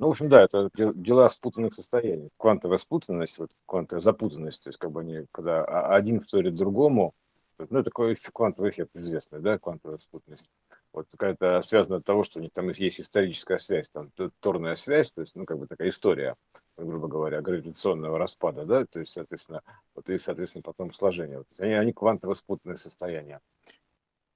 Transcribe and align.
Ну, 0.00 0.06
в 0.06 0.12
общем, 0.12 0.30
да, 0.30 0.42
это 0.42 0.70
дела 0.74 1.28
спутанных 1.28 1.74
состояний. 1.74 2.30
Квантовая 2.38 2.78
спутанность, 2.78 3.38
вот 3.38 3.50
квантовая 3.66 4.00
запутанность, 4.00 4.62
то 4.62 4.70
есть 4.70 4.78
как 4.78 4.92
бы 4.92 5.02
они, 5.02 5.26
когда 5.30 5.62
один 5.62 6.22
вторит 6.22 6.54
другому, 6.54 7.12
ну, 7.58 7.82
такой 7.82 8.16
квантовый 8.32 8.70
эффект 8.70 8.96
известный, 8.96 9.40
да, 9.40 9.58
квантовая 9.58 9.98
спутанность. 9.98 10.48
Вот 10.94 11.06
какая-то 11.10 11.60
связана 11.60 11.98
от 11.98 12.06
того, 12.06 12.24
что 12.24 12.38
у 12.38 12.42
них 12.42 12.50
там 12.54 12.70
есть 12.70 12.98
историческая 12.98 13.58
связь, 13.58 13.90
там 13.90 14.10
торная 14.40 14.74
связь, 14.74 15.12
то 15.12 15.20
есть, 15.20 15.36
ну, 15.36 15.44
как 15.44 15.58
бы 15.58 15.66
такая 15.66 15.90
история, 15.90 16.34
грубо 16.78 17.06
говоря, 17.06 17.42
гравитационного 17.42 18.16
распада, 18.18 18.64
да, 18.64 18.86
то 18.86 19.00
есть, 19.00 19.12
соответственно, 19.12 19.60
вот 19.94 20.08
и, 20.08 20.18
соответственно, 20.18 20.62
потом 20.62 20.94
сложение. 20.94 21.36
Вот, 21.38 21.46
они, 21.58 21.74
они 21.74 21.92
квантово 21.92 22.32
спутанные 22.32 22.78
состояния. 22.78 23.40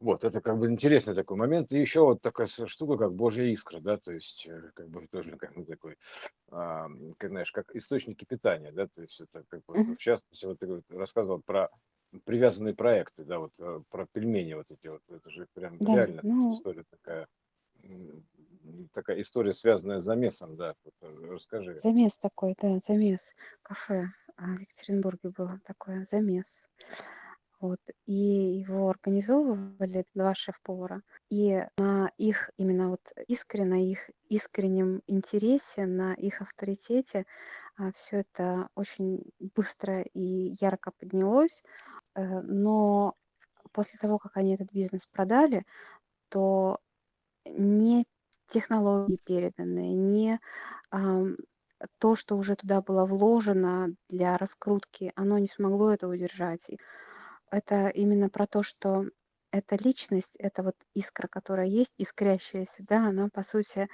Вот, 0.05 0.23
это 0.23 0.43
как 0.43 0.59
бы 0.59 0.71
интересный 0.71 1.15
такой 1.15 1.39
момент. 1.39 1.73
И 1.73 1.81
еще 1.81 2.03
вот 2.03 2.21
такая 2.21 2.47
штука, 2.47 2.99
как 2.99 3.15
Божья 3.15 3.45
искра, 3.45 3.81
да, 3.81 3.97
то 3.97 4.13
есть 4.13 4.47
э, 4.47 4.71
как 4.75 4.91
бы 4.91 5.07
тоже 5.07 5.35
как 5.39 5.55
бы 5.55 5.65
такой, 5.65 5.97
а, 6.51 6.89
как, 7.17 7.31
знаешь, 7.31 7.51
как 7.51 7.75
источники 7.75 8.27
питания, 8.27 8.71
да, 8.71 8.87
то 8.87 9.01
есть 9.01 9.19
это 9.19 9.45
как 9.49 9.63
бы, 9.67 9.95
в 9.95 9.97
частности, 9.97 10.45
вот 10.45 10.59
ты 10.59 10.67
вот 10.67 10.85
рассказывал 10.91 11.41
про 11.41 11.71
привязанные 12.27 12.75
проекты, 12.75 13.25
да, 13.25 13.39
вот 13.39 13.53
э, 13.59 13.81
про 13.89 14.07
пельмени 14.13 14.53
вот 14.53 14.71
эти 14.71 14.89
вот, 14.89 15.01
это 15.09 15.31
же 15.31 15.47
прям 15.55 15.79
Да, 15.79 15.95
реально 15.95 16.21
ну, 16.23 16.55
история 16.55 16.85
такая, 16.91 17.27
такая 18.93 19.23
история, 19.23 19.55
связанная 19.55 20.01
с 20.01 20.05
замесом, 20.05 20.55
да, 20.57 20.75
вот, 20.85 20.95
э, 21.01 21.27
расскажи. 21.31 21.79
замес 21.79 22.19
такой, 22.19 22.55
да, 22.61 22.79
замес. 22.87 23.33
Кафе 23.63 24.11
а, 24.37 24.49
в 24.49 24.61
Екатеринбурге 24.61 25.31
было 25.31 25.59
такое, 25.65 26.05
замес. 26.05 26.69
Вот, 27.65 27.81
и 28.07 28.13
его 28.15 28.91
организовывали 28.91 30.05
2 30.15 30.35
шеф-повара. 30.35 31.03
И 31.31 31.65
на 31.79 32.11
их 32.19 32.51
именно 32.59 32.91
вот 32.91 33.01
искре, 33.27 33.65
на 33.65 33.83
их 33.91 34.11
искреннем 34.29 35.01
интересе, 35.07 35.87
на 35.87 36.13
их 36.15 36.43
авторитете, 36.43 37.25
а, 37.79 37.91
всё 37.93 38.19
это 38.19 38.69
очень 38.75 39.25
быстро 39.57 40.03
и 40.03 40.55
ярко 40.61 40.93
поднялось. 40.99 41.63
Э, 42.17 42.41
но 42.43 43.15
после 43.73 43.99
того, 44.01 44.19
как 44.19 44.37
они 44.37 44.55
этот 44.57 44.73
бизнес 44.73 45.07
продали, 45.07 45.65
то 46.31 46.79
не 47.47 48.07
технологии 48.49 49.19
переданные, 49.25 49.95
не, 49.97 50.41
то, 52.01 52.17
что 52.17 52.37
уже 52.37 52.57
туда 52.57 52.83
было 52.83 53.07
вложено 53.07 53.95
для 54.11 54.39
раскрутки, 54.39 55.13
оно 55.17 55.39
не 55.39 55.49
смогло 55.49 55.93
это 55.93 56.09
удержать. 56.09 56.69
Это 57.55 57.89
именно 57.89 58.29
про 58.31 58.47
то, 58.47 58.63
что 58.65 59.05
эта 59.53 59.77
личность, 59.77 60.35
эта 60.39 60.63
вот 60.65 60.75
искра, 60.95 61.29
которая 61.29 61.67
есть, 61.69 61.95
искрящаяся, 61.99 62.85
да, 62.89 63.07
она, 63.09 63.29
по 63.33 63.43
сути, 63.45 63.89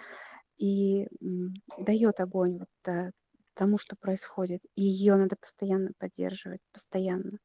и, 0.58 1.08
м, 1.22 1.54
даёт 1.78 2.20
огонь 2.20 2.58
вот, 2.60 2.68
э, 2.92 3.12
тому, 3.54 3.78
что 3.78 3.96
происходит. 3.96 4.62
И 4.76 4.82
её 4.82 5.16
надо 5.16 5.36
постоянно 5.36 5.92
поддерживать, 5.98 6.60
постоянно. 6.72 7.38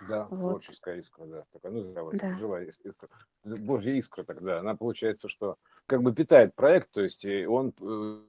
Да, 0.00 0.30
Вот. 0.30 0.64
творческая 0.70 1.00
искра, 1.00 1.26
да, 1.26 1.44
такая, 1.52 1.72
ну, 1.72 1.92
живая, 1.92 2.16
Да. 2.20 2.30
живая 2.30 2.66
ис- 2.66 2.78
искра. 2.84 3.08
Божья 3.44 3.92
искра 3.98 4.22
тогда, 4.22 4.60
она 4.60 4.76
получается, 4.76 5.28
что 5.28 5.56
как 5.86 6.02
бы 6.02 6.14
питает 6.14 6.54
проект, 6.54 6.90
то 6.92 7.00
есть 7.02 7.24
он 7.26 7.74
э, 7.80 8.22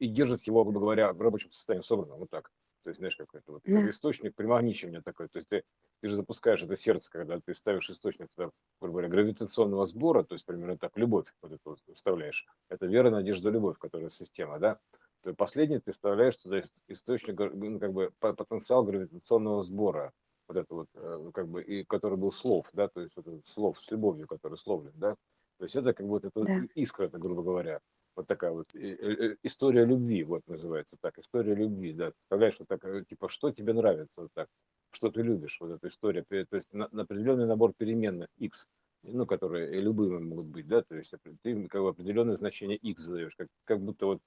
и 0.00 0.08
держит 0.08 0.42
его, 0.44 0.64
грубо 0.64 0.80
говоря, 0.80 1.12
в 1.12 1.20
рабочем 1.22 1.52
состоянии 1.52 1.84
собранным, 1.84 2.18
вот 2.18 2.30
так. 2.30 2.50
То 2.86 2.90
есть, 2.90 3.00
знаешь, 3.00 3.16
какой-то 3.16 3.50
вот 3.50 3.62
как 3.64 3.74
Да. 3.74 3.90
источник 3.90 4.36
примагничивания 4.36 5.02
такой. 5.02 5.26
То 5.26 5.38
есть 5.38 5.48
ты, 5.48 5.64
ты 6.00 6.08
же 6.08 6.14
запускаешь 6.14 6.62
это 6.62 6.76
сердце, 6.76 7.10
когда 7.10 7.40
ты 7.40 7.52
ставишь 7.52 7.90
источник 7.90 8.28
туда, 8.36 8.52
грубо 8.80 8.92
говоря, 9.00 9.08
гравитационного 9.08 9.84
сбора, 9.86 10.22
то 10.22 10.36
есть 10.36 10.46
примерно 10.46 10.78
так, 10.78 10.96
любовь 10.96 11.26
вот 11.42 11.50
эту 11.50 11.70
вот 11.70 11.80
вставляешь. 11.96 12.46
Это 12.68 12.86
вера, 12.86 13.10
надежда, 13.10 13.50
любовь, 13.50 13.76
которая 13.78 14.08
система, 14.08 14.60
да? 14.60 14.78
То 15.24 15.34
последний 15.34 15.80
ты 15.80 15.90
вставляешь 15.90 16.36
туда 16.36 16.60
ис- 16.60 16.70
источник, 16.86 17.36
ну, 17.40 17.80
как 17.80 17.92
бы 17.92 18.12
по- 18.20 18.34
потенциал 18.34 18.84
гравитационного 18.84 19.64
сбора, 19.64 20.12
вот 20.46 20.56
это 20.56 20.72
вот, 20.72 20.86
э, 20.94 21.30
как 21.34 21.48
бы, 21.48 21.64
и 21.64 21.82
который 21.82 22.16
был 22.16 22.30
слов, 22.30 22.68
да, 22.72 22.86
то 22.86 23.00
есть 23.00 23.16
вот 23.16 23.26
этот 23.26 23.46
слов 23.46 23.80
с 23.80 23.90
любовью, 23.90 24.28
который 24.28 24.58
словлен, 24.58 24.92
да? 24.94 25.16
То 25.58 25.64
есть 25.64 25.74
это 25.74 25.92
как 25.92 26.06
бы 26.06 26.10
вот 26.12 26.24
это 26.24 26.38
вот 26.38 26.46
Да. 26.46 26.62
искра, 26.76 27.06
это, 27.06 27.18
грубо 27.18 27.42
говоря. 27.42 27.80
Вот 28.16 28.26
такая 28.26 28.50
вот 28.50 28.66
э, 28.74 28.78
э, 28.78 29.36
история 29.42 29.84
любви, 29.84 30.24
вот 30.24 30.42
называется 30.48 30.96
так, 31.00 31.18
история 31.18 31.54
любви, 31.54 31.92
да. 31.92 32.12
Представляешь, 32.12 32.56
вот 32.58 32.66
так, 32.66 32.82
э, 32.86 33.04
типа, 33.04 33.28
что 33.28 33.52
тебе 33.52 33.74
нравится, 33.74 34.22
вот 34.22 34.30
так, 34.32 34.48
что 34.90 35.10
ты 35.10 35.20
любишь, 35.22 35.58
вот 35.60 35.72
эта 35.72 35.88
история, 35.88 36.24
то 36.24 36.56
есть 36.56 36.72
на, 36.72 36.88
на 36.92 37.02
определенный 37.02 37.46
набор 37.46 37.74
переменных 37.76 38.28
x, 38.38 38.68
ну, 39.02 39.26
которые 39.26 39.80
любыми 39.82 40.18
могут 40.18 40.46
быть, 40.46 40.66
да, 40.66 40.82
то 40.82 40.96
есть 40.96 41.12
ты 41.42 41.68
как 41.68 41.82
бы 41.82 41.90
определенное 41.90 42.36
значение 42.36 42.78
x 42.78 43.02
задаешь, 43.02 43.36
как, 43.36 43.48
как 43.64 43.80
будто 43.80 44.06
вот 44.06 44.22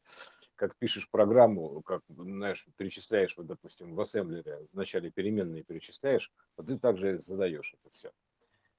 как 0.56 0.76
пишешь 0.78 1.10
программу, 1.10 1.82
как, 1.82 2.04
знаешь, 2.10 2.68
перечисляешь, 2.78 3.36
вот, 3.38 3.48
допустим, 3.48 3.96
в 3.96 4.02
ассемблере 4.02 4.68
вначале 4.72 5.10
переменные 5.10 5.64
перечисляешь, 5.64 6.32
вот 6.58 6.68
ты 6.68 6.78
также 6.78 7.18
задаешь 7.20 7.74
это 7.74 7.90
все. 7.92 8.12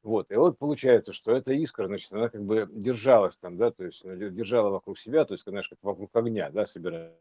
Вот, 0.03 0.31
и 0.33 0.37
вот 0.37 0.59
получается, 0.59 1.13
что 1.13 1.33
эта 1.37 1.53
искра, 1.53 1.87
значит, 1.87 2.11
она 2.13 2.31
как 2.31 2.43
бы 2.43 2.67
держалась 2.73 3.37
там, 3.37 3.59
да, 3.59 3.71
то 3.71 3.85
есть 3.85 4.03
она 4.05 4.15
держала 4.17 4.71
вокруг 4.71 4.99
себя, 4.99 5.27
то 5.27 5.35
есть, 5.35 5.45
знаешь, 5.45 5.69
как 5.69 5.79
вокруг 5.83 6.15
огня, 6.17 6.51
да, 6.51 6.65
собираясь 6.67 7.13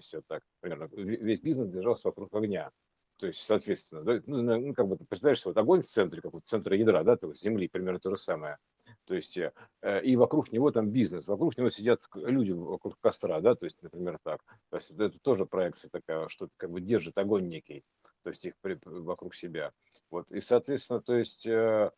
все 0.00 0.22
так, 0.26 0.42
примерно, 0.60 0.84
ве- 0.84 1.16
весь 1.16 1.40
бизнес 1.40 1.68
держался 1.68 2.08
вокруг 2.08 2.34
огня. 2.34 2.70
То 3.18 3.26
есть, 3.26 3.40
соответственно, 3.42 4.02
да, 4.02 4.20
ну, 4.26 4.42
ну, 4.42 4.74
как 4.74 4.88
бы 4.88 4.96
ты 4.96 5.04
представляешь, 5.04 5.44
вот 5.44 5.56
огонь 5.56 5.82
в 5.82 5.86
центре, 5.86 6.20
как 6.22 6.32
вот 6.32 6.46
центра 6.46 6.76
ядра, 6.76 7.04
да, 7.04 7.16
то 7.16 7.32
Земли, 7.34 7.68
примерно 7.68 8.00
то 8.00 8.10
же 8.10 8.16
самое. 8.16 8.58
То 9.04 9.14
есть, 9.14 9.36
э, 9.36 9.52
э, 9.82 10.02
и 10.02 10.16
вокруг 10.16 10.50
него 10.52 10.70
там 10.72 10.90
бизнес, 10.90 11.26
вокруг 11.26 11.56
него 11.58 11.70
сидят 11.70 12.00
люди 12.14 12.52
вокруг 12.52 12.96
костра, 13.00 13.40
да, 13.40 13.54
то 13.54 13.66
есть, 13.66 13.82
например, 13.82 14.18
так. 14.24 14.40
То 14.70 14.76
есть, 14.78 14.90
это 14.90 15.18
тоже 15.20 15.46
проекция 15.46 15.90
такая, 15.90 16.28
что 16.28 16.48
как 16.56 16.70
бы 16.70 16.80
держит 16.80 17.16
огонь 17.18 17.48
некий, 17.48 17.84
то 18.22 18.30
есть 18.30 18.44
их 18.44 18.54
при- 18.60 18.78
вокруг 18.84 19.34
себя. 19.34 19.72
Вот, 20.12 20.30
и, 20.30 20.42
соответственно, 20.42 21.00
то 21.00 21.16
есть, 21.16 21.46
э, 21.46 21.90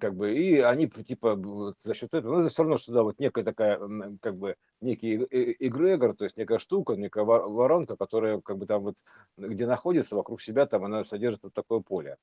как 0.00 0.14
бы, 0.14 0.34
и 0.34 0.58
они, 0.58 0.88
типа, 0.88 1.34
вот 1.34 1.78
за 1.82 1.92
счет 1.92 2.14
этого, 2.14 2.36
ну, 2.36 2.40
это 2.40 2.48
все 2.48 2.62
равно, 2.62 2.78
что, 2.78 2.92
да, 2.92 3.02
вот 3.02 3.18
некая 3.20 3.44
такая, 3.44 3.78
как 4.22 4.36
бы, 4.36 4.56
некий 4.80 5.16
эгрегор, 5.16 6.16
то 6.16 6.24
есть 6.24 6.38
некая 6.38 6.60
штука, 6.60 6.94
некая 6.94 7.24
вор- 7.24 7.46
воронка, 7.46 7.96
которая, 7.96 8.40
как 8.40 8.56
бы, 8.56 8.64
там 8.64 8.84
вот, 8.84 8.96
где 9.36 9.66
находится, 9.66 10.16
вокруг 10.16 10.40
себя, 10.40 10.64
там 10.64 10.82
она 10.84 11.04
содержит 11.04 11.44
вот 11.44 11.52
такое 11.52 11.80
поле. 11.80 12.16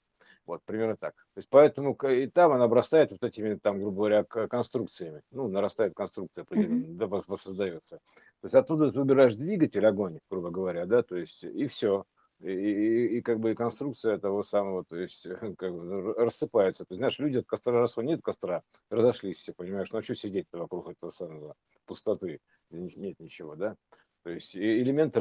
Вот, 0.47 0.61
примерно 0.66 0.97
так. 0.97 1.13
То 1.13 1.38
есть, 1.38 1.47
поэтому 1.50 1.94
и 1.94 2.25
там 2.28 2.51
она 2.51 2.66
обрастает 2.66 3.11
вот 3.11 3.23
этими, 3.23 3.53
там, 3.53 3.79
грубо 3.79 3.97
говоря, 3.97 4.23
конструкциями. 4.23 5.22
Ну, 5.31 5.47
нарастает 5.47 5.94
конструкция 5.94 6.44
вос- 6.44 7.23
воссоздается. 7.28 7.97
То 8.41 8.45
есть, 8.45 8.55
оттуда 8.55 8.91
ты 8.91 9.00
убираешь 9.00 9.35
двигатель, 9.35 9.85
огонь, 9.85 10.19
грубо 10.29 10.50
говоря, 10.50 10.88
да, 10.88 11.03
то 11.03 11.16
есть, 11.16 11.44
и 11.44 11.67
все. 11.67 12.05
И, 12.40 12.51
и- 12.51 13.18
и 13.18 13.22
как 13.22 13.40
бы 13.40 13.51
и 13.51 13.56
конструкция 13.56 14.18
того 14.18 14.44
самого, 14.44 14.84
то 14.84 14.97
есть 14.97 15.23
как 15.57 15.73
бы 15.73 15.85
р- 15.85 16.16
рассыпается. 16.25 16.85
То 16.85 16.94
есть, 16.94 17.00
знаешь, 17.00 17.19
люди 17.19 17.38
от 17.38 17.46
костра 17.47 17.73
раз 17.73 17.96
нет 17.97 18.22
костра, 18.22 18.63
разошлись 18.90 19.38
все, 19.40 19.53
понимаешь, 19.53 19.91
ну 19.91 20.00
а 20.00 20.03
что 20.03 20.16
сидеть 20.16 20.47
вокруг 20.51 20.90
этого 20.90 21.12
самого 21.12 21.56
пустоты, 21.85 22.40
нет 22.69 23.19
ничего, 23.19 23.56
да? 23.56 23.75
То 24.23 24.31
есть 24.31 24.56
элементы 24.56 25.19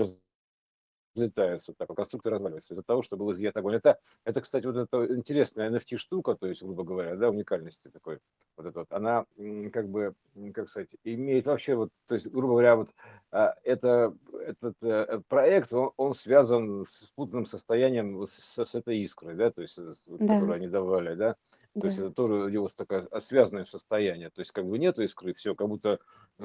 разлетаются, 1.15 1.73
так, 1.77 1.89
а 1.91 1.95
конструкция 1.95 2.31
разваливается 2.33 2.75
из-за 2.75 2.83
того, 2.83 3.03
что 3.03 3.17
был 3.17 3.33
изъят 3.33 3.57
огонь. 3.57 3.77
Это, 3.77 3.99
это, 4.25 4.41
кстати, 4.41 4.67
вот 4.67 4.77
эта 4.77 5.15
интересная 5.15 5.71
NFT-штука, 5.71 6.35
то 6.35 6.47
есть, 6.47 6.63
грубо 6.63 6.85
говоря, 6.85 7.17
да, 7.17 7.31
уникальности 7.31 7.89
такой, 7.89 8.19
вот 8.57 8.67
это 8.67 8.81
вот, 8.81 8.93
она 8.93 9.27
как 9.73 9.89
бы, 9.89 10.15
как 10.53 10.69
сказать, 10.69 10.91
имеет 11.05 11.47
вообще 11.47 11.75
вот, 11.75 11.91
то 12.07 12.15
есть, 12.15 12.27
грубо 12.29 12.55
говоря, 12.55 12.77
вот 12.77 12.91
а, 13.31 13.55
это, 13.63 14.15
этот 14.47 14.77
э, 14.83 15.21
проект, 15.29 15.73
он, 15.73 15.93
он 15.97 16.15
связан 16.15 16.85
с 16.87 17.07
спутанным 17.07 17.47
состоянием 17.47 18.17
вот 18.17 18.31
с, 18.31 18.65
с 18.65 18.75
этой 18.75 18.99
искрой, 18.99 19.35
да, 19.35 19.51
то 19.51 19.63
есть, 19.63 19.75
с- 19.75 20.07
Да, 20.09 20.35
которую 20.35 20.57
они 20.57 20.69
давали, 20.69 21.15
да, 21.15 21.37
то 21.79 21.87
есть 21.87 21.99
это 21.99 22.11
тоже 22.11 22.51
его 22.51 22.69
с 22.69 22.75
такое 22.75 23.07
а, 23.11 23.21
связанное 23.21 23.65
состояние, 23.65 24.31
то 24.31 24.41
есть 24.41 24.53
как 24.53 24.67
бы 24.67 24.79
нету 24.79 25.03
искры, 25.03 25.35
все, 25.35 25.55
как 25.55 25.69
будто 25.69 25.99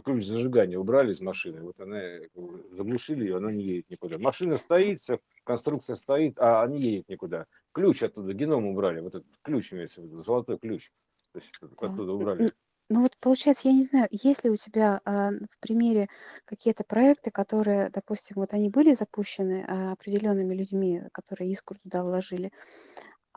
ключ 0.03 0.25
зажигания 0.25 0.78
убрали 0.78 1.12
из 1.12 1.22
машины, 1.22 1.62
вот 1.62 1.80
она 1.80 1.98
э, 2.01 2.27
заглушили 2.71 3.24
ее, 3.25 3.38
она 3.38 3.51
не 3.51 3.63
едет 3.63 3.89
никуда. 3.89 4.18
Машина 4.18 4.57
стоит, 4.57 5.00
все, 5.01 5.19
конструкция 5.44 5.95
стоит, 5.95 6.38
а 6.39 6.62
она 6.63 6.74
не 6.75 6.81
едет 6.81 7.09
никуда. 7.09 7.45
Ключ 7.74 8.03
оттуда, 8.03 8.33
геном 8.33 8.65
убрали, 8.65 9.00
вот 9.01 9.15
этот 9.15 9.27
ключ 9.42 9.71
имеется 9.74 10.01
в 10.01 10.06
виду, 10.06 10.21
золотой 10.24 10.57
ключ, 10.59 10.92
то 11.33 11.39
есть 11.39 11.53
Да. 11.81 11.88
оттуда 11.88 12.13
убрали. 12.13 12.45
Ну 12.92 13.01
вот 13.03 13.15
получается, 13.19 13.68
я 13.68 13.75
не 13.75 13.83
знаю, 13.83 14.07
есть 14.12 14.44
ли 14.44 14.50
у 14.50 14.56
тебя 14.56 15.00
а, 15.06 15.30
в 15.31 15.59
примере 15.59 16.07
какие-то 16.45 16.83
проекты, 16.83 17.30
которые, 17.30 17.89
допустим, 17.92 18.38
вот 18.38 18.53
они 18.53 18.69
были 18.69 18.94
запущены 18.94 19.63
а, 19.68 19.92
определенными 19.92 20.56
людьми, 20.56 21.03
которые 21.12 21.51
искру 21.51 21.77
туда 21.83 22.03
вложили, 22.03 22.51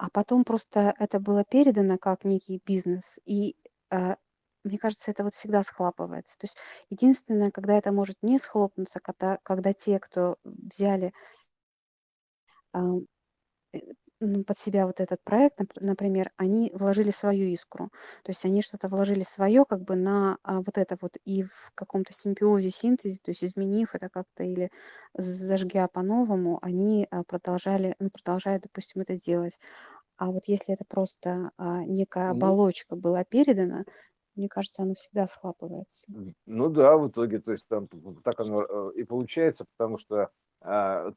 а 0.03 0.11
потом 0.11 0.45
просто 0.45 0.95
это 0.99 1.21
было 1.21 1.45
передано 1.45 1.97
как 1.99 2.25
некий 2.25 2.61
бизнес, 2.67 3.21
и 3.25 3.55
а, 3.91 4.17
мне 4.65 4.79
кажется, 4.79 5.13
это 5.13 5.23
вот 5.25 5.35
всегда 5.35 5.63
схлапывается. 5.63 6.37
То 6.39 6.47
есть 6.47 6.59
единственное, 6.91 7.53
когда 7.53 7.79
это 7.79 7.93
может 7.93 8.17
не 8.23 8.39
схлопнуться, 8.41 8.99
когда, 9.01 9.39
когда 9.45 9.73
те, 9.75 10.01
кто 10.01 10.37
взяли, 10.45 11.13
э, 12.75 12.79
ну, 14.23 14.45
под 14.45 14.59
себя 14.59 14.87
вот 14.87 15.01
этот 15.01 15.23
проект, 15.25 15.59
например, 15.81 16.31
они 16.37 16.71
вложили 16.75 17.11
свою 17.11 17.47
искру. 17.49 17.91
То 18.25 18.31
есть 18.31 18.45
они 18.45 18.63
что-то 18.63 18.89
вложили 18.89 19.23
свое 19.25 19.65
как 19.65 19.83
бы 19.83 19.97
на 19.97 20.39
а, 20.43 20.59
вот 20.63 20.79
это 20.79 20.97
вот 21.01 21.17
и 21.25 21.43
в 21.45 21.73
каком-то 21.75 22.13
симбиозе, 22.15 22.71
синтезе, 22.71 23.19
то 23.23 23.31
есть 23.33 23.45
изменив 23.45 23.95
это 23.95 24.09
как-то 24.09 24.45
или 24.45 24.71
зажгя 25.15 25.89
по-новому, 25.89 26.59
они 26.63 27.07
а, 27.11 27.25
продолжали, 27.25 27.97
ну, 27.99 28.11
продолжают, 28.11 28.63
допустим, 28.65 29.03
это 29.03 29.17
делать. 29.17 29.59
А 30.17 30.27
вот 30.31 30.45
если 30.47 30.75
это 30.75 30.85
просто 30.87 31.51
а, 31.59 31.85
некая 31.85 32.31
Ну, 32.31 32.33
оболочка 32.33 32.97
была 32.97 33.25
передана, 33.25 33.85
мне 34.37 34.49
кажется, 34.49 34.83
оно 34.83 34.95
всегда 34.95 35.27
схлапывается. 35.27 36.09
ну 36.47 36.69
да, 36.69 36.97
в 36.99 37.09
итоге, 37.09 37.39
то 37.41 37.53
есть 37.53 37.67
там 37.69 37.89
так 38.25 38.41
оно 38.41 38.63
э, 38.65 38.93
и 38.97 39.05
получается, 39.05 39.65
потому 39.77 39.99
что 39.99 40.31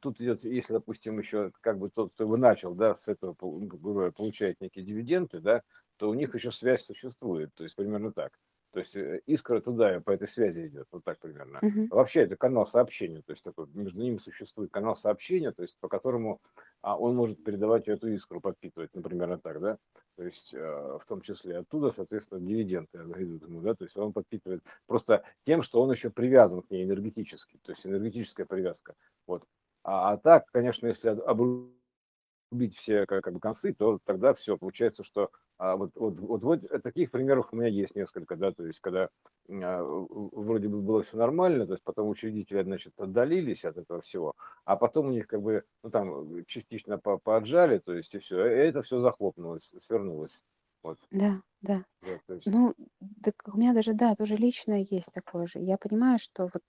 тут 0.00 0.20
идет, 0.20 0.44
если, 0.44 0.72
допустим, 0.74 1.18
еще 1.18 1.52
как 1.60 1.78
бы 1.78 1.90
тот, 1.90 2.12
кто 2.14 2.24
его 2.24 2.36
начал, 2.36 2.74
да, 2.74 2.94
с 2.94 3.08
этого 3.08 3.34
получает 3.34 4.60
некие 4.60 4.84
дивиденды, 4.84 5.40
да, 5.40 5.62
то 5.96 6.10
у 6.10 6.14
них 6.14 6.34
еще 6.34 6.50
связь 6.50 6.84
существует, 6.84 7.54
то 7.54 7.62
есть 7.64 7.76
примерно 7.76 8.12
так. 8.12 8.38
То 8.76 8.80
есть 8.80 8.94
э, 8.94 9.22
искра 9.24 9.62
туда 9.62 10.02
по 10.02 10.10
этой 10.10 10.28
связи 10.28 10.66
идет, 10.66 10.86
вот 10.92 11.02
так 11.02 11.18
примерно. 11.18 11.60
Мгм. 11.62 11.86
Вообще 11.86 12.24
это 12.24 12.36
канал 12.36 12.66
сообщения, 12.66 13.22
то 13.22 13.30
есть 13.30 13.42
такой, 13.42 13.66
между 13.72 14.02
ними 14.02 14.18
существует 14.18 14.70
канал 14.70 14.94
сообщения, 14.94 15.50
то 15.50 15.62
есть 15.62 15.78
по 15.80 15.88
которому 15.88 16.42
а, 16.82 16.98
он 16.98 17.16
может 17.16 17.42
передавать 17.42 17.88
эту 17.88 18.08
искру, 18.08 18.42
подпитывать, 18.42 18.90
например, 18.92 19.38
так, 19.38 19.60
да. 19.60 19.78
То 20.16 20.24
есть 20.24 20.52
э, 20.52 20.58
в 20.58 21.06
том 21.08 21.22
числе 21.22 21.56
оттуда, 21.56 21.90
соответственно, 21.90 22.38
дивиденды 22.38 22.98
идут 23.16 23.48
ему, 23.48 23.62
да, 23.62 23.74
то 23.74 23.84
есть 23.84 23.96
он 23.96 24.12
подпитывает 24.12 24.62
просто 24.86 25.24
тем, 25.46 25.62
что 25.62 25.80
он 25.80 25.90
еще 25.90 26.10
привязан 26.10 26.60
к 26.60 26.70
ней 26.70 26.84
энергетически, 26.84 27.58
то 27.62 27.72
есть 27.72 27.86
энергетическая 27.86 28.44
привязка. 28.44 28.92
Вот. 29.26 29.44
А, 29.84 30.12
а 30.12 30.16
так, 30.18 30.50
конечно, 30.52 30.86
если 30.86 31.08
обрубить 31.08 31.72
все 32.74 33.06
как, 33.06 33.24
как 33.24 33.34
бы 33.34 33.40
концы, 33.40 33.72
то 33.74 33.98
тогда 34.04 34.34
все 34.34 34.56
получается, 34.56 35.02
что 35.04 35.30
а 35.58 35.76
вот, 35.76 35.92
вот, 35.94 36.20
вот, 36.20 36.42
вот 36.42 36.82
таких 36.82 37.10
примеров 37.10 37.48
у 37.52 37.56
меня 37.56 37.68
есть 37.68 37.94
несколько, 37.96 38.36
да, 38.36 38.52
то 38.52 38.66
есть 38.66 38.80
когда 38.80 39.08
а, 39.50 39.82
вроде 39.82 40.68
бы 40.68 40.80
было 40.82 41.02
все 41.02 41.16
нормально, 41.16 41.66
то 41.66 41.72
есть 41.72 41.84
потом 41.84 42.08
учредители, 42.08 42.62
значит, 42.62 42.92
отдалились 42.98 43.64
от 43.64 43.76
этого 43.78 44.00
всего, 44.00 44.34
а 44.64 44.76
потом 44.76 45.06
у 45.08 45.10
них 45.12 45.26
как 45.26 45.42
бы, 45.42 45.64
ну 45.82 45.90
там 45.90 46.44
частично 46.46 46.98
по 46.98 47.18
поотжали, 47.18 47.78
то 47.78 47.94
есть 47.94 48.14
и 48.14 48.18
все, 48.18 48.46
и 48.46 48.68
это 48.68 48.82
все 48.82 48.98
захлопнулось, 48.98 49.72
свернулось. 49.78 50.44
Вот. 50.82 50.98
Да, 51.10 51.42
да. 51.62 51.84
То 52.26 52.34
есть, 52.34 52.52
Ну, 52.52 52.74
так 53.22 53.36
у 53.52 53.58
меня 53.58 53.74
даже, 53.74 53.94
да, 53.94 54.14
тоже 54.16 54.36
личное 54.36 54.86
есть 54.90 55.12
такое 55.12 55.46
же. 55.46 55.60
Я 55.60 55.78
понимаю, 55.78 56.18
что 56.18 56.44
вот 56.52 56.62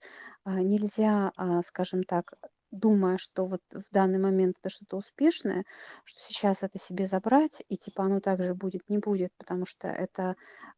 а, 0.44 0.62
нельзя, 0.62 1.32
а, 1.36 1.62
скажем 1.64 2.04
так, 2.04 2.34
думая, 2.70 3.18
что 3.18 3.46
вот 3.46 3.62
в 3.72 3.90
данный 3.92 4.18
момент 4.18 4.56
это 4.60 4.68
что-то 4.70 4.96
успешное, 4.98 5.64
что 6.04 6.20
сейчас 6.20 6.62
это 6.62 6.78
себе 6.78 7.06
забрать, 7.06 7.62
и 7.68 7.76
типа 7.76 8.04
оно 8.04 8.20
также 8.20 8.54
будет, 8.54 8.88
не 8.88 8.98
будет, 8.98 9.32
потому 9.38 9.66
что 9.66 9.88
это 9.88 10.36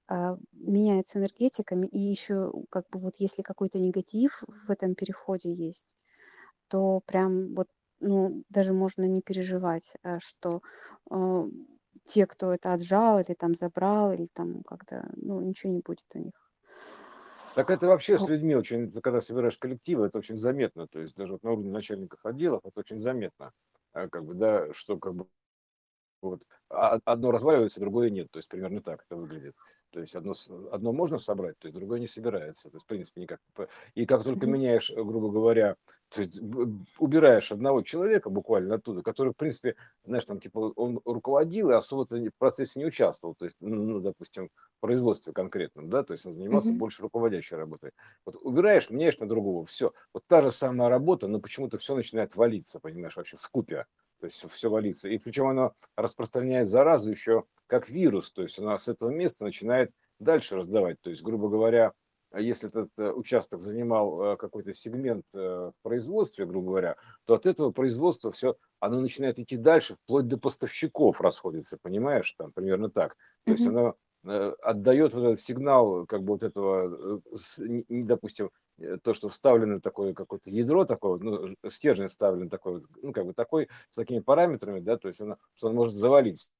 а, 0.08 0.36
меняется 0.52 1.18
энергетиками, 1.18 1.86
и 1.86 1.98
еще 1.98 2.52
как 2.70 2.88
бы 2.90 2.98
вот 3.00 3.16
если 3.18 3.42
какой-то 3.42 3.78
негатив 3.78 4.42
в 4.66 4.70
этом 4.70 4.94
переходе 4.94 5.52
есть, 5.52 5.96
то 6.68 7.00
прям 7.06 7.54
вот, 7.54 7.68
ну, 8.00 8.44
даже 8.50 8.72
можно 8.72 9.04
не 9.04 9.22
переживать, 9.22 9.92
а, 10.02 10.20
что 10.20 10.62
а, 11.10 11.46
те, 12.06 12.26
кто 12.26 12.52
это 12.54 12.72
отжал 12.74 13.20
или 13.20 13.34
там 13.34 13.54
забрал, 13.54 14.12
или 14.12 14.28
там 14.32 14.62
как-то, 14.64 15.10
ну, 15.16 15.40
ничего 15.40 15.72
не 15.72 15.80
будет 15.80 16.06
у 16.14 16.18
них. 16.18 16.49
Так 17.54 17.70
это 17.70 17.86
вообще 17.86 18.18
с 18.18 18.28
людьми 18.28 18.54
очень, 18.54 18.90
когда 18.92 19.20
собираешь 19.20 19.58
коллективы, 19.58 20.06
это 20.06 20.18
очень 20.18 20.36
заметно. 20.36 20.86
То 20.86 21.00
есть 21.00 21.16
даже 21.16 21.32
вот 21.32 21.42
на 21.42 21.52
уровне 21.52 21.70
начальников 21.70 22.24
отделов 22.24 22.62
это 22.64 22.80
очень 22.80 22.98
заметно. 22.98 23.52
А, 23.92 24.08
как 24.08 24.24
бы, 24.24 24.34
да, 24.34 24.72
что 24.72 24.98
как 24.98 25.14
бы 25.14 25.26
вот 26.22 26.42
а, 26.68 26.98
одно 27.04 27.30
разваливается, 27.30 27.80
другое 27.80 28.10
нет. 28.10 28.30
То 28.30 28.38
есть 28.38 28.48
примерно 28.48 28.80
так 28.80 29.04
это 29.06 29.16
выглядит. 29.16 29.56
То 29.90 30.00
есть 30.00 30.14
одно, 30.14 30.34
одно 30.70 30.92
можно 30.92 31.18
собрать, 31.18 31.58
то 31.58 31.66
есть 31.66 31.76
другое 31.76 31.98
не 31.98 32.06
собирается. 32.06 32.70
То 32.70 32.76
есть, 32.76 32.84
в 32.84 32.88
принципе, 32.88 33.22
никак. 33.22 33.40
И 33.94 34.06
как 34.06 34.22
только 34.22 34.46
меняешь, 34.46 34.92
грубо 34.94 35.30
говоря, 35.30 35.76
то 36.10 36.22
есть 36.22 36.38
убираешь 36.98 37.52
одного 37.52 37.82
человека 37.82 38.30
буквально 38.30 38.76
оттуда, 38.76 39.02
который, 39.02 39.32
в 39.32 39.36
принципе, 39.36 39.76
знаешь, 40.04 40.24
там, 40.24 40.40
типа, 40.40 40.58
он 40.76 41.00
руководил 41.04 41.70
и 41.70 41.74
особо 41.74 42.04
в 42.04 42.30
процессе 42.38 42.80
не 42.80 42.86
участвовал, 42.86 43.34
то 43.34 43.44
есть, 43.44 43.58
ну, 43.60 44.00
допустим, 44.00 44.48
в 44.48 44.80
производстве 44.80 45.32
конкретном, 45.32 45.88
да, 45.88 46.02
то 46.02 46.12
есть 46.12 46.26
он 46.26 46.32
занимался 46.32 46.70
mm-hmm. 46.70 46.76
больше 46.76 47.02
руководящей 47.02 47.56
работой. 47.56 47.92
Вот 48.24 48.36
убираешь, 48.42 48.90
меняешь 48.90 49.18
на 49.18 49.28
другого, 49.28 49.66
все. 49.66 49.92
Вот 50.12 50.24
та 50.26 50.42
же 50.42 50.50
самая 50.50 50.88
работа, 50.88 51.28
но 51.28 51.40
почему-то 51.40 51.78
все 51.78 51.94
начинает 51.94 52.34
валиться, 52.34 52.80
понимаешь, 52.80 53.16
вообще 53.16 53.36
в 53.36 53.40
скупе. 53.40 53.86
То 54.20 54.26
есть 54.26 54.44
все 54.50 54.70
валится. 54.70 55.08
И 55.08 55.18
причем 55.18 55.48
оно 55.48 55.72
распространяет 55.96 56.68
заразу 56.68 57.10
еще 57.10 57.44
как 57.66 57.88
вирус. 57.88 58.30
То 58.32 58.42
есть 58.42 58.58
она 58.58 58.78
с 58.78 58.88
этого 58.88 59.10
места 59.10 59.44
начинает 59.44 59.90
дальше 60.18 60.56
раздавать. 60.56 61.00
То 61.00 61.10
есть, 61.10 61.22
грубо 61.22 61.48
говоря, 61.48 61.92
если 62.38 62.68
этот 62.68 62.90
э, 62.96 63.10
участок 63.10 63.60
занимал 63.60 64.22
э, 64.22 64.36
какой-то 64.36 64.72
сегмент 64.72 65.26
э, 65.34 65.38
в 65.38 65.74
производстве, 65.82 66.46
грубо 66.46 66.68
говоря, 66.68 66.96
то 67.24 67.34
от 67.34 67.46
этого 67.46 67.72
производства 67.72 68.30
все, 68.30 68.56
оно 68.78 69.00
начинает 69.00 69.38
идти 69.38 69.56
дальше, 69.56 69.96
вплоть 70.04 70.28
до 70.28 70.38
поставщиков 70.38 71.20
расходится, 71.20 71.78
понимаешь, 71.82 72.32
там 72.38 72.52
примерно 72.52 72.88
так. 72.90 73.16
То 73.44 73.52
есть 73.52 73.66
оно 73.66 73.96
отдает 74.22 75.14
вот 75.14 75.24
этот 75.24 75.40
сигнал, 75.40 76.04
как 76.04 76.22
бы 76.22 76.34
вот 76.34 76.42
этого, 76.42 77.22
допустим, 77.88 78.50
то, 79.02 79.14
что 79.14 79.28
вставлено 79.28 79.80
такое 79.80 80.14
какое-то 80.14 80.50
ядро 80.50 80.84
такое, 80.84 81.18
ну, 81.18 81.54
стержень 81.68 82.08
вставлен 82.08 82.48
такой, 82.48 82.82
ну, 83.02 83.12
как 83.12 83.26
бы 83.26 83.34
такой, 83.34 83.68
с 83.90 83.94
такими 83.94 84.20
параметрами, 84.20 84.80
да, 84.80 84.96
то 84.96 85.08
есть 85.08 85.20
оно, 85.20 85.36
что 85.54 85.68
он 85.68 85.74
может 85.74 85.94
завалить 85.94 86.50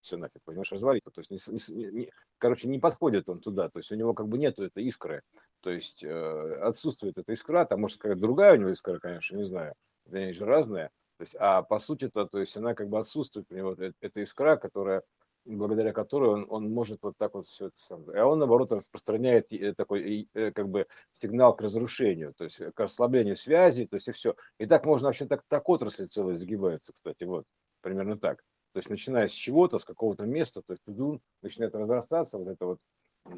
все 0.00 0.16
нафиг, 0.16 0.42
понимаешь, 0.44 0.72
развалиться. 0.72 1.10
То 1.10 1.20
есть, 1.20 1.70
не, 1.70 1.84
не, 1.90 2.10
короче, 2.38 2.68
не 2.68 2.78
подходит 2.78 3.28
он 3.28 3.40
туда, 3.40 3.68
то 3.68 3.78
есть 3.78 3.92
у 3.92 3.96
него 3.96 4.14
как 4.14 4.28
бы 4.28 4.38
нету 4.38 4.64
этой 4.64 4.84
искры, 4.84 5.22
то 5.60 5.70
есть 5.70 6.02
э, 6.02 6.54
отсутствует 6.62 7.18
эта 7.18 7.32
искра, 7.32 7.64
там 7.64 7.82
может 7.82 7.98
какая-то 7.98 8.20
другая 8.20 8.54
у 8.54 8.56
него 8.56 8.72
искра, 8.72 8.98
конечно, 8.98 9.36
не 9.36 9.44
знаю, 9.44 9.74
они 10.10 10.32
же 10.32 10.44
разные, 10.44 10.90
то 11.18 11.22
есть, 11.22 11.36
а 11.38 11.62
по 11.62 11.78
сути-то, 11.78 12.26
то 12.26 12.38
есть 12.38 12.56
она 12.56 12.74
как 12.74 12.88
бы 12.88 12.98
отсутствует 12.98 13.52
у 13.52 13.54
него 13.54 13.70
вот 13.70 13.80
эта 14.00 14.22
искра, 14.22 14.56
которая 14.56 15.02
благодаря 15.44 15.92
которой 15.92 16.30
он, 16.30 16.46
он 16.48 16.70
может 16.70 17.02
вот 17.02 17.16
так 17.16 17.34
вот 17.34 17.46
все 17.46 17.66
это 17.66 17.76
сам. 17.78 18.04
А 18.14 18.24
он, 18.26 18.38
наоборот, 18.38 18.72
распространяет 18.72 19.48
такой 19.76 20.28
э, 20.34 20.52
как 20.52 20.68
бы 20.68 20.86
сигнал 21.20 21.54
к 21.54 21.60
разрушению, 21.60 22.34
то 22.34 22.44
есть 22.44 22.60
к 22.74 22.80
ослаблению 22.80 23.36
связи, 23.36 23.86
то 23.86 23.94
есть 23.96 24.08
и 24.08 24.12
все. 24.12 24.34
И 24.58 24.66
так 24.66 24.86
можно 24.86 25.08
вообще 25.08 25.26
так, 25.26 25.42
так 25.48 25.68
отрасли 25.68 26.06
целые 26.06 26.36
загибаются, 26.36 26.92
кстати, 26.92 27.24
вот, 27.24 27.44
примерно 27.80 28.18
так. 28.18 28.42
То 28.72 28.78
есть 28.78 28.90
начиная 28.90 29.28
с 29.28 29.32
чего-то, 29.32 29.78
с 29.78 29.84
какого-то 29.84 30.24
места, 30.24 30.62
то 30.62 30.72
есть 30.72 30.84
тудун 30.84 31.20
начинает 31.42 31.74
разрастаться, 31.74 32.38
вот 32.38 32.48
это 32.48 32.66
вот 32.66 32.78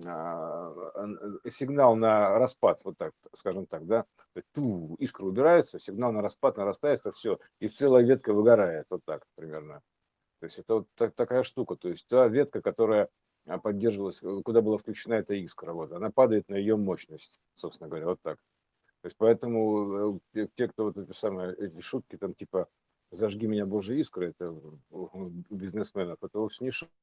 а, 0.04 0.72
э, 1.44 1.50
сигнал 1.50 1.96
на 1.96 2.38
распад, 2.38 2.80
вот 2.84 2.96
так, 2.98 3.12
скажем 3.34 3.66
так, 3.66 3.86
да, 3.86 4.04
ту, 4.52 4.94
искра 4.98 5.24
убирается, 5.24 5.78
сигнал 5.78 6.12
на 6.12 6.22
распад 6.22 6.56
нарастается, 6.56 7.12
все, 7.12 7.38
и 7.60 7.68
целая 7.68 8.04
ветка 8.04 8.32
выгорает, 8.32 8.86
вот 8.90 9.04
так 9.04 9.24
примерно. 9.34 9.82
То 10.42 10.46
есть 10.46 10.58
это 10.58 10.74
вот 10.74 10.88
так, 10.96 11.14
такая 11.14 11.44
штука, 11.44 11.76
то 11.76 11.88
есть 11.88 12.04
та 12.08 12.26
ветка, 12.26 12.60
которая 12.60 13.08
а, 13.46 13.58
поддерживалась, 13.58 14.20
э, 14.24 14.42
куда 14.44 14.60
была 14.60 14.76
включена 14.76 15.14
эта 15.14 15.36
искра, 15.36 15.72
вот, 15.72 15.92
она 15.92 16.10
падает 16.10 16.48
на 16.48 16.56
ее 16.56 16.76
мощность, 16.76 17.38
собственно 17.54 17.88
говоря, 17.88 18.06
вот 18.06 18.20
так. 18.22 18.38
То 19.02 19.06
есть 19.06 19.16
поэтому 19.16 20.16
э, 20.16 20.18
те, 20.32 20.48
те 20.56 20.66
кто 20.66 20.86
вот 20.86 20.98
эти 20.98 21.12
самые 21.12 21.54
эти 21.54 21.80
шутки 21.80 22.16
там 22.16 22.34
типа 22.34 22.66
зажги 23.12 23.46
меня 23.46 23.66
Божья 23.66 23.94
искра, 23.94 24.24
это 24.24 24.50
у 24.90 25.28
бизнесменов, 25.48 26.18
это 26.20 26.40
вовсе 26.40 26.64
не 26.64 26.72
шутки. 26.72 26.96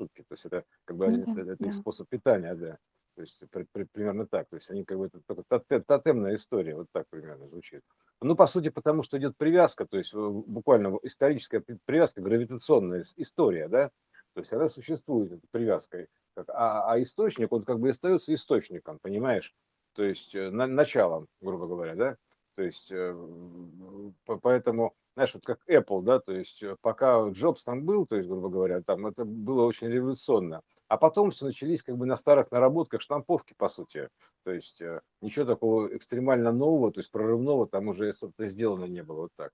То 0.00 0.32
есть 0.32 0.44
это 0.44 0.64
как 0.84 0.96
бы 0.96 1.06
ну, 1.06 1.26
да, 1.26 1.30
это, 1.30 1.40
это 1.52 1.62
да. 1.62 1.68
их 1.68 1.74
способ 1.74 2.08
питания, 2.08 2.56
да. 2.56 2.78
То 3.18 3.22
есть 3.22 3.42
при, 3.50 3.66
при, 3.72 3.82
примерно 3.82 4.28
так. 4.28 4.48
То 4.48 4.54
есть 4.54 4.70
они 4.70 4.84
как 4.84 4.96
бы 4.96 5.06
это 5.06 5.20
только 5.26 5.80
тотемная 5.80 6.36
история, 6.36 6.76
вот 6.76 6.86
так 6.92 7.08
примерно 7.10 7.48
звучит. 7.48 7.82
Ну, 8.20 8.36
по 8.36 8.46
сути, 8.46 8.68
потому 8.68 9.02
что 9.02 9.18
идет 9.18 9.36
привязка, 9.36 9.86
то 9.86 9.98
есть 9.98 10.14
буквально 10.14 10.96
историческая 11.02 11.58
привязка, 11.84 12.20
гравитационная 12.20 13.04
история, 13.16 13.66
да. 13.66 13.90
То 14.34 14.40
есть 14.40 14.52
она 14.52 14.68
существует, 14.68 15.32
эта 15.32 15.48
привязка. 15.50 16.06
А, 16.36 16.92
а 16.92 17.02
источник, 17.02 17.50
он 17.50 17.64
как 17.64 17.80
бы 17.80 17.88
остается 17.88 18.32
источником, 18.32 19.00
понимаешь? 19.02 19.52
То 19.94 20.04
есть 20.04 20.36
э, 20.36 20.50
на, 20.50 20.68
началом, 20.68 21.26
грубо 21.40 21.66
говоря, 21.66 21.96
да. 21.96 22.16
То 22.58 22.64
есть 22.64 22.90
э, 22.90 23.14
поэтому 24.42 24.96
знаешь, 25.14 25.32
вот 25.32 25.44
как 25.44 25.60
Apple, 25.68 26.02
да, 26.02 26.18
то 26.18 26.32
есть 26.32 26.60
э, 26.64 26.74
пока 26.80 27.28
Джобс 27.28 27.62
там 27.62 27.84
был, 27.84 28.04
то 28.04 28.16
есть, 28.16 28.28
грубо 28.28 28.48
говоря, 28.48 28.82
там 28.82 29.06
это 29.06 29.24
было 29.24 29.64
очень 29.64 29.86
революционно. 29.86 30.62
А 30.88 30.96
потом 30.96 31.30
все 31.30 31.44
начались 31.46 31.84
как 31.84 31.96
бы 31.96 32.04
на 32.04 32.16
старых 32.16 32.50
наработках 32.50 33.00
штамповки, 33.00 33.54
по 33.56 33.68
сути. 33.68 34.08
То 34.42 34.50
есть 34.50 34.82
э, 34.82 35.02
ничего 35.20 35.44
такого 35.44 35.96
экстремально 35.96 36.50
нового, 36.50 36.90
то 36.90 36.98
есть 36.98 37.12
прорывного 37.12 37.68
там 37.68 37.86
уже, 37.86 38.12
собственно, 38.12 38.48
сделано 38.48 38.86
не 38.86 39.04
было. 39.04 39.20
Вот 39.20 39.30
так. 39.36 39.52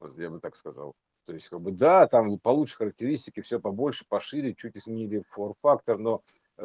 Вот 0.00 0.18
я 0.18 0.28
бы 0.28 0.40
так 0.40 0.56
сказал. 0.56 0.94
То 1.26 1.34
есть, 1.34 1.48
как 1.48 1.60
бы, 1.60 1.70
да, 1.70 2.08
там 2.08 2.40
получше 2.40 2.76
характеристики, 2.76 3.40
все 3.40 3.60
побольше, 3.60 4.04
пошире, 4.08 4.56
чуть 4.56 4.76
изменили 4.76 5.22
фор-фактор, 5.28 5.96
но 5.96 6.22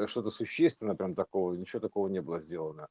что-то 0.07 0.31
существенно 0.31 0.95
прям 0.95 1.13
такого, 1.13 1.53
ничего 1.53 1.79
такого 1.79 2.07
не 2.07 2.19
было 2.19 2.41
сделано. 2.41 2.87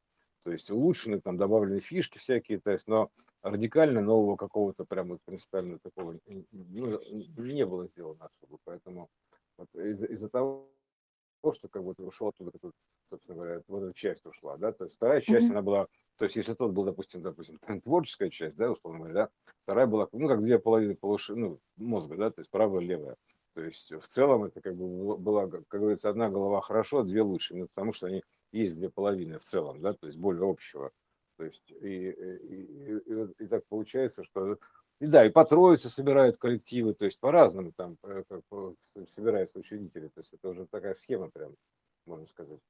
То 0.46 0.52
есть 0.52 0.70
улучшены, 0.70 1.20
там 1.20 1.36
добавлены 1.36 1.80
фишки 1.80 2.18
всякие, 2.18 2.60
то 2.60 2.70
есть, 2.70 2.86
но 2.86 3.10
радикально 3.42 4.00
нового 4.00 4.36
какого-то 4.36 4.84
прям 4.84 5.08
вот 5.08 5.20
принципиально 5.24 5.80
такого 5.80 6.20
ну, 6.52 7.00
не 7.10 7.66
было 7.66 7.88
сделано 7.88 8.26
особо. 8.26 8.58
Поэтому 8.62 9.10
вот 9.58 9.68
из-за, 9.74 10.06
из 10.06 10.30
того, 10.30 10.70
что 11.52 11.68
как 11.68 11.82
будто 11.82 12.04
ушел 12.04 12.28
оттуда, 12.28 12.52
как, 12.52 12.70
собственно 13.10 13.34
говоря, 13.34 13.62
вот 13.66 13.82
эта 13.82 13.98
часть 13.98 14.24
ушла, 14.24 14.56
да, 14.56 14.70
то 14.70 14.84
есть 14.84 14.94
вторая 14.94 15.20
часть, 15.20 15.48
mm-hmm. 15.48 15.50
она 15.50 15.62
была, 15.62 15.88
то 16.16 16.26
есть 16.26 16.36
если 16.36 16.54
тот 16.54 16.70
был, 16.70 16.84
допустим, 16.84 17.22
допустим, 17.22 17.58
творческая 17.82 18.30
часть, 18.30 18.54
да, 18.54 18.70
условно 18.70 19.00
говоря, 19.00 19.14
да, 19.14 19.30
вторая 19.64 19.88
была, 19.88 20.08
ну, 20.12 20.28
как 20.28 20.44
две 20.44 20.60
половины 20.60 20.94
полуши, 20.94 21.34
ну, 21.34 21.58
мозга, 21.76 22.16
да, 22.16 22.30
то 22.30 22.40
есть 22.40 22.52
правая 22.52 22.82
и 22.82 22.86
левая. 22.86 23.16
То 23.52 23.64
есть 23.64 23.90
в 23.90 24.06
целом 24.06 24.44
это 24.44 24.60
как 24.60 24.76
бы 24.76 25.16
была, 25.16 25.48
как 25.48 25.80
говорится, 25.80 26.08
одна 26.08 26.30
голова 26.30 26.60
хорошо, 26.60 27.02
две 27.02 27.22
лучше, 27.22 27.56
ну, 27.56 27.66
потому 27.66 27.92
что 27.92 28.06
они 28.06 28.22
есть 28.52 28.76
две 28.76 28.90
половины 28.90 29.38
в 29.38 29.42
целом, 29.42 29.80
да, 29.80 29.92
то 29.92 30.06
есть 30.06 30.18
более 30.18 30.48
общего. 30.48 30.92
То 31.36 31.44
есть 31.44 31.70
и, 31.70 32.10
и, 32.10 33.00
и, 33.04 33.44
и, 33.44 33.46
так 33.46 33.66
получается, 33.66 34.24
что 34.24 34.58
и 34.98 35.06
да, 35.06 35.26
и 35.26 35.30
по 35.30 35.44
троице 35.44 35.90
собирают 35.90 36.38
коллективы, 36.38 36.94
то 36.94 37.04
есть 37.04 37.20
по-разному 37.20 37.72
там 37.76 37.98
э, 38.02 38.24
как, 38.28 38.42
собираются 39.06 39.58
учредители. 39.58 40.08
То 40.08 40.20
есть 40.20 40.32
это 40.32 40.48
уже 40.48 40.66
такая 40.66 40.94
схема 40.94 41.28
прям, 41.28 41.54
можно 42.06 42.24
сказать. 42.24 42.60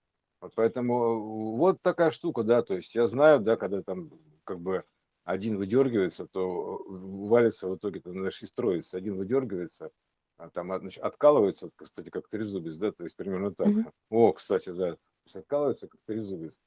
Вот 0.41 0.53
поэтому 0.57 0.95
э, 0.95 1.57
вот 1.57 1.81
такая 1.83 2.11
штука, 2.11 2.43
да, 2.43 2.63
то 2.63 2.75
есть 2.75 2.95
я 2.97 3.07
знаю, 3.07 3.39
да, 3.41 3.57
когда 3.57 3.83
там 3.83 4.11
как 4.43 4.59
бы 4.59 4.85
один 5.25 5.57
выдергивается, 5.57 6.27
то 6.27 6.79
э, 6.79 6.83
валится 6.89 7.69
в 7.69 7.77
итоге, 7.77 8.01
там, 8.01 8.15
значит, 8.15 8.43
и 8.43 8.47
строится. 8.47 8.97
Один 8.97 9.17
выдергивается, 9.17 9.93
а 10.37 10.51
там 10.51 10.77
значит, 10.79 11.05
откалывается, 11.05 11.69
кстати, 11.77 12.11
как 12.11 12.27
трезубец, 12.27 12.77
да, 12.77 12.91
то 12.91 13.05
есть 13.05 13.15
примерно 13.15 13.55
так. 13.55 13.69
Mm-hmm. 13.69 13.93
О, 14.11 14.33
кстати, 14.33 14.71
да, 14.71 14.93
то 14.95 14.99
есть 15.27 15.37
откалывается 15.37 15.89
как 15.89 16.01
трезубец 16.03 16.63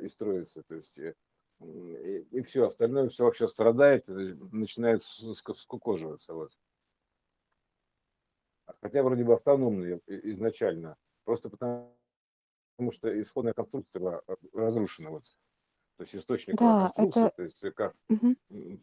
и 0.00 0.08
строится, 0.08 0.62
то 0.62 0.74
есть 0.74 0.98
и, 0.98 2.26
и 2.30 2.42
все, 2.42 2.66
остальное 2.66 3.08
все 3.08 3.24
вообще 3.24 3.48
страдает, 3.48 4.04
начинает 4.06 5.02
скукоживаться. 5.02 6.34
Вот. 6.34 6.52
Хотя 8.80 9.02
вроде 9.02 9.24
бы 9.24 9.34
автономный 9.34 10.00
изначально, 10.06 10.96
просто 11.24 11.50
потому, 11.50 11.96
потому 12.76 12.92
что 12.92 13.20
исходная 13.20 13.52
конструкция 13.52 14.00
была 14.00 14.22
э, 14.26 14.34
разрушена. 14.52 15.10
Вот. 15.10 15.24
То 15.96 16.02
есть 16.02 16.16
источник 16.16 16.56
да, 16.56 16.90
конструкции, 16.96 17.26
это... 17.26 17.36
то 17.36 17.42
есть 17.42 17.74
как, 17.74 17.94
угу. 18.08 18.34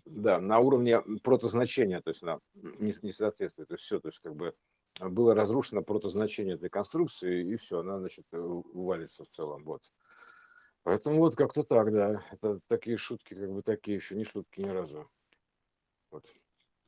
да, 0.05 0.39
на 0.39 0.59
уровне 0.59 1.01
протозначения, 1.23 2.01
то 2.01 2.11
есть 2.11 2.23
она 2.23 2.39
не, 2.53 2.93
не 3.01 3.11
соответствует. 3.11 3.67
То 3.67 3.73
есть 3.75 3.85
все, 3.85 3.99
то 3.99 4.07
есть 4.07 4.19
как 4.19 4.35
бы 4.35 4.55
было 4.99 5.33
разрушено 5.33 5.81
протозначение 5.81 6.55
этой 6.55 6.69
конструкции, 6.69 7.53
и 7.53 7.55
все, 7.57 7.79
она, 7.79 7.99
значит, 7.99 8.25
э, 8.31 8.37
валится 8.37 9.23
в 9.23 9.27
целом. 9.27 9.63
Вот. 9.63 9.81
Поэтому 10.83 11.19
вот 11.19 11.35
как-то 11.35 11.63
так, 11.63 11.91
да. 11.91 12.23
Это 12.31 12.59
такие 12.67 12.97
шутки, 12.97 13.33
как 13.33 13.51
бы 13.51 13.61
такие 13.61 13.97
еще 13.97 14.15
не 14.15 14.25
шутки 14.25 14.61
ни 14.61 14.69
разу. 14.69 15.09
Вот. 16.11 16.25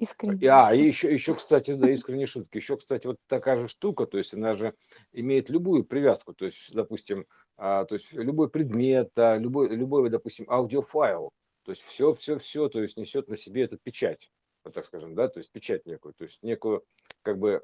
Искренне. 0.01 0.50
А, 0.50 0.74
и 0.74 0.84
еще, 0.84 1.13
еще, 1.13 1.36
кстати, 1.36 1.75
да, 1.75 1.91
искренние 1.91 2.25
шутки. 2.25 2.58
Еще, 2.58 2.75
кстати, 2.75 3.05
вот 3.05 3.17
такая 3.27 3.58
же 3.60 3.67
штука, 3.67 4.08
то 4.08 4.17
есть 4.17 4.34
она 4.34 4.55
же 4.55 4.74
имеет 5.12 5.50
любую 5.50 5.84
привязку, 5.84 6.34
то 6.34 6.46
есть, 6.46 6.74
допустим, 6.74 7.27
а, 7.55 7.86
то 7.86 7.93
есть 7.93 8.12
любой 8.12 8.50
предмет, 8.50 9.12
а, 9.15 9.38
любой, 9.38 9.70
любой, 9.75 10.10
допустим, 10.10 10.50
аудиофайл, 10.50 11.29
то 11.63 11.72
есть 11.72 11.84
все, 11.84 12.15
все, 12.15 12.39
все, 12.39 12.67
то 12.67 12.81
есть 12.81 12.98
несет 12.98 13.27
на 13.27 13.36
себе 13.36 13.62
эту 13.62 13.77
печать, 13.77 14.31
вот 14.63 14.74
так 14.74 14.86
скажем, 14.86 15.15
да, 15.15 15.27
то 15.27 15.39
есть 15.39 15.51
печать 15.51 15.86
некую, 15.86 16.13
то 16.13 16.24
есть 16.24 16.41
некую, 16.41 16.84
как 17.22 17.38
бы 17.38 17.62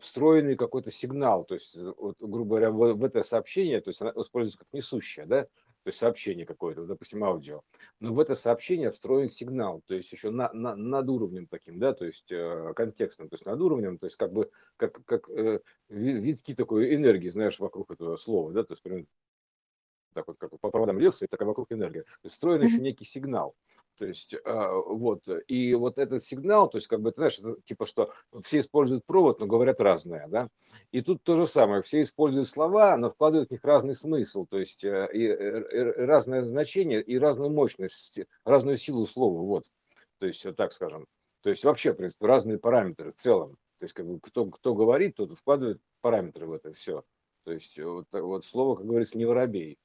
встроенный 0.00 0.56
какой-то 0.56 0.90
сигнал, 0.90 1.44
то 1.44 1.54
есть, 1.54 1.76
вот, 1.76 2.16
грубо 2.20 2.56
говоря, 2.56 2.70
в, 2.70 2.94
в 2.94 3.04
это 3.04 3.22
сообщение, 3.22 3.80
то 3.80 3.90
есть 3.90 4.00
она 4.00 4.12
используется 4.16 4.58
как 4.58 4.68
несущая, 4.72 5.26
да, 5.26 5.44
то 5.44 5.90
есть 5.90 5.98
сообщение 5.98 6.44
какое-то, 6.44 6.84
допустим, 6.84 7.24
аудио. 7.24 7.62
Но 8.00 8.12
в 8.12 8.20
это 8.20 8.34
сообщение 8.34 8.90
встроен 8.90 9.30
сигнал, 9.30 9.82
то 9.86 9.94
есть 9.94 10.10
еще 10.12 10.30
на, 10.30 10.52
на, 10.52 10.74
над 10.74 11.08
уровнем 11.08 11.46
таким, 11.46 11.78
да, 11.78 11.94
то 11.94 12.04
есть 12.04 12.30
э, 12.30 12.72
контекстным, 12.74 13.28
то 13.28 13.34
есть 13.34 13.46
над 13.46 13.60
уровнем, 13.60 13.98
то 13.98 14.06
есть 14.06 14.16
как 14.16 14.32
бы 14.32 14.50
как, 14.76 15.02
как 15.04 15.28
э, 15.30 15.60
витки 15.88 16.54
такой 16.54 16.94
энергии, 16.94 17.30
знаешь, 17.30 17.58
вокруг 17.58 17.90
этого 17.90 18.16
слова, 18.16 18.52
да, 18.52 18.64
то 18.64 18.72
есть 18.72 18.82
примерно 18.82 19.06
так 20.14 20.26
вот 20.26 20.38
как 20.38 20.50
по 20.58 20.70
проводам 20.70 20.98
леса, 20.98 21.24
и 21.24 21.28
такая 21.28 21.46
вокруг 21.46 21.70
энергия. 21.70 22.02
То 22.02 22.24
есть 22.24 22.34
встроен 22.34 22.62
еще 22.62 22.78
некий 22.80 23.04
сигнал. 23.04 23.54
То 23.98 24.06
есть, 24.06 24.34
а, 24.44 24.72
вот, 24.74 25.24
и 25.48 25.74
вот 25.74 25.98
этот 25.98 26.22
сигнал, 26.22 26.70
то 26.70 26.78
есть, 26.78 26.86
как 26.86 27.00
бы, 27.00 27.10
ты 27.10 27.16
знаешь, 27.16 27.38
это, 27.40 27.56
типа, 27.64 27.84
что 27.84 28.12
все 28.44 28.60
используют 28.60 29.04
провод, 29.04 29.40
но 29.40 29.46
говорят 29.46 29.80
разное, 29.80 30.28
да, 30.28 30.48
и 30.92 31.00
тут 31.02 31.24
то 31.24 31.34
же 31.34 31.48
самое, 31.48 31.82
все 31.82 32.02
используют 32.02 32.48
слова, 32.48 32.96
но 32.96 33.10
вкладывают 33.10 33.48
в 33.48 33.52
них 33.52 33.64
разный 33.64 33.96
смысл, 33.96 34.46
то 34.46 34.58
есть, 34.58 34.84
э, 34.84 35.08
и, 35.12 35.26
э, 35.26 35.64
и 35.72 35.78
разное 36.04 36.44
значение, 36.44 37.02
и 37.02 37.18
разную 37.18 37.50
мощность, 37.50 38.20
разную 38.44 38.76
силу 38.76 39.04
слова, 39.04 39.40
вот, 39.40 39.64
то 40.18 40.26
есть, 40.26 40.46
так 40.56 40.72
скажем, 40.72 41.06
то 41.42 41.50
есть, 41.50 41.64
вообще, 41.64 41.92
в 41.92 41.96
принципе, 41.96 42.26
разные 42.26 42.58
параметры 42.58 43.12
в 43.12 43.16
целом, 43.16 43.56
то 43.78 43.84
есть, 43.84 43.94
как 43.94 44.06
бы, 44.06 44.20
кто, 44.20 44.46
кто 44.46 44.74
говорит, 44.74 45.16
тот 45.16 45.32
вкладывает 45.32 45.80
параметры 46.02 46.46
в 46.46 46.52
это 46.52 46.72
все, 46.72 47.02
то 47.44 47.52
есть, 47.52 47.80
вот, 47.80 48.06
вот 48.12 48.44
слово, 48.44 48.76
как 48.76 48.86
говорится, 48.86 49.18
не 49.18 49.24
воробей, 49.24 49.76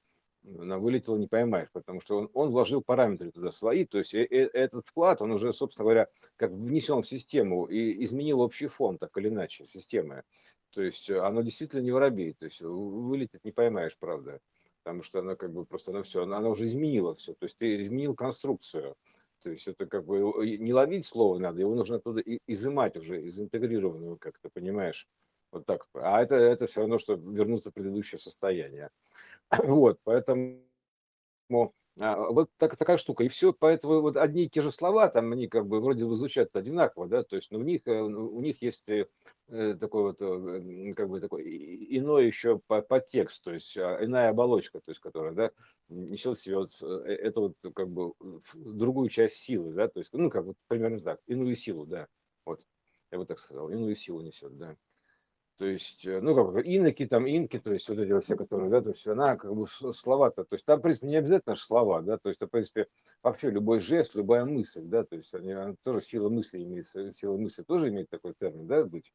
она 0.60 0.78
вылетела, 0.78 1.18
не 1.18 1.28
поймаешь, 1.28 1.70
потому 1.72 2.02
что 2.02 2.18
он, 2.18 2.30
он 2.34 2.50
вложил 2.50 2.82
параметры 2.82 3.32
туда 3.32 3.52
свои, 3.52 3.86
то 3.86 3.98
есть 3.98 4.14
э, 4.14 4.24
э, 4.24 4.50
этот 4.54 4.86
вклад, 4.86 5.22
он 5.22 5.32
уже, 5.32 5.54
собственно 5.54 5.86
говоря, 5.86 6.08
как 6.36 6.52
внесен 6.52 7.02
в 7.02 7.08
систему 7.08 7.66
и 7.66 8.04
изменил 8.04 8.42
общий 8.42 8.68
фон, 8.68 8.98
так 8.98 9.18
или 9.18 9.30
иначе, 9.30 9.66
системы. 9.66 10.24
То 10.72 10.82
есть 10.82 11.10
э, 11.10 11.20
оно 11.20 11.42
действительно 11.42 11.82
не 11.82 11.92
воробей, 11.92 12.34
то 12.34 12.46
есть 12.46 12.62
вылетит 12.62 13.44
не 13.46 13.52
поймаешь, 13.52 13.98
правда, 13.98 14.40
потому 14.84 15.04
что 15.04 15.20
она 15.20 15.36
как 15.36 15.52
бы 15.54 15.66
просто, 15.66 15.92
она 15.92 16.04
все, 16.04 16.24
она, 16.24 16.38
она 16.38 16.50
уже 16.50 16.68
изменила 16.68 17.16
все, 17.16 17.34
то 17.34 17.46
есть 17.46 17.58
ты 17.58 17.82
изменил 17.82 18.16
конструкцию, 18.16 18.96
то 19.42 19.50
есть 19.50 19.68
это 19.68 19.86
как 19.86 20.06
бы 20.06 20.18
не 20.58 20.74
ловить 20.74 21.06
слово 21.06 21.38
надо, 21.38 21.62
его 21.62 21.76
нужно 21.76 21.98
оттуда 21.98 22.22
изымать 22.48 22.98
уже, 22.98 23.22
из 23.22 23.40
интегрированного, 23.40 24.18
как 24.18 24.40
ты 24.40 24.50
понимаешь, 24.50 25.08
вот 25.54 25.66
так. 25.66 25.86
А 25.94 26.22
это, 26.22 26.36
это 26.36 26.66
все 26.66 26.82
равно, 26.82 26.98
что 26.98 27.14
вернуться 27.14 27.70
в 27.70 27.74
предыдущее 27.74 28.20
состояние. 28.20 28.90
Вот, 29.64 30.00
поэтому 30.04 30.64
а, 32.02 32.16
вот 32.32 32.50
так, 32.58 32.76
такая 32.76 32.98
штука. 32.98 33.24
И 33.24 33.28
все, 33.28 33.54
поэтому 33.54 34.02
вот 34.02 34.18
одни 34.18 34.46
и 34.46 34.50
те 34.50 34.62
же 34.62 34.72
слова, 34.72 35.10
там 35.10 35.32
они 35.32 35.48
как 35.48 35.68
бы 35.68 35.80
вроде 35.80 36.06
бы 36.06 36.16
звучат 36.16 36.56
одинаково, 36.56 37.08
да, 37.08 37.24
то 37.24 37.36
есть 37.36 37.52
но 37.52 37.60
в 37.60 37.64
них, 37.64 37.82
э, 37.86 38.02
у 38.02 38.42
них 38.42 38.64
есть 38.64 38.90
э, 38.90 39.08
э, 39.50 39.76
такой 39.80 40.02
вот, 40.02 40.18
как 40.96 41.10
бы 41.10 41.20
такой 41.20 41.44
иной 41.96 42.26
еще 42.26 42.60
подтекст, 42.66 43.44
то 43.44 43.54
есть 43.54 43.78
а, 43.78 44.04
иная 44.04 44.30
оболочка, 44.30 44.80
то 44.80 44.90
есть 44.90 45.02
которая, 45.02 45.34
да, 45.34 45.52
несет 45.88 46.38
в 46.38 46.42
себе 46.42 46.58
вот 46.58 46.72
эту 46.82 47.42
вот 47.42 47.74
как 47.76 47.90
бы 47.90 48.14
другую 48.56 49.10
часть 49.10 49.36
силы, 49.36 49.72
да, 49.74 49.88
то 49.88 50.00
есть, 50.00 50.14
ну, 50.14 50.32
как 50.32 50.46
вот 50.46 50.56
примерно 50.68 51.00
так, 51.00 51.20
иную 51.28 51.56
силу, 51.56 51.86
да, 51.86 52.08
вот, 52.44 52.60
я 53.12 53.20
бы 53.20 53.26
так 53.28 53.38
сказал, 53.38 53.70
иную 53.70 53.96
силу 53.96 54.22
несет, 54.22 54.58
да. 54.58 54.76
То 55.58 55.66
есть, 55.66 56.06
э, 56.08 56.20
ну, 56.20 56.34
как 56.36 56.66
иноки, 56.66 57.06
там, 57.06 57.28
инки, 57.28 57.60
то 57.60 57.74
есть, 57.74 57.88
вот 57.88 58.00
эти 58.00 58.12
вот 58.12 58.24
все, 58.24 58.36
которые, 58.36 58.72
да, 58.72 58.82
то 58.82 58.90
есть, 58.90 59.08
она 59.08 59.38
как 59.38 59.56
бы 59.56 59.68
слова-то, 59.68 60.46
то 60.46 60.56
есть, 60.56 60.66
там, 60.66 60.80
в 60.80 60.82
принципе, 60.82 61.08
не 61.08 61.16
обязательно 61.16 61.56
же 61.56 61.62
слова, 61.62 62.02
да, 62.02 62.18
то 62.18 62.30
есть, 62.30 62.42
в 62.42 62.48
принципе, 62.48 62.88
вообще 63.22 63.52
любой 63.52 63.80
жест, 63.80 64.16
любая 64.16 64.46
мысль, 64.46 64.82
да, 64.86 65.04
то 65.04 65.16
есть, 65.16 65.34
они, 65.36 65.52
она 65.52 65.76
тоже 65.84 66.02
сила 66.02 66.30
мысли 66.30 66.64
имеет, 66.64 66.88
сила 66.88 67.38
мысли 67.38 67.62
тоже 67.62 67.90
имеет 67.90 68.10
такой 68.10 68.34
термин, 68.34 68.66
да, 68.66 68.84
быть, 68.84 69.14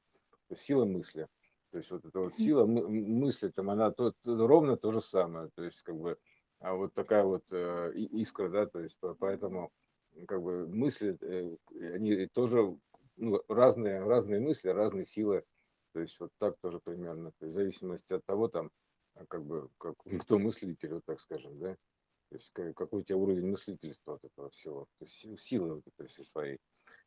то 0.48 0.54
есть, 0.54 0.62
сила 0.62 0.84
мысли. 0.84 1.26
То 1.72 1.78
есть, 1.78 1.90
вот 1.90 2.04
эта 2.04 2.20
вот 2.20 2.34
сила 2.34 2.64
мысли, 2.66 3.48
там, 3.48 3.70
она 3.70 3.90
то, 3.90 4.12
то, 4.22 4.46
ровно 4.46 4.76
то 4.76 4.92
же 4.92 5.00
самое, 5.00 5.50
то 5.56 5.64
есть, 5.64 5.82
как 5.82 5.96
бы, 5.96 6.18
а 6.60 6.74
вот 6.74 6.94
такая 6.94 7.24
вот 7.24 7.42
э, 7.50 7.92
искра, 7.94 8.48
да, 8.48 8.66
то 8.66 8.78
есть, 8.78 8.98
поэтому, 9.18 9.72
как 10.28 10.40
бы, 10.40 10.68
мысли, 10.68 11.18
э, 11.20 11.56
они 11.94 12.26
тоже, 12.26 12.76
ну, 13.16 13.42
разные, 13.48 14.04
разные 14.04 14.40
мысли, 14.40 14.68
разные 14.68 15.04
силы, 15.04 15.44
то 15.92 16.00
есть 16.00 16.18
вот 16.20 16.30
так 16.38 16.56
тоже 16.60 16.80
примерно, 16.80 17.32
то 17.38 17.46
есть 17.46 17.54
в 17.54 17.58
зависимости 17.58 18.12
от 18.12 18.24
того, 18.24 18.48
там, 18.48 18.70
а, 19.14 19.26
как 19.26 19.44
бы, 19.44 19.68
как, 19.78 19.94
кто 20.24 20.38
мыслитель, 20.38 20.94
вот 20.94 21.04
так 21.04 21.20
скажем, 21.20 21.58
да, 21.58 21.76
то 22.30 22.36
есть 22.36 22.52
какой 22.52 23.00
у 23.00 23.02
тебя 23.02 23.16
уровень 23.16 23.50
мыслительства 23.50 24.14
от 24.14 24.24
этого 24.24 24.50
всего, 24.50 24.86
то 24.98 25.04
есть 25.04 25.42
силы 25.42 25.76
вот 25.76 25.86
этой 25.86 26.08
всей 26.08 26.24
своей. 26.24 26.58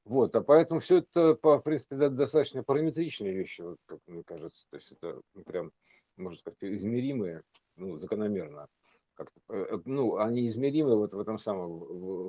Вот, 0.04 0.36
а 0.36 0.42
поэтому 0.42 0.80
все 0.80 0.98
это, 0.98 1.38
в 1.42 1.60
принципе, 1.60 2.10
достаточно 2.10 2.64
параметричные 2.64 3.34
вещи, 3.34 3.62
вот, 3.62 3.78
как 3.86 4.00
мне 4.08 4.24
кажется, 4.24 4.66
то 4.70 4.78
есть 4.78 4.92
это 4.92 5.22
ну, 5.34 5.44
прям, 5.44 5.72
можно 6.18 6.40
сказать, 6.40 6.58
измеримые, 6.62 7.44
ну, 7.76 7.98
закономерно. 7.98 8.68
Как 9.14 9.30
э, 9.50 9.80
ну, 9.86 10.18
они 10.18 10.48
измеримы 10.48 10.96
вот 10.96 11.14
в 11.14 11.20
этом 11.20 11.38
самом, 11.38 11.80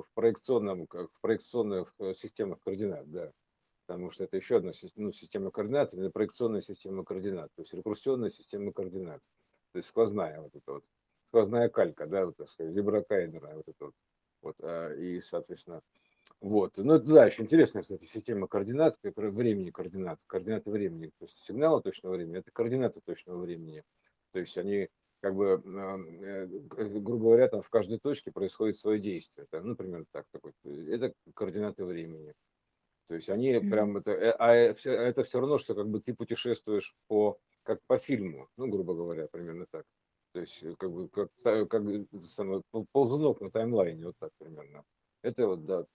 в 0.01 0.05
проекционном, 0.13 0.87
в 0.87 1.21
проекционных 1.21 1.93
э, 1.99 2.13
системах 2.13 2.59
координат, 2.59 3.09
да 3.09 3.31
потому 3.85 4.11
что 4.11 4.23
это 4.23 4.37
еще 4.37 4.57
одна 4.57 4.71
ну, 4.95 5.11
система 5.11 5.51
координат, 5.51 5.93
или 5.93 6.07
проекционная 6.07 6.61
система 6.61 7.03
координат, 7.03 7.51
то 7.55 7.61
есть 7.61 7.73
рекурсионная 7.73 8.29
система 8.29 8.71
координат, 8.71 9.21
то 9.71 9.77
есть 9.77 9.89
сквозная 9.89 10.41
вот 10.41 10.55
эта 10.55 10.71
вот, 10.73 10.83
сквозная 11.29 11.69
калька, 11.69 12.07
да, 12.07 12.25
вот 12.25 12.37
так 12.37 12.49
сказать, 12.49 12.73
виброкайнера, 12.73 13.55
вот 13.55 13.67
это 13.67 13.85
вот, 13.85 13.93
вот, 14.41 14.55
а, 14.61 14.93
и, 14.93 15.21
соответственно, 15.21 15.81
вот, 16.39 16.77
ну, 16.77 16.97
да, 16.97 17.25
еще 17.25 17.43
интересная, 17.43 17.83
кстати, 17.83 18.05
система 18.05 18.47
координат, 18.47 18.97
времени 19.03 19.69
координат, 19.71 20.19
координаты 20.27 20.69
времени, 20.71 21.11
то 21.19 21.25
есть 21.25 21.37
сигналы 21.37 21.81
точного 21.81 22.15
времени, 22.15 22.39
это 22.39 22.51
координаты 22.51 23.01
точного 23.01 23.39
времени, 23.39 23.83
то 24.31 24.39
есть 24.39 24.57
они 24.57 24.89
как 25.23 25.35
бы, 25.35 25.61
э, 25.63 26.45
грубо 26.67 27.17
говоря, 27.17 27.47
там 27.47 27.61
в 27.61 27.69
каждой 27.69 27.97
точке 27.97 28.29
происходит 28.29 28.75
свое 28.75 28.99
действие. 28.99 29.47
Например, 29.53 30.03
так, 30.11 30.25
такой, 30.33 30.51
это 30.65 31.13
координаты 31.33 31.85
времени. 31.85 32.33
То 33.07 33.15
есть 33.15 33.29
они 33.29 33.59
прям 33.59 33.97
это, 33.97 34.33
а 34.33 34.53
это 34.53 35.23
все 35.23 35.39
равно, 35.39 35.59
что 35.59 35.75
как 35.75 35.87
бы 35.87 35.99
ты 35.99 36.13
путешествуешь 36.13 36.95
по 37.07 37.37
как 37.63 37.81
по 37.87 37.97
фильму, 37.97 38.49
ну, 38.57 38.67
грубо 38.67 38.93
говоря, 38.93 39.27
примерно 39.27 39.65
так. 39.71 39.85
То 40.33 40.41
есть 40.41 40.63
как 40.77 40.91
бы 40.91 41.07
как, 41.09 41.29
как 41.43 41.83
самое, 42.27 42.61
ползунок 42.91 43.39
на 43.41 43.51
таймлайне, 43.51 44.05
вот 44.05 44.15
так 44.19 44.31
примерно. 44.37 44.83
Это 45.21 45.47
вот, 45.47 45.65
да, 45.65 45.85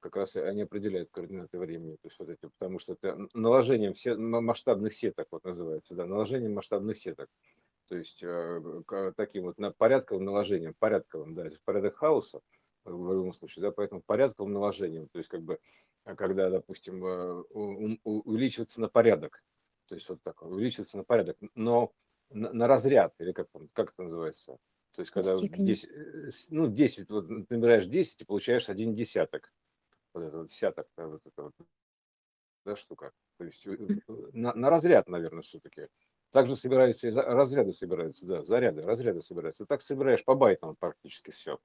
как 0.00 0.16
раз 0.16 0.36
они 0.36 0.62
определяют 0.62 1.10
координаты 1.10 1.58
времени, 1.58 1.94
то 1.94 2.08
есть 2.08 2.18
вот 2.18 2.28
эти, 2.28 2.48
потому 2.58 2.78
что 2.78 2.92
это 2.92 3.26
наложением 3.34 3.94
все, 3.94 4.16
масштабных 4.16 4.94
сеток, 4.94 5.26
вот 5.30 5.44
называется, 5.44 5.94
да, 5.94 6.06
наложением 6.06 6.54
масштабных 6.54 6.96
сеток. 6.98 7.28
То 7.88 7.96
есть 7.96 8.22
э, 8.22 8.82
таким 9.16 9.44
вот 9.44 9.58
на 9.58 9.72
порядковым 9.72 10.24
наложением, 10.24 10.74
порядковым, 10.78 11.34
да, 11.34 11.48
порядок 11.64 11.96
хаоса, 11.96 12.40
в 12.88 13.12
любом 13.12 13.32
случае, 13.32 13.62
да, 13.62 13.70
поэтому 13.70 14.02
порядковым 14.02 14.52
наложением, 14.52 15.08
то 15.08 15.18
есть 15.18 15.28
как 15.28 15.42
бы, 15.42 15.60
когда, 16.04 16.50
допустим, 16.50 17.04
э, 17.04 17.42
увеличивается 17.52 18.80
на 18.80 18.88
порядок, 18.88 19.42
то 19.86 19.94
есть 19.94 20.08
вот 20.08 20.22
так, 20.22 20.42
увеличивается 20.42 20.96
на 20.96 21.04
порядок, 21.04 21.36
но 21.54 21.92
на, 22.30 22.52
на 22.52 22.66
разряд, 22.66 23.14
или 23.18 23.32
как, 23.32 23.48
там, 23.50 23.68
как 23.72 23.92
это 23.92 24.02
называется, 24.02 24.58
то 24.92 25.00
есть 25.00 25.10
когда 25.10 25.36
10, 25.36 25.90
э, 25.90 26.30
ну, 26.50 26.68
10, 26.68 27.10
вот 27.10 27.28
набираешь 27.28 27.86
10 27.86 28.22
и 28.22 28.24
получаешь 28.24 28.68
один 28.68 28.94
десяток, 28.94 29.52
вот 30.14 30.22
этот 30.22 30.34
вот 30.34 30.46
десяток, 30.48 30.88
да, 30.96 31.06
вот 31.06 31.20
это 31.24 31.42
вот, 31.42 31.54
да, 32.64 32.76
штука, 32.76 33.12
то 33.38 33.44
есть 33.44 33.64
на, 34.32 34.54
на 34.54 34.70
разряд, 34.70 35.08
наверное, 35.08 35.42
все-таки, 35.42 35.88
также 36.30 36.56
собираются, 36.56 37.10
разряды 37.10 37.72
собираются, 37.72 38.26
да, 38.26 38.42
заряды, 38.42 38.82
разряды 38.82 39.22
собираются. 39.22 39.66
Так 39.66 39.82
собираешь 39.82 40.24
по 40.24 40.34
байтам 40.34 40.76
практически 40.76 41.30
все. 41.30 41.58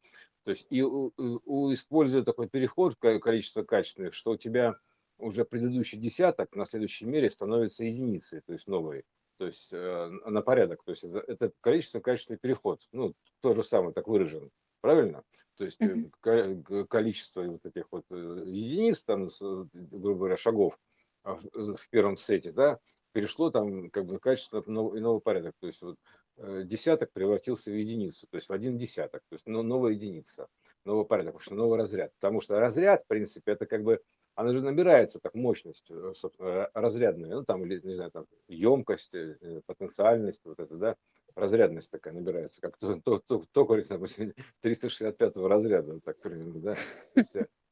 То 0.43 0.51
есть 0.51 0.67
и 0.69 0.81
у, 0.81 1.11
у, 1.17 1.73
используя 1.73 2.23
такой 2.23 2.47
переход 2.47 2.95
количество 2.95 3.63
качественных, 3.63 4.13
что 4.13 4.31
у 4.31 4.37
тебя 4.37 4.75
уже 5.17 5.45
предыдущий 5.45 5.97
десяток 5.97 6.55
на 6.55 6.65
следующей 6.65 7.05
мере 7.05 7.29
становится 7.29 7.83
единицей, 7.83 8.41
то 8.41 8.53
есть 8.53 8.67
новой, 8.67 9.05
то 9.37 9.47
есть 9.47 9.69
э, 9.71 10.07
на 10.25 10.41
порядок. 10.41 10.83
То 10.83 10.91
есть 10.91 11.03
это, 11.03 11.19
это 11.19 11.51
количество 11.61 11.99
качественный 11.99 12.39
переход. 12.39 12.81
Ну, 12.91 13.13
то 13.41 13.53
же 13.53 13.63
самое, 13.63 13.93
так 13.93 14.07
выражен. 14.07 14.49
Правильно? 14.81 15.23
То 15.57 15.65
есть 15.65 15.79
mm-hmm. 15.79 16.87
количество 16.87 17.43
вот 17.43 17.65
этих 17.65 17.85
вот 17.91 18.05
э, 18.09 18.43
единиц, 18.45 19.03
там, 19.03 19.29
грубо 19.71 20.19
говоря, 20.19 20.37
шагов 20.37 20.79
а, 21.23 21.35
в 21.35 21.89
первом 21.89 22.17
сете, 22.17 22.51
да, 22.51 22.79
перешло 23.13 23.49
там 23.51 23.89
как 23.89 24.05
бы 24.05 24.19
качество 24.19 24.59
иного 24.67 25.19
порядок. 25.19 25.55
То 25.59 25.67
есть 25.67 25.81
вот 25.81 25.97
э, 26.37 26.63
десяток 26.65 27.13
превратился 27.13 27.71
в 27.71 27.75
единицу, 27.75 28.27
то 28.29 28.35
есть 28.35 28.49
в 28.49 28.53
один 28.53 28.77
десяток, 28.77 29.21
то 29.29 29.35
есть 29.35 29.45
новая 29.45 29.93
единица, 29.93 30.47
новый 30.83 31.05
порядок, 31.05 31.33
потому 31.33 31.43
что 31.43 31.55
новый 31.55 31.79
разряд. 31.79 32.11
Потому 32.19 32.41
что 32.41 32.59
разряд, 32.59 33.03
в 33.03 33.07
принципе, 33.07 33.53
это 33.53 33.65
как 33.65 33.83
бы, 33.83 34.01
она 34.35 34.51
же 34.51 34.61
набирается 34.61 35.19
так 35.19 35.35
мощностью, 35.35 36.11
э, 36.11 36.15
собственно, 36.15 36.69
разрядная, 36.73 37.35
ну 37.35 37.45
там, 37.45 37.63
или, 37.63 37.79
не 37.83 37.95
знаю, 37.95 38.11
там, 38.11 38.25
емкость, 38.47 39.13
э, 39.13 39.61
потенциальность, 39.65 40.45
вот 40.45 40.59
это, 40.59 40.75
да, 40.75 40.95
разрядность 41.35 41.91
такая 41.91 42.13
набирается, 42.13 42.59
как 42.61 42.77
то, 42.77 42.99
то, 42.99 43.19
то, 43.19 43.43
токарь, 43.51 43.85
допустим, 43.87 44.33
365 44.61 45.37
разряда, 45.37 45.99
так 46.01 46.19
примерно, 46.19 46.59
да. 46.59 46.75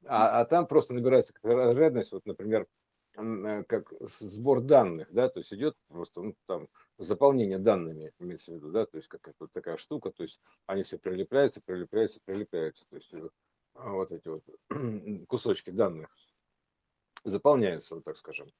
А, 0.05 0.41
а 0.41 0.45
там 0.45 0.65
просто 0.65 0.93
набирается 0.93 1.33
разрядность, 1.43 2.11
вот, 2.11 2.25
например, 2.25 2.65
как 3.67 3.93
сбор 4.01 4.61
данных, 4.61 5.11
да, 5.11 5.29
то 5.29 5.39
есть 5.39 5.53
идет 5.53 5.75
просто 5.87 6.21
ну, 6.21 6.35
там 6.47 6.67
заполнение 6.97 7.59
данными, 7.59 8.13
имеется 8.19 8.51
в 8.51 8.55
виду, 8.55 8.71
да, 8.71 8.85
то 8.85 8.97
есть 8.97 9.07
как 9.07 9.21
вот 9.39 9.51
такая 9.51 9.77
штука, 9.77 10.11
то 10.11 10.23
есть 10.23 10.39
они 10.65 10.83
все 10.83 10.97
прилепляются, 10.97 11.61
прилепляются, 11.61 12.19
прилепляются, 12.25 12.85
то 12.89 12.95
есть 12.95 13.13
э, 13.13 13.29
вот 13.75 14.11
эти 14.11 14.27
вот 14.27 14.43
кусочки 15.27 15.69
данных 15.69 16.09
заполняются, 17.23 17.95
вот 17.95 18.03
так 18.03 18.17
скажем, 18.17 18.51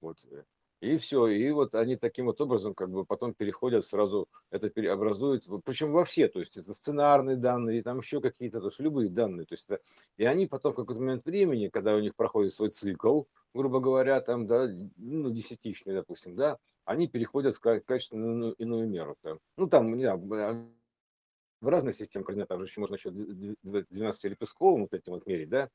вот 0.00 0.18
э, 0.30 0.44
и 0.80 0.96
все, 0.96 1.26
и 1.26 1.50
вот 1.50 1.74
они 1.74 1.96
таким 1.96 2.26
вот 2.26 2.40
образом 2.40 2.74
как 2.74 2.90
бы 2.90 3.04
потом 3.04 3.34
переходят 3.34 3.84
сразу, 3.84 4.28
это 4.50 4.70
преобразует, 4.70 5.44
причем 5.64 5.92
во 5.92 6.04
все, 6.04 6.26
то 6.28 6.38
есть 6.38 6.56
это 6.56 6.72
сценарные 6.72 7.36
данные, 7.36 7.80
и 7.80 7.82
там 7.82 7.98
еще 7.98 8.20
какие-то, 8.20 8.60
то 8.60 8.68
есть 8.68 8.80
любые 8.80 9.10
данные, 9.10 9.44
то 9.44 9.52
есть 9.52 9.66
это, 9.68 9.82
и 10.16 10.24
они 10.24 10.46
потом 10.46 10.72
в 10.72 10.76
какой-то 10.76 11.00
момент 11.00 11.26
времени, 11.26 11.68
когда 11.68 11.94
у 11.94 12.00
них 12.00 12.16
проходит 12.16 12.54
свой 12.54 12.70
цикл, 12.70 13.24
грубо 13.54 13.80
говоря, 13.80 14.20
там, 14.20 14.46
да, 14.46 14.68
ну, 14.96 15.30
десятичный, 15.30 15.94
допустим, 15.94 16.36
да, 16.36 16.58
они 16.84 17.08
переходят 17.08 17.56
в 17.56 17.60
качественную 17.60 18.54
иную 18.54 18.88
меру. 18.88 19.16
Там. 19.22 19.38
Ну, 19.56 19.68
там, 19.68 19.96
не 19.96 20.04
знаю, 20.04 20.72
в 21.60 21.68
разных 21.68 21.94
системах 21.94 22.26
координат, 22.26 22.48
там 22.48 22.58
же 22.58 22.64
еще 22.64 22.80
можно 22.80 22.94
еще 22.94 23.10
12-лепестковым 23.10 24.82
вот 24.82 24.94
этим 24.94 25.12
вот 25.12 25.26
мерить, 25.26 25.48
да, 25.48 25.68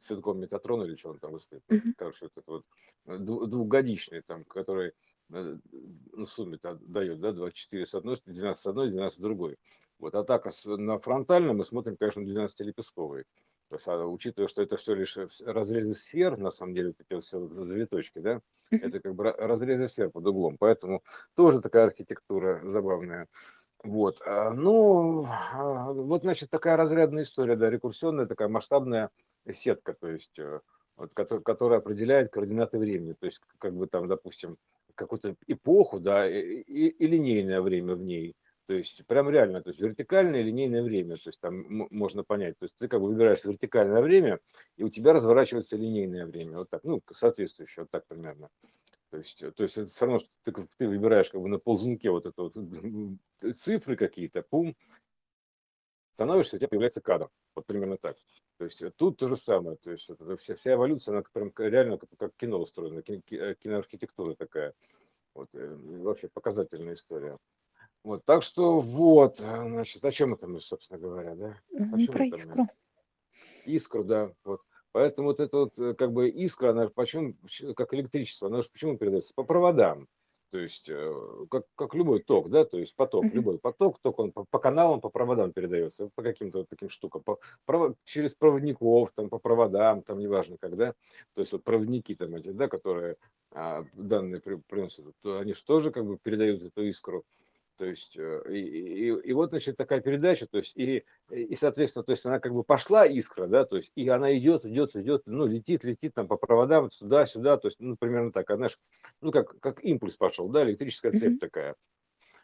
цветком 0.00 0.40
метатрон 0.40 0.84
или 0.84 0.96
что 0.96 1.10
он 1.10 1.18
там 1.18 1.32
высказал, 1.32 1.62
mm-hmm. 1.68 1.92
короче, 1.96 2.18
вот 2.22 2.32
это 2.36 2.50
вот 2.50 2.64
э, 3.06 3.18
двухгодичный 3.18 4.22
там, 4.22 4.44
который 4.44 4.92
э, 5.32 5.58
ну, 6.12 6.26
сумме 6.26 6.58
дает, 6.62 7.20
да, 7.20 7.32
24 7.32 7.84
с 7.84 7.94
одной, 7.94 8.16
12 8.24 8.62
с 8.62 8.66
одной, 8.66 8.90
12 8.90 9.18
с 9.18 9.20
другой. 9.20 9.56
Вот, 9.98 10.14
а 10.14 10.24
так 10.24 10.48
на 10.64 10.98
фронтальном 10.98 11.58
мы 11.58 11.64
смотрим, 11.64 11.96
конечно, 11.96 12.20
12-лепестковый. 12.20 13.24
То 13.68 13.76
есть, 13.76 13.88
а, 13.88 14.04
учитывая, 14.06 14.48
что 14.48 14.62
это 14.62 14.76
все 14.76 14.94
лишь 14.94 15.16
разрезы 15.44 15.94
сфер, 15.94 16.36
на 16.36 16.50
самом 16.50 16.74
деле, 16.74 16.94
вот 17.10 17.24
все 17.24 17.46
завиточки, 17.46 18.18
да, 18.18 18.40
это 18.70 19.00
как 19.00 19.14
бы 19.14 19.24
разрезы 19.32 19.88
сфер 19.88 20.10
под 20.10 20.26
углом. 20.26 20.56
Поэтому 20.58 21.02
тоже 21.34 21.60
такая 21.60 21.84
архитектура 21.86 22.60
забавная. 22.64 23.28
Вот. 23.82 24.22
А, 24.24 24.50
ну, 24.50 25.26
а, 25.28 25.92
вот, 25.92 26.22
значит, 26.22 26.50
такая 26.50 26.76
разрядная 26.76 27.24
история, 27.24 27.56
да, 27.56 27.70
рекурсионная, 27.70 28.26
такая 28.26 28.48
масштабная 28.48 29.10
сетка, 29.52 29.92
то 29.92 30.08
есть, 30.08 30.38
э, 30.38 30.60
вот, 30.96 31.12
которая 31.12 31.80
определяет 31.80 32.32
координаты 32.32 32.78
времени. 32.78 33.12
То 33.12 33.26
есть, 33.26 33.42
как 33.58 33.74
бы 33.74 33.86
там, 33.86 34.08
допустим, 34.08 34.56
какую-то 34.94 35.36
эпоху, 35.46 36.00
да, 36.00 36.26
и, 36.28 36.60
и, 36.60 36.88
и 36.88 37.06
линейное 37.06 37.60
время 37.60 37.94
в 37.94 38.00
ней. 38.02 38.34
То 38.66 38.72
есть 38.72 39.04
прям 39.06 39.28
реально, 39.28 39.62
то 39.62 39.68
есть 39.68 39.80
вертикальное 39.80 40.42
линейное 40.42 40.82
время, 40.82 41.16
то 41.16 41.28
есть 41.28 41.40
там 41.40 41.86
можно 41.90 42.24
понять, 42.24 42.58
то 42.58 42.64
есть 42.64 42.76
ты 42.76 42.88
как 42.88 43.00
бы 43.00 43.08
выбираешь 43.08 43.44
вертикальное 43.44 44.00
время, 44.00 44.40
и 44.76 44.84
у 44.84 44.88
тебя 44.88 45.12
разворачивается 45.12 45.76
линейное 45.76 46.24
время, 46.24 46.58
вот 46.58 46.70
так, 46.70 46.82
ну, 46.82 47.02
соответствующее, 47.12 47.82
вот 47.82 47.90
так 47.90 48.06
примерно. 48.06 48.48
То 49.10 49.18
есть, 49.18 49.44
то 49.54 49.62
есть 49.62 49.76
это 49.76 49.86
все 49.88 50.06
равно, 50.06 50.18
что 50.18 50.30
ты, 50.44 50.68
ты 50.78 50.88
выбираешь 50.88 51.30
как 51.30 51.40
бы 51.40 51.48
на 51.48 51.58
ползунке 51.58 52.10
вот 52.10 52.26
это 52.26 52.42
вот 52.42 52.56
цифры 53.56 53.96
какие-то, 53.96 54.42
пум, 54.42 54.74
становишься, 56.14 56.56
у 56.56 56.58
тебя 56.58 56.68
появляется 56.68 57.00
кадр. 57.00 57.28
Вот 57.54 57.66
примерно 57.66 57.98
так. 57.98 58.16
То 58.56 58.64
есть 58.64 58.82
тут 58.96 59.18
то 59.18 59.28
же 59.28 59.36
самое. 59.36 59.76
То 59.76 59.90
есть 59.90 60.08
это, 60.08 60.36
вся, 60.36 60.54
вся 60.54 60.74
эволюция, 60.74 61.12
она 61.12 61.24
прям 61.32 61.52
реально 61.58 61.98
как, 61.98 62.08
как 62.16 62.34
кино 62.36 62.58
устроена, 62.58 63.02
киноархитектура 63.02 64.34
такая. 64.34 64.74
Вот, 65.34 65.48
э, 65.52 65.76
вообще 65.76 66.28
показательная 66.28 66.94
история. 66.94 67.38
Вот, 68.04 68.22
так 68.26 68.42
что 68.42 68.80
вот, 68.80 69.40
э, 69.40 69.66
значит, 69.66 70.04
о 70.04 70.12
чем 70.12 70.34
это 70.34 70.46
мы, 70.46 70.60
собственно 70.60 71.00
говоря, 71.00 71.34
да? 71.34 71.56
О 71.72 72.12
Про 72.12 72.24
искру. 72.26 72.66
Искру, 73.64 74.04
да, 74.04 74.30
вот. 74.44 74.60
Поэтому 74.92 75.28
вот 75.28 75.40
эта 75.40 75.56
вот 75.56 75.78
э, 75.78 75.94
как 75.94 76.12
бы 76.12 76.28
искра, 76.28 76.70
она 76.70 76.88
почему, 76.88 77.34
как 77.74 77.94
электричество, 77.94 78.48
она 78.48 78.60
же 78.60 78.68
почему 78.70 78.98
передается? 78.98 79.32
По 79.34 79.42
проводам. 79.42 80.06
То 80.50 80.58
есть, 80.58 80.88
э, 80.88 81.14
как, 81.50 81.64
как 81.74 81.94
любой 81.94 82.20
ток, 82.20 82.50
да, 82.50 82.66
то 82.66 82.78
есть 82.78 82.94
поток, 82.94 83.24
uh-huh. 83.24 83.32
любой 83.32 83.58
поток, 83.58 83.98
ток 84.02 84.18
он 84.18 84.32
по, 84.32 84.44
по 84.44 84.58
каналам, 84.58 85.00
по 85.00 85.08
проводам 85.08 85.52
передается, 85.52 86.10
по 86.14 86.22
каким-то 86.22 86.58
вот 86.58 86.68
таким 86.68 86.90
штукам, 86.90 87.22
по, 87.22 87.40
провод, 87.64 87.96
через 88.04 88.34
проводников, 88.34 89.12
там, 89.16 89.30
по 89.30 89.38
проводам, 89.38 90.02
там, 90.02 90.18
неважно 90.18 90.58
когда, 90.60 90.92
то 91.34 91.40
есть 91.40 91.52
вот 91.52 91.64
проводники 91.64 92.14
там 92.14 92.36
эти, 92.36 92.50
да, 92.50 92.68
которые 92.68 93.16
а, 93.50 93.84
данные 93.94 94.40
при, 94.40 94.56
приносят, 94.56 95.06
то 95.22 95.38
они 95.38 95.54
же 95.54 95.64
тоже 95.64 95.90
как 95.90 96.04
бы 96.04 96.18
передают 96.18 96.62
эту 96.62 96.84
искру. 96.84 97.24
То 97.76 97.86
есть, 97.86 98.16
э, 98.16 98.42
и, 98.50 98.58
и, 98.58 99.06
и 99.08 99.32
вот, 99.32 99.50
значит, 99.50 99.76
такая 99.76 100.00
передача, 100.00 100.46
то 100.46 100.58
есть, 100.58 100.76
и, 100.76 101.04
и, 101.30 101.56
соответственно, 101.56 102.04
то 102.04 102.12
есть 102.12 102.24
она 102.24 102.38
как 102.38 102.52
бы 102.52 102.62
пошла 102.62 103.06
искра, 103.06 103.46
да, 103.46 103.64
то 103.64 103.76
есть, 103.76 103.92
и 103.96 104.08
она 104.08 104.36
идет, 104.36 104.64
идет, 104.64 104.94
идет, 104.94 105.22
ну, 105.26 105.46
летит, 105.46 105.82
летит 105.84 106.14
там 106.14 106.28
по 106.28 106.36
проводам 106.36 106.90
сюда, 106.90 107.26
сюда, 107.26 107.56
то 107.56 107.68
есть, 107.68 107.80
ну, 107.80 107.96
примерно 107.96 108.32
так, 108.32 108.48
она 108.50 108.68
же, 108.68 108.76
ну, 109.20 109.32
как, 109.32 109.58
как 109.60 109.82
импульс 109.84 110.16
пошел, 110.16 110.48
да, 110.48 110.62
электрическая 110.62 111.10
цепь 111.12 111.34
mm-hmm. 111.34 111.38
такая. 111.38 111.74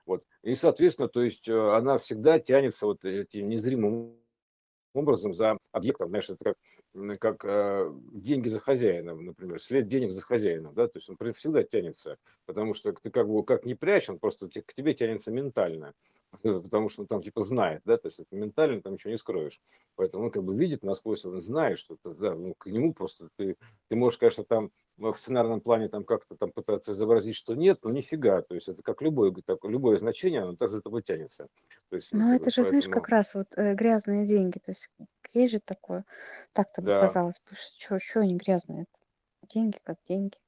Вот, 0.07 0.25
и, 0.43 0.55
соответственно, 0.55 1.09
то 1.09 1.23
есть, 1.23 1.49
э, 1.49 1.75
она 1.77 1.99
всегда 1.99 2.39
тянется 2.39 2.87
вот 2.87 3.05
этим 3.05 3.49
незримым 3.49 4.20
образом 4.95 5.33
за 5.33 5.57
объектом, 5.73 6.09
знаешь, 6.09 6.31
это 6.31 6.55
как, 6.95 7.21
как 7.21 7.45
э, 7.45 7.93
деньги 8.13 8.49
за 8.49 8.61
хозяином, 8.61 9.25
например, 9.25 9.61
след 9.61 9.87
денег 9.87 10.13
за 10.13 10.23
хозяином, 10.23 10.75
да, 10.75 10.89
то 10.89 10.99
есть 10.99 11.09
он 11.09 11.17
всегда 11.33 11.63
тянется, 11.63 12.19
потому 12.47 12.75
что 12.75 12.93
ты 12.93 13.11
как 13.11 13.29
бы 13.29 13.45
как 13.45 13.67
не 13.67 13.75
прячь, 13.75 14.09
он 14.09 14.19
просто 14.19 14.49
к 14.49 14.73
тебе 14.75 14.95
тянется 14.95 15.31
ментально. 15.31 15.95
потому 16.43 16.89
что 16.89 17.03
он 17.03 17.09
там 17.09 17.23
типа 17.23 17.45
знает, 17.45 17.83
да, 17.85 17.97
то 17.97 18.09
есть 18.09 18.21
это 18.21 18.37
ментально 18.37 18.83
там 18.83 18.95
ничего 18.95 19.11
не 19.13 19.17
скроешь. 19.19 19.61
Поэтому 19.97 20.25
он 20.25 20.31
как 20.31 20.45
бы 20.45 20.57
видит 20.57 20.83
насквозь, 20.85 21.25
он 21.25 21.41
знает, 21.41 21.79
что 21.79 21.95
это, 21.95 22.15
да, 22.15 22.35
ну, 22.35 22.55
к 22.55 22.67
нему 22.67 22.95
просто 22.95 23.29
ты, 23.37 23.57
ты 23.89 23.97
можешь, 23.97 24.19
конечно, 24.19 24.45
там 24.45 24.71
в 24.97 25.17
сценарном 25.17 25.61
плане 25.61 25.89
там 25.89 26.05
как-то 26.05 26.37
там 26.37 26.51
пытаться 26.53 26.93
изобразить, 26.93 27.37
что 27.37 27.55
нет, 27.55 27.81
но 27.83 27.91
нифига, 27.91 28.43
то 28.43 28.55
есть 28.55 28.69
это 28.69 28.83
как 28.83 29.03
любое, 29.03 29.33
так, 29.45 29.65
любое 29.65 29.97
значение, 29.99 30.43
оно 30.43 30.57
так 30.57 30.71
за 30.71 30.83
тобой 30.83 31.03
тянется. 31.03 31.49
То 31.89 31.97
есть, 31.97 32.13
Но 32.13 32.33
вот, 32.33 32.33
это 32.35 32.51
же, 32.51 32.65
знаешь, 32.65 32.89
как 32.89 33.09
поэтому, 33.09 33.09
раз 33.09 33.35
вот 33.35 33.49
э, 33.57 33.75
грязные 33.75 34.27
деньги. 34.27 34.59
То 34.59 34.71
есть 34.73 34.89
есть 35.33 35.53
же 35.53 35.61
такое. 35.61 36.05
Так-то 36.53 36.83
да, 36.83 36.97
казалось 36.97 37.41
бы, 37.49 37.57
что, 37.57 37.99
что 38.01 38.21
они 38.21 38.37
грязные? 38.37 38.87
Деньги 39.49 39.79
как 39.85 39.99
деньги. 40.09 40.39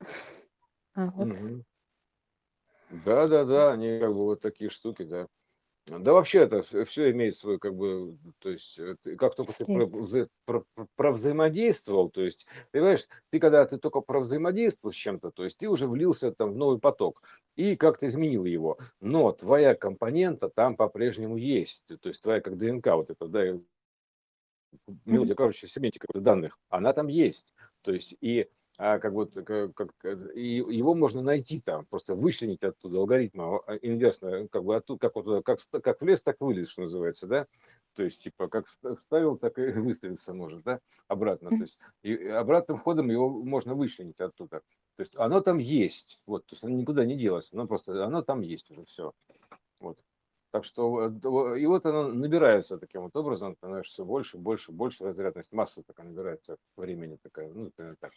А 0.94 1.10
вот 1.10 1.30
мгм. 1.30 1.64
Да, 3.04 3.28
да, 3.28 3.44
да, 3.44 3.72
они 3.72 3.98
как 3.98 4.10
бы 4.10 4.24
вот 4.24 4.40
такие 4.40 4.70
штуки, 4.70 5.02
да. 5.02 5.26
Да 5.86 6.12
вообще 6.12 6.40
это 6.40 6.62
все 6.84 7.12
имеет 7.12 7.36
свой, 7.36 7.60
как 7.60 7.76
бы, 7.76 8.18
то 8.40 8.50
есть, 8.50 8.76
э, 8.76 8.96
как 9.16 9.36
только 9.36 9.52
ты 9.52 9.64
про 9.64 9.86
вза 9.86 10.26
про 10.44 10.64
про 10.74 10.88
провзаимодействовал, 10.96 12.10
то 12.10 12.22
есть, 12.22 12.48
понимаешь, 12.72 13.06
ты 13.30 13.38
когда 13.38 13.64
ты 13.64 13.78
только 13.78 14.00
провзаимодействовал 14.00 14.92
с 14.92 14.96
чем-то, 14.96 15.30
то 15.30 15.44
есть 15.44 15.58
ты 15.58 15.68
уже 15.68 15.86
влился 15.86 16.32
там 16.32 16.54
в 16.54 16.56
новый 16.56 16.80
поток 16.80 17.22
и 17.54 17.76
как-то 17.76 18.06
изменил 18.06 18.44
его. 18.44 18.78
Но 19.00 19.30
твоя 19.30 19.76
компонента 19.76 20.48
там 20.48 20.74
по-прежнему 20.74 21.36
есть. 21.36 21.84
То 22.00 22.08
есть 22.08 22.20
твоя 22.20 22.40
как 22.40 22.56
ДНК, 22.56 22.86
вот 22.88 23.10
это, 23.10 23.28
да, 23.28 23.56
мелодия, 25.04 25.36
короче, 25.36 25.68
семантика 25.68 26.08
данных, 26.14 26.58
она 26.68 26.92
там 26.92 27.06
есть. 27.06 27.54
То 27.82 27.92
есть 27.92 28.16
и 28.20 28.48
а, 28.78 28.98
как 28.98 29.12
вот 29.12 29.34
как, 29.34 29.74
как, 29.74 29.90
э, 30.04 30.32
и 30.34 30.56
его 30.56 30.94
можно 30.94 31.22
найти 31.22 31.60
там, 31.60 31.86
просто 31.86 32.14
вычленить 32.14 32.62
оттуда 32.62 32.98
алгоритма 32.98 33.60
а, 33.66 33.76
инверсно, 33.76 34.48
как 34.48 34.64
бы 34.64 34.76
оттуда, 34.76 34.98
как 34.98 35.14
вот 35.16 35.44
как, 35.44 35.58
как 35.82 36.00
влез, 36.02 36.22
так 36.22 36.36
вылез, 36.40 36.68
что 36.68 36.82
называется, 36.82 37.26
да. 37.26 37.46
То 37.94 38.02
есть 38.02 38.22
типа 38.22 38.48
как 38.48 38.66
вст- 38.68 38.96
вставил, 38.96 39.38
так 39.38 39.58
и 39.58 39.66
выставиться 39.72 40.34
может, 40.34 40.62
да, 40.62 40.80
обратно. 41.08 41.50
То 41.50 41.62
есть 41.62 41.78
и 42.02 42.14
обратным 42.28 42.78
ходом 42.78 43.10
его 43.10 43.30
можно 43.30 43.74
вычленить 43.74 44.20
оттуда. 44.20 44.60
То 44.96 45.02
есть 45.02 45.16
оно 45.16 45.40
там 45.40 45.58
есть, 45.58 46.20
вот, 46.26 46.46
то 46.46 46.54
есть 46.54 46.64
оно 46.64 46.74
никуда 46.74 47.04
не 47.04 47.16
делось, 47.16 47.50
оно 47.52 47.66
просто, 47.66 48.04
оно 48.04 48.22
там 48.22 48.42
есть 48.42 48.70
уже 48.70 48.84
все. 48.84 49.12
Вот. 49.80 49.98
Так 50.50 50.64
что 50.64 51.08
э, 51.08 51.60
и 51.60 51.66
вот 51.66 51.84
оно 51.84 52.08
набирается 52.08 52.78
таким 52.78 53.02
вот 53.02 53.16
образом, 53.16 53.56
ты 53.56 53.66
знаешь, 53.66 53.88
все 53.88 54.04
больше, 54.04 54.38
больше, 54.38 54.72
больше 54.72 55.04
разрядность, 55.04 55.52
масса 55.52 55.82
такая 55.82 56.06
набирается 56.06 56.56
времени 56.76 57.18
такая, 57.22 57.52
ну, 57.52 57.70
так. 58.00 58.12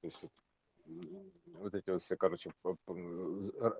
То 0.00 0.06
есть 0.06 0.18
вот, 0.22 0.32
вот 1.46 1.74
эти 1.74 1.90
вот 1.90 2.02
все, 2.02 2.16
короче, 2.16 2.52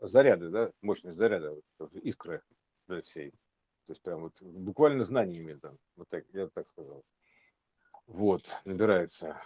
заряды, 0.03 0.51
да, 0.51 0.73
мощность 0.83 1.17
заряда, 1.17 1.57
искры 2.03 2.43
да, 2.89 3.01
всей. 3.03 3.31
То 3.87 3.93
есть 3.93 4.03
прям 4.03 4.23
вот 4.23 4.41
буквально 4.41 5.05
знаниями 5.05 5.55
там, 5.55 5.79
вот 5.97 6.09
так, 6.09 6.25
я 6.33 6.49
так 6.49 6.69
сказал. 6.69 7.03
Вот, 8.07 8.55
набирается 8.65 9.41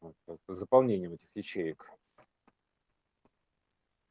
вот, 0.00 0.14
заполнением 0.48 1.14
этих 1.14 1.28
ячеек. 1.34 1.90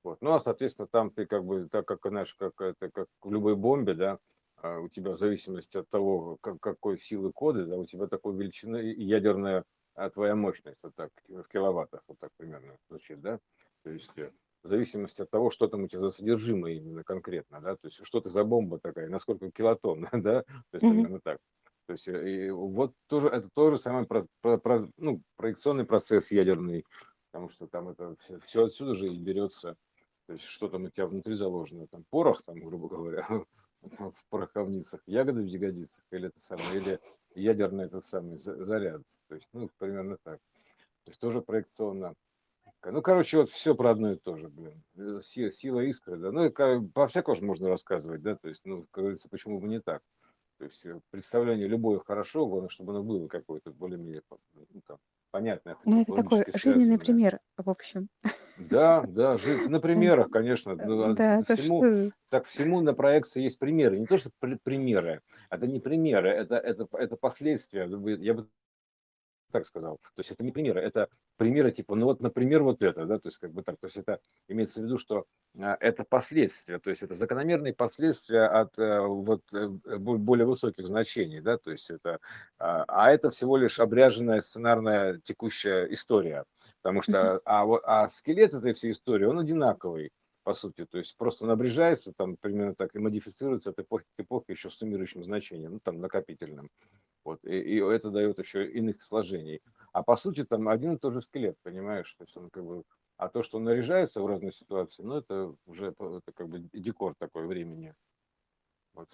Вот. 0.04 0.22
Ну, 0.22 0.34
а, 0.34 0.40
соответственно, 0.40 0.88
там 0.88 1.12
ты 1.12 1.26
как 1.26 1.44
бы, 1.44 1.68
так 1.70 1.86
как, 1.86 2.00
знаешь, 2.08 2.34
как 2.36 2.60
это, 2.62 2.90
как 2.90 3.10
в 3.22 3.32
любой 3.32 3.56
бомбе, 3.56 3.94
да, 3.94 4.20
а, 4.56 4.80
у 4.80 4.88
тебя 4.88 5.12
в 5.12 5.18
зависимости 5.18 5.78
от 5.78 5.90
того, 5.90 6.38
как, 6.42 6.60
какой 6.62 6.98
силы 6.98 7.34
коды, 7.34 7.66
да, 7.66 7.78
у 7.78 7.86
тебя 7.86 8.08
такой 8.08 8.36
величины 8.36 8.78
ядерная 8.78 9.66
твоя 10.14 10.36
мощность, 10.36 10.78
вот 10.84 10.96
так, 10.96 11.12
в 11.28 11.44
киловаттах, 11.46 12.02
вот 12.08 12.20
так 12.20 12.32
примерно 12.38 12.78
звучит, 12.90 13.22
да, 13.22 13.40
то 13.84 13.90
есть 13.90 14.12
э, 14.18 14.32
в 14.64 14.68
зависимости 14.68 15.22
от 15.22 15.30
того, 15.30 15.50
что 15.50 15.68
там 15.68 15.84
у 15.84 15.88
тебя 15.88 16.00
за 16.00 16.10
содержимое 16.10 16.74
именно 16.74 17.04
конкретно, 17.04 17.62
да, 17.62 17.76
то 17.76 17.88
есть 17.88 18.06
что 18.06 18.22
ты 18.22 18.30
за 18.30 18.44
бомба 18.44 18.80
такая, 18.80 19.10
насколько 19.10 19.52
килотонн, 19.52 20.08
да, 20.14 20.44
то 20.44 20.78
есть 20.78 20.82
примерно 20.82 21.20
так. 21.22 21.40
То 21.88 21.94
есть 21.94 22.08
э, 22.08 22.30
и 22.30 22.50
вот 22.50 22.94
тоже, 23.08 23.30
это 23.30 23.50
тоже 23.54 23.78
самый 23.78 24.06
про, 24.06 24.28
про- 24.42 24.58
про- 24.58 24.90
ну, 24.98 25.22
проекционный 25.38 25.86
процесс 25.86 26.32
ядерный, 26.32 26.84
потому 27.32 27.50
что 27.50 27.68
там 27.68 27.90
это 27.90 28.16
все, 28.20 28.40
все 28.42 28.66
отсюда 28.66 28.94
же 28.94 29.08
и 29.08 29.18
берется. 29.18 29.78
То 30.28 30.34
есть 30.34 30.46
что 30.46 30.68
там 30.68 30.84
у 30.84 30.90
тебя 30.90 31.08
внутри 31.08 31.36
заложено, 31.36 31.88
там 31.88 32.04
порох, 32.10 32.44
там, 32.44 32.60
грубо 32.60 32.90
говоря, 32.90 33.26
в 33.82 34.26
пороховницах, 34.30 35.02
ягоды 35.06 35.42
в 35.42 35.46
ягодицах, 35.46 36.04
или 36.12 36.28
это 36.28 36.42
самое, 36.42 36.78
или 36.78 37.00
ядерный 37.42 37.86
этот 37.86 38.06
самый 38.06 38.38
за- 38.38 38.64
заряд. 38.66 39.02
То 39.28 39.36
есть, 39.36 39.48
ну, 39.54 39.70
примерно 39.78 40.18
так. 40.24 40.40
То 41.04 41.12
есть 41.12 41.20
тоже 41.20 41.42
проекционно. 41.42 42.16
Ну, 42.86 43.02
короче, 43.02 43.38
вот 43.38 43.50
все 43.50 43.76
про 43.76 43.92
одно 43.92 44.14
и 44.14 44.16
то 44.18 44.38
же, 44.38 44.50
блин. 44.50 44.84
Э, 44.96 45.20
си- 45.24 45.52
Сила 45.52 45.82
искры, 45.82 46.18
да. 46.18 46.32
Ну, 46.32 46.46
и 46.46 46.50
ка- 46.50 46.82
по 46.94 47.08
всякому 47.08 47.36
же 47.36 47.44
можно 47.44 47.70
рассказывать, 47.70 48.22
да, 48.22 48.36
то 48.36 48.48
есть, 48.48 48.62
ну, 48.66 48.86
как 48.92 49.04
говорится, 49.04 49.30
почему 49.30 49.60
бы 49.60 49.68
не 49.68 49.82
так. 49.82 50.02
То 50.58 50.66
есть 50.66 50.86
э, 50.86 51.00
представление 51.12 51.68
любое 51.68 52.00
хорошо, 52.00 52.46
главное, 52.48 52.70
чтобы 52.70 52.94
оно 52.94 53.04
было 53.04 53.28
какое-то 53.28 53.72
более-менее 53.72 54.22
ну, 54.54 54.82
там, 54.86 54.98
понятное, 55.32 55.76
хоть 55.76 55.90
Ну, 55.90 56.02
это 56.02 56.12
такой 56.14 56.46
жизненный 56.54 57.00
связанное. 57.00 57.00
пример, 57.00 57.40
в 57.58 57.70
общем. 57.70 58.10
Да, 58.56 59.04
да, 59.08 59.38
на 59.66 59.80
М, 59.96 60.12
примерах, 60.12 60.30
конечно, 60.32 60.72
э, 60.78 60.84
ну, 60.84 61.04
а 61.04 61.18
Да, 61.18 61.40
это 61.40 61.56
всему, 61.56 61.90
что? 61.98 62.12
так 62.30 62.48
всему 62.48 62.82
на 62.82 62.94
проекции 62.94 63.44
есть 63.44 63.60
примеры. 63.60 64.00
Не 64.00 64.08
то, 64.08 64.18
что 64.18 64.32
при- 64.40 64.56
примеры, 64.56 65.22
это 65.52 65.68
не 65.68 65.80
примеры, 65.80 66.30
это, 66.30 66.56
это, 66.58 66.88
это 66.94 67.16
последствия. 67.18 67.88
Я 68.20 68.34
бы 68.34 68.50
так 69.52 69.66
сказал. 69.66 69.98
То 70.16 70.20
есть 70.20 70.32
это 70.32 70.44
не 70.44 70.52
примеры, 70.52 70.82
это 70.82 71.10
примеры 71.38 71.72
типа, 71.72 71.96
ну 71.96 72.06
вот, 72.06 72.20
например, 72.20 72.64
вот 72.64 72.82
это, 72.82 73.06
да, 73.06 73.20
то 73.20 73.30
есть 73.30 73.38
как 73.40 73.52
бы 73.52 73.64
так. 73.64 73.78
То 73.80 73.88
есть 73.88 73.98
это 73.98 74.20
имеется 74.48 74.82
в 74.82 74.84
виду, 74.84 74.98
что 74.98 75.26
а, 75.60 75.78
это 75.80 76.04
последствия, 76.04 76.80
то 76.80 76.90
есть 76.90 77.04
это 77.04 77.14
закономерные 77.14 77.74
последствия 77.74 78.46
от 78.46 78.78
э, 78.78 79.00
вот 79.02 79.42
э, 79.54 79.68
бо- 79.68 80.18
более 80.18 80.46
высоких 80.46 80.88
значений, 80.88 81.40
да, 81.40 81.58
то 81.58 81.72
есть 81.72 81.90
это, 81.90 82.20
а 82.60 82.86
а 82.88 83.12
это 83.12 83.30
всего 83.30 83.58
лишь 83.58 83.80
обряженная 83.80 84.42
сценарная 84.42 85.20
текущая 85.24 85.92
история, 85.94 86.46
потому 86.82 87.02
что, 87.02 87.42
а, 87.46 87.66
вот, 87.66 87.82
а 87.86 88.10
скелет 88.10 88.54
этой 88.54 88.74
всей 88.74 88.92
истории, 88.92 89.26
он 89.26 89.40
одинаковый, 89.40 90.12
по 90.48 90.54
сути, 90.54 90.86
то 90.86 90.98
есть 90.98 91.18
просто 91.18 91.44
он 91.44 91.52
обрежается 91.52 92.14
там 92.14 92.38
примерно 92.38 92.74
так 92.74 92.96
и 92.96 93.00
модифицируется 93.00 93.72
от 93.72 93.80
эпохи 93.80 94.06
к 94.16 94.22
эпохе 94.22 94.54
еще 94.54 94.70
суммирующим 94.70 95.22
значением, 95.22 95.74
ну 95.74 95.80
там 95.82 96.00
накопительным. 96.00 96.72
Вот, 97.26 97.44
и, 97.44 97.60
и 97.60 97.80
это 97.82 98.12
дает 98.12 98.40
еще 98.40 98.66
иных 98.66 99.04
сложений. 99.04 99.60
А 99.92 100.04
по 100.04 100.16
сути 100.16 100.46
там 100.46 100.70
один 100.70 100.94
и 100.94 100.98
тот 101.00 101.16
же 101.16 101.22
скелет, 101.22 101.58
понимаешь? 101.64 102.16
То 102.18 102.24
есть 102.24 102.38
он 102.38 102.50
как 102.50 102.64
бы... 102.64 102.84
А 103.18 103.28
то, 103.28 103.44
что 103.44 103.60
наряжается 103.60 104.22
в 104.22 104.26
разные 104.26 104.54
ситуации, 104.54 105.04
ну 105.04 105.18
это 105.18 105.54
уже 105.66 105.88
это 105.88 106.22
как 106.34 106.48
бы 106.48 106.60
декор 106.72 107.14
такой 107.20 107.46
времени. 107.46 107.94
Вот. 108.94 109.10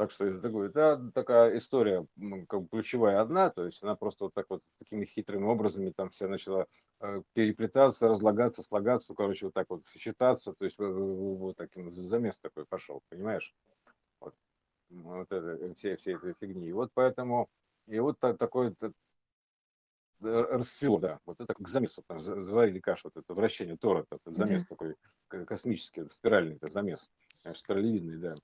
Так 0.00 0.12
что 0.12 0.24
это, 0.24 0.48
это 0.48 1.10
такая 1.12 1.58
история 1.58 2.06
как 2.48 2.62
бы 2.62 2.68
ключевая 2.70 3.20
одна, 3.20 3.50
то 3.50 3.66
есть 3.66 3.82
она 3.82 3.96
просто 3.96 4.24
вот 4.24 4.32
так 4.32 4.46
вот 4.48 4.62
такими 4.78 5.04
хитрыми 5.04 5.44
образами 5.44 5.90
там 5.90 6.08
вся 6.08 6.26
начала 6.26 6.66
э, 7.00 7.20
переплетаться, 7.34 8.08
разлагаться, 8.08 8.62
слагаться, 8.62 9.14
короче, 9.14 9.44
вот 9.44 9.52
так 9.52 9.66
вот 9.68 9.84
сочетаться, 9.84 10.54
то 10.54 10.64
есть 10.64 10.78
вот 10.78 11.54
таким 11.58 11.92
замес 11.92 12.40
такой 12.40 12.64
пошел, 12.64 13.02
понимаешь? 13.10 13.54
Вот, 14.20 14.34
вот 14.88 15.30
это, 15.30 15.48
э, 15.66 15.74
все, 15.74 15.96
все 15.98 16.12
этой 16.12 16.32
фигни. 16.40 16.68
И 16.68 16.72
вот 16.72 16.90
поэтому, 16.94 17.50
и 17.86 18.00
вот 18.00 18.18
та- 18.18 18.32
такой 18.32 18.74
р- 18.80 18.94
расцвело, 20.22 20.98
да, 20.98 21.20
вот 21.26 21.42
это 21.42 21.52
как 21.52 21.68
замес, 21.68 21.98
вот, 21.98 22.06
там, 22.06 22.20
заварили 22.20 22.80
кашу, 22.80 23.10
вот 23.12 23.22
это 23.22 23.34
вращение 23.34 23.76
Тора, 23.76 24.06
этот 24.10 24.34
замес 24.34 24.64
Да. 24.64 24.76
такой 24.76 25.44
космический, 25.44 26.00
это 26.00 26.10
спиральный, 26.10 26.56
это 26.56 26.70
замес, 26.70 27.10
э, 27.44 27.52
спиралевидный, 27.52 28.16
да, 28.16 28.34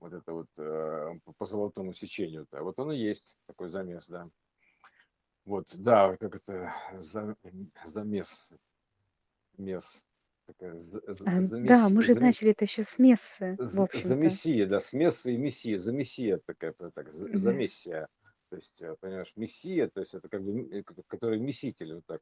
вот 0.00 0.12
это 0.12 0.32
вот 0.32 0.46
э, 0.56 1.14
по 1.36 1.46
золотому 1.46 1.92
сечению, 1.92 2.46
да, 2.50 2.62
вот 2.62 2.78
он 2.78 2.92
и 2.92 2.96
есть 2.98 3.36
такой 3.46 3.68
замес, 3.68 4.06
да. 4.08 4.28
Вот, 5.44 5.66
да, 5.76 6.16
как 6.16 6.36
это, 6.36 6.72
за- 6.98 7.36
замес, 7.86 8.48
мес, 9.58 10.06
такая, 10.46 10.80
за- 10.80 10.98
А, 11.00 11.12
Да, 11.40 11.42
замес, 11.42 11.92
мы 11.92 12.02
же 12.02 12.12
заме- 12.12 12.20
начали 12.20 12.50
это 12.52 12.64
еще 12.64 12.82
с 12.82 12.98
мессы, 12.98 13.56
в 13.58 13.80
общем-то. 13.80 14.08
замессия, 14.08 14.66
да, 14.66 14.80
с 14.80 14.92
месса 14.92 15.30
и 15.30 15.36
мессия, 15.36 15.78
замессия 15.78 16.40
такая, 16.46 16.72
так, 16.72 17.12
з- 17.12 17.28
Да. 17.28 17.38
замессия, 17.38 18.08
то 18.48 18.56
есть, 18.56 18.80
э, 18.82 18.96
понимаешь, 19.00 19.32
мессия, 19.36 19.88
то 19.88 20.00
есть 20.00 20.14
это 20.14 20.28
как 20.28 20.42
бы, 20.42 20.68
э, 20.78 20.82
который 21.06 21.38
месситель, 21.38 21.94
вот 21.96 22.06
так, 22.06 22.20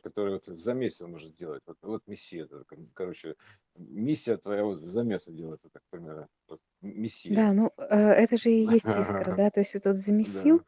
который 0.00 0.34
вот 0.34 0.46
замесил 0.46 1.08
может 1.08 1.30
сделать, 1.32 1.62
вот, 1.66 1.76
вот 1.82 2.02
это, 2.06 2.64
как, 2.66 2.78
короче, 2.94 3.36
миссия 3.76 4.36
твоя 4.36 4.64
вот 4.64 4.80
замеса 4.82 5.32
делает, 5.32 5.60
вот 5.62 5.72
так, 5.72 5.82
примерно, 5.90 6.28
вот, 6.48 6.60
м- 6.82 7.00
мессия. 7.02 7.44
Да, 7.44 7.52
ну, 7.52 7.72
э, 7.78 7.94
это 7.96 8.36
же 8.36 8.50
и 8.50 8.60
есть 8.62 8.96
искра, 8.96 9.32
да, 9.32 9.50
то 9.50 9.60
есть 9.60 9.74
вот 9.74 9.82
тот 9.84 9.96
замесил, 9.98 10.60
Да. 10.60 10.64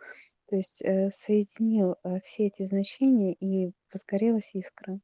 то 0.48 0.56
есть 0.56 0.82
э, 0.82 1.10
соединил 1.12 1.96
э, 2.04 2.20
все 2.24 2.46
эти 2.48 2.64
значения, 2.64 3.34
и 3.34 3.72
возгорелась 3.92 4.54
искра. 4.56 5.00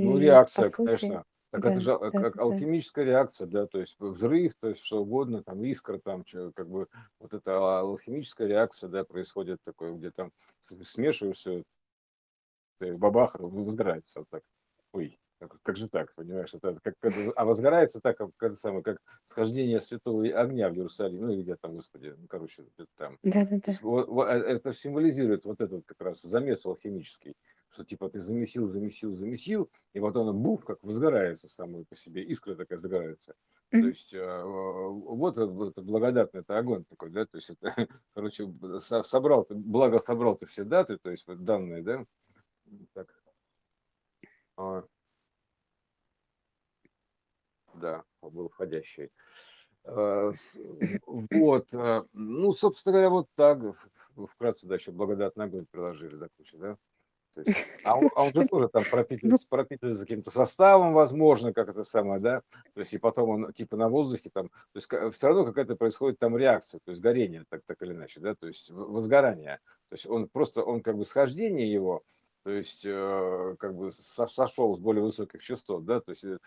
Ну, 0.00 0.16
И 0.16 0.46
по 0.54 0.64
реакция, 0.64 0.64
сути, 0.64 1.20
конечно. 1.20 1.24
Так 1.50 1.64
это 1.66 1.78
да, 1.78 1.80
же 1.80 1.92
а- 1.94 2.12
да, 2.12 2.24
как 2.24 2.36
да, 2.48 2.56
алхимическая 2.56 3.04
реакция, 3.04 3.46
да, 3.46 3.66
то 3.68 3.78
есть 3.78 3.94
взрыв, 4.00 4.54
то 4.58 4.68
есть 4.70 4.82
что 4.84 5.02
угодно, 5.02 5.44
там 5.44 5.62
искра, 5.64 5.98
там 6.00 6.24
как 6.52 6.68
бы 6.68 6.88
вот 7.20 7.32
эта 7.32 7.78
алхимическая 7.80 8.48
реакция, 8.48 8.88
да, 8.90 9.04
происходит 9.04 9.58
такое, 9.64 9.92
где 9.94 10.10
там 10.10 10.32
смешиваешь 10.82 11.36
все, 11.36 11.62
бабах, 12.92 13.34
возгорается 13.38 14.20
вот 14.20 14.28
так. 14.30 14.42
Ой, 14.92 15.18
Как, 15.38 15.58
как 15.62 15.76
же 15.76 15.88
так, 15.88 16.14
понимаешь? 16.14 16.54
Это 16.54 16.78
как, 16.82 16.94
а 17.36 17.44
возгорается 17.44 18.00
так, 18.00 18.16
как, 18.16 18.30
как, 18.36 18.56
самое, 18.56 18.82
как 18.82 18.98
схождение 19.28 19.80
святого 19.80 20.24
огня 20.26 20.70
в 20.70 20.74
Иерусалиме, 20.74 21.26
ну, 21.26 21.40
где 21.40 21.56
там, 21.56 21.74
господи, 21.74 22.14
ну, 22.16 22.26
короче, 22.28 22.64
это 22.76 22.86
там. 22.96 23.18
Да-да-да. 23.22 23.72
Э, 23.72 24.38
это 24.38 24.72
символизирует 24.72 25.44
вот 25.44 25.60
этот 25.60 25.84
как 25.84 26.00
раз 26.00 26.22
замес 26.22 26.64
алхимический, 26.64 27.34
что 27.70 27.84
типа 27.84 28.08
ты 28.08 28.20
замесил, 28.20 28.68
замесил, 28.68 29.14
замесил, 29.14 29.70
и 29.92 30.00
вот 30.00 30.16
оно 30.16 30.32
буф, 30.32 30.64
как 30.64 30.82
возгорается 30.82 31.48
само 31.48 31.84
по 31.84 31.96
себе, 31.96 32.22
искра 32.22 32.54
такая 32.54 32.78
загорается. 32.78 33.34
Mm-hmm. 33.72 33.80
То 33.80 33.88
есть 33.88 34.14
э, 34.14 34.42
вот, 34.44 35.36
вот 35.36 35.78
благодатный 35.80 36.42
это 36.42 36.56
огонь 36.56 36.84
такой, 36.84 37.10
да, 37.10 37.26
то 37.26 37.36
есть 37.36 37.50
это, 37.50 37.74
короче, 38.14 38.48
собрал 38.78 39.44
ты, 39.44 39.54
благо 39.54 39.98
собрал 39.98 40.36
ты 40.36 40.46
все 40.46 40.62
даты, 40.62 40.98
то 40.98 41.10
есть 41.10 41.26
вот 41.26 41.44
данные, 41.44 41.82
да, 41.82 42.04
так. 42.92 43.14
А, 44.56 44.84
да, 47.74 48.04
был 48.22 48.48
входящий. 48.48 49.10
А, 49.84 50.32
вот, 51.06 51.74
а, 51.74 52.04
ну, 52.12 52.52
собственно 52.54 52.92
говоря, 52.92 53.10
вот 53.10 53.28
так, 53.34 53.60
вкратце, 54.32 54.66
да, 54.66 54.76
еще 54.76 54.92
благодатный 54.92 55.46
огонь 55.46 55.66
приложили 55.70 56.16
до 56.16 56.28
кучи, 56.36 56.56
да. 56.56 56.76
Есть, 57.36 57.66
а, 57.84 57.98
он, 57.98 58.08
а 58.14 58.22
он 58.22 58.32
же 58.32 58.46
тоже 58.46 58.68
там 58.68 58.84
пропитывается, 58.88 59.46
ну 59.50 59.56
пропитывается 59.56 60.04
каким-то 60.04 60.30
составом, 60.30 60.92
возможно, 60.94 61.52
как 61.52 61.68
это 61.68 61.82
самое, 61.82 62.20
да, 62.20 62.42
то 62.74 62.80
есть 62.80 62.92
и 62.92 62.98
потом 62.98 63.28
он 63.28 63.52
типа 63.52 63.76
на 63.76 63.88
воздухе 63.88 64.30
там, 64.32 64.50
то 64.50 64.76
есть 64.76 64.86
все 65.16 65.26
равно 65.26 65.44
какая-то 65.44 65.74
происходит 65.74 66.20
там 66.20 66.36
реакция, 66.36 66.80
то 66.84 66.90
есть 66.92 67.02
горение, 67.02 67.44
так, 67.48 67.62
так 67.66 67.82
или 67.82 67.92
иначе, 67.92 68.20
да, 68.20 68.36
то 68.36 68.46
есть 68.46 68.70
возгорание, 68.70 69.58
то 69.88 69.94
есть 69.94 70.06
он 70.06 70.28
просто, 70.28 70.62
он 70.62 70.80
как 70.80 70.96
бы 70.96 71.04
схождение 71.04 71.70
его, 71.70 72.04
то 72.44 72.50
есть 72.50 72.82
э, 72.84 73.56
как 73.58 73.74
бы 73.74 73.90
сошел 73.92 74.76
с 74.76 74.78
более 74.78 75.02
высоких 75.02 75.42
частот, 75.42 75.86
да, 75.86 76.00
то 76.00 76.10
есть 76.10 76.24
э, 76.24 76.38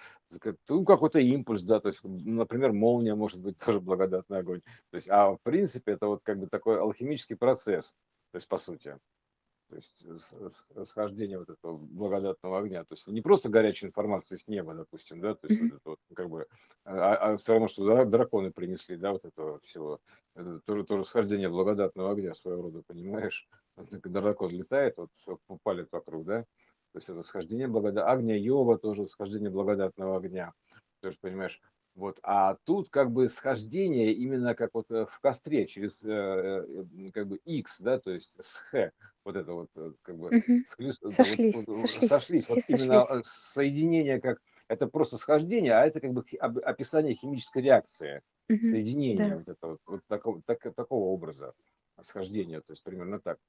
ну, 0.69 0.85
какой-то 0.85 1.19
импульс, 1.19 1.63
да, 1.63 1.79
то 1.79 1.87
есть, 1.87 2.01
например, 2.03 2.71
молния 2.71 3.15
может 3.15 3.41
быть 3.41 3.57
тоже 3.65 3.79
благодатный 3.81 4.37
огонь, 4.37 4.61
то 4.91 4.97
есть, 4.97 5.09
а 5.09 5.31
в 5.31 5.39
принципе 5.41 5.93
это 5.93 6.05
вот 6.07 6.21
как 6.23 6.39
бы 6.39 6.47
такой 6.47 6.79
алхимический 6.79 7.35
процесс, 7.35 7.95
то 8.31 8.35
есть 8.35 8.47
по 8.47 8.59
сути, 8.59 8.95
то 9.69 9.75
есть 9.75 10.05
схождение 10.87 11.39
вот 11.39 11.49
этого 11.49 11.77
благодатного 11.77 12.59
огня, 12.59 12.83
то 12.83 12.93
есть 12.93 13.07
не 13.07 13.21
просто 13.21 13.49
горячая 13.49 13.89
информация 13.89 14.37
с 14.37 14.47
неба, 14.47 14.75
допустим, 14.75 15.19
да, 15.19 15.33
то 15.33 15.47
есть 15.47 15.59
вот 15.59 15.73
это 15.73 15.89
вот, 15.89 15.99
как 16.13 16.29
бы, 16.29 16.47
а, 16.85 17.15
а 17.15 17.37
все 17.37 17.53
равно, 17.53 17.67
что 17.67 18.05
драконы 18.05 18.51
принесли, 18.51 18.97
да, 18.97 19.13
вот 19.13 19.25
этого 19.25 19.59
всего, 19.61 19.99
это 20.35 20.59
тоже, 20.59 20.83
тоже 20.83 21.05
схождение 21.05 21.49
благодатного 21.49 22.11
огня 22.11 22.35
своего 22.35 22.61
рода, 22.61 22.83
понимаешь, 22.85 23.49
когда 24.01 24.21
дракон 24.21 24.51
летает, 24.51 24.95
вот 24.97 25.09
палит 25.63 25.91
вокруг, 25.91 26.25
да, 26.25 26.41
то 26.93 26.99
есть 26.99 27.09
это 27.09 27.23
схождение 27.23 27.67
благодатного 27.67 28.11
огня, 28.11 28.35
Йова 28.35 28.77
тоже 28.77 29.07
схождение 29.07 29.49
благодатного 29.49 30.17
огня, 30.17 30.53
ты 31.01 31.11
же 31.11 31.17
понимаешь, 31.21 31.61
вот, 31.97 32.19
а 32.21 32.57
тут 32.63 32.91
как 32.91 33.11
бы 33.11 33.27
схождение 33.27 34.13
именно 34.13 34.53
как 34.53 34.69
вот 34.75 34.91
э, 34.91 35.07
в 35.07 35.19
костре 35.19 35.65
через 35.65 36.03
э, 36.03 36.11
э, 36.11 37.11
как 37.11 37.27
бы 37.27 37.37
X, 37.37 37.81
да, 37.81 37.99
то 37.99 38.11
есть 38.11 38.37
с 38.39 38.57
Х, 38.69 38.91
вот 39.25 39.35
это 39.35 39.51
вот 39.51 39.69
как 40.03 40.15
бы 40.15 40.27
угу. 40.27 40.63
сошлись, 40.69 40.99
вот, 41.01 41.11
сошлись, 41.13 41.65
сошлись. 42.07 42.49
Вот 42.49 42.59
сошлись. 42.59 42.85
именно 42.85 43.01
соединение 43.23 44.21
как 44.21 44.39
это 44.67 44.85
просто 44.85 45.17
схождение, 45.17 45.73
а 45.73 45.87
это 45.87 45.99
как 45.99 46.13
бы 46.13 46.23
описание 46.39 47.15
химической 47.15 47.63
реакции, 47.63 48.21
угу. 48.47 48.59
соединение 48.59 49.29
да. 49.29 49.37
вот 49.37 49.47
этого 49.47 49.77
вот 49.87 50.01
такого 50.07 50.41
так, 50.45 50.61
такого 50.75 51.05
образа 51.05 51.53
схождения, 52.03 52.61
то 52.61 52.73
есть 52.73 52.83
примерно 52.83 53.19
так. 53.19 53.39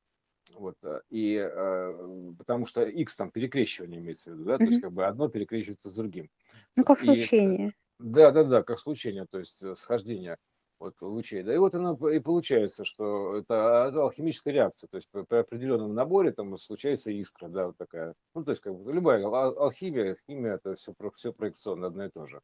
Вот, 0.55 0.77
э, 0.83 1.01
и 1.11 1.35
э, 1.35 2.33
потому 2.39 2.67
что 2.67 2.85
X 2.85 3.17
там 3.17 3.31
перекрещивание 3.31 4.01
имеется 4.01 4.31
в 4.31 4.35
виду, 4.35 4.45
да, 4.45 4.55
mm-hmm. 4.55 4.59
то 4.59 4.65
есть 4.65 4.81
как 4.81 4.93
бы 4.93 5.07
одно 5.07 5.29
перекрещивается 5.29 5.91
с 5.91 5.95
другим. 5.95 6.31
Ну, 6.77 6.85
как 6.85 7.01
случение. 7.01 7.75
Да, 7.99 8.31
да, 8.31 8.45
да, 8.45 8.63
как 8.63 8.79
случение, 8.79 9.27
то 9.31 9.39
есть 9.39 9.63
э, 9.63 9.75
схождение 9.75 10.39
вот 10.79 11.01
лучей. 11.03 11.43
Да 11.43 11.55
и 11.55 11.59
вот 11.59 11.75
оно 11.75 11.97
и 12.09 12.21
получается, 12.21 12.85
что 12.85 13.37
это, 13.37 13.89
это 13.89 14.03
алхимическая 14.03 14.55
реакция, 14.55 14.89
то 14.89 14.97
есть 14.97 15.11
при 15.11 15.37
определенном 15.37 15.95
наборе 15.95 16.33
там 16.33 16.57
случается 16.59 17.11
искра, 17.11 17.49
да, 17.49 17.67
вот 17.67 17.77
такая. 17.77 18.15
Ну, 18.35 18.45
то 18.45 18.53
есть 18.53 18.63
как 18.63 18.75
бы 18.75 18.93
любая 18.93 19.25
алхимия, 19.27 20.17
химия, 20.27 20.55
это 20.55 20.77
все, 20.77 20.95
все 21.15 21.33
проекционно 21.33 21.89
одно 21.89 22.05
и 22.05 22.11
то 22.11 22.27
же. 22.27 22.41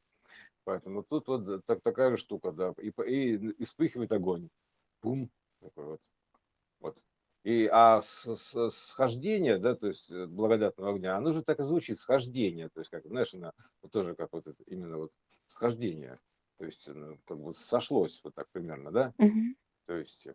Поэтому 0.64 1.02
тут 1.02 1.28
вот 1.28 1.64
так, 1.66 1.82
такая 1.82 2.10
же 2.10 2.16
штука, 2.16 2.52
да, 2.52 2.74
и, 2.80 2.88
и, 3.06 3.34
и 3.34 3.64
вспыхивает 3.64 4.12
огонь. 4.12 4.48
Бум, 5.02 5.30
такой 5.60 5.84
вот. 5.84 6.00
Вот. 6.80 6.96
И, 7.44 7.68
а 7.70 8.00
с, 8.00 8.36
с, 8.36 8.70
схождение, 8.70 9.58
да, 9.58 9.74
то 9.74 9.88
есть 9.88 10.10
э, 10.10 10.26
благодатного 10.26 10.94
огня, 10.94 11.14
оно 11.14 11.30
же 11.30 11.42
так 11.42 11.60
и 11.60 11.62
звучит, 11.62 11.98
схождение, 11.98 12.70
то 12.70 12.80
есть, 12.80 12.90
как, 12.90 13.04
знаешь, 13.04 13.34
она 13.34 13.52
вот 13.82 13.92
тоже 13.92 14.14
как 14.14 14.32
вот 14.32 14.46
это, 14.46 14.62
именно 14.66 14.96
вот 14.96 15.12
схождение, 15.46 16.18
то 16.56 16.64
есть, 16.64 16.88
ну, 16.88 17.18
как 17.26 17.38
бы 17.38 17.52
сошлось 17.52 18.18
вот 18.24 18.34
так 18.34 18.46
примерно, 18.50 18.90
да, 18.90 19.12
угу. 19.18 19.54
то 19.86 19.94
есть, 19.94 20.26
э, 20.26 20.34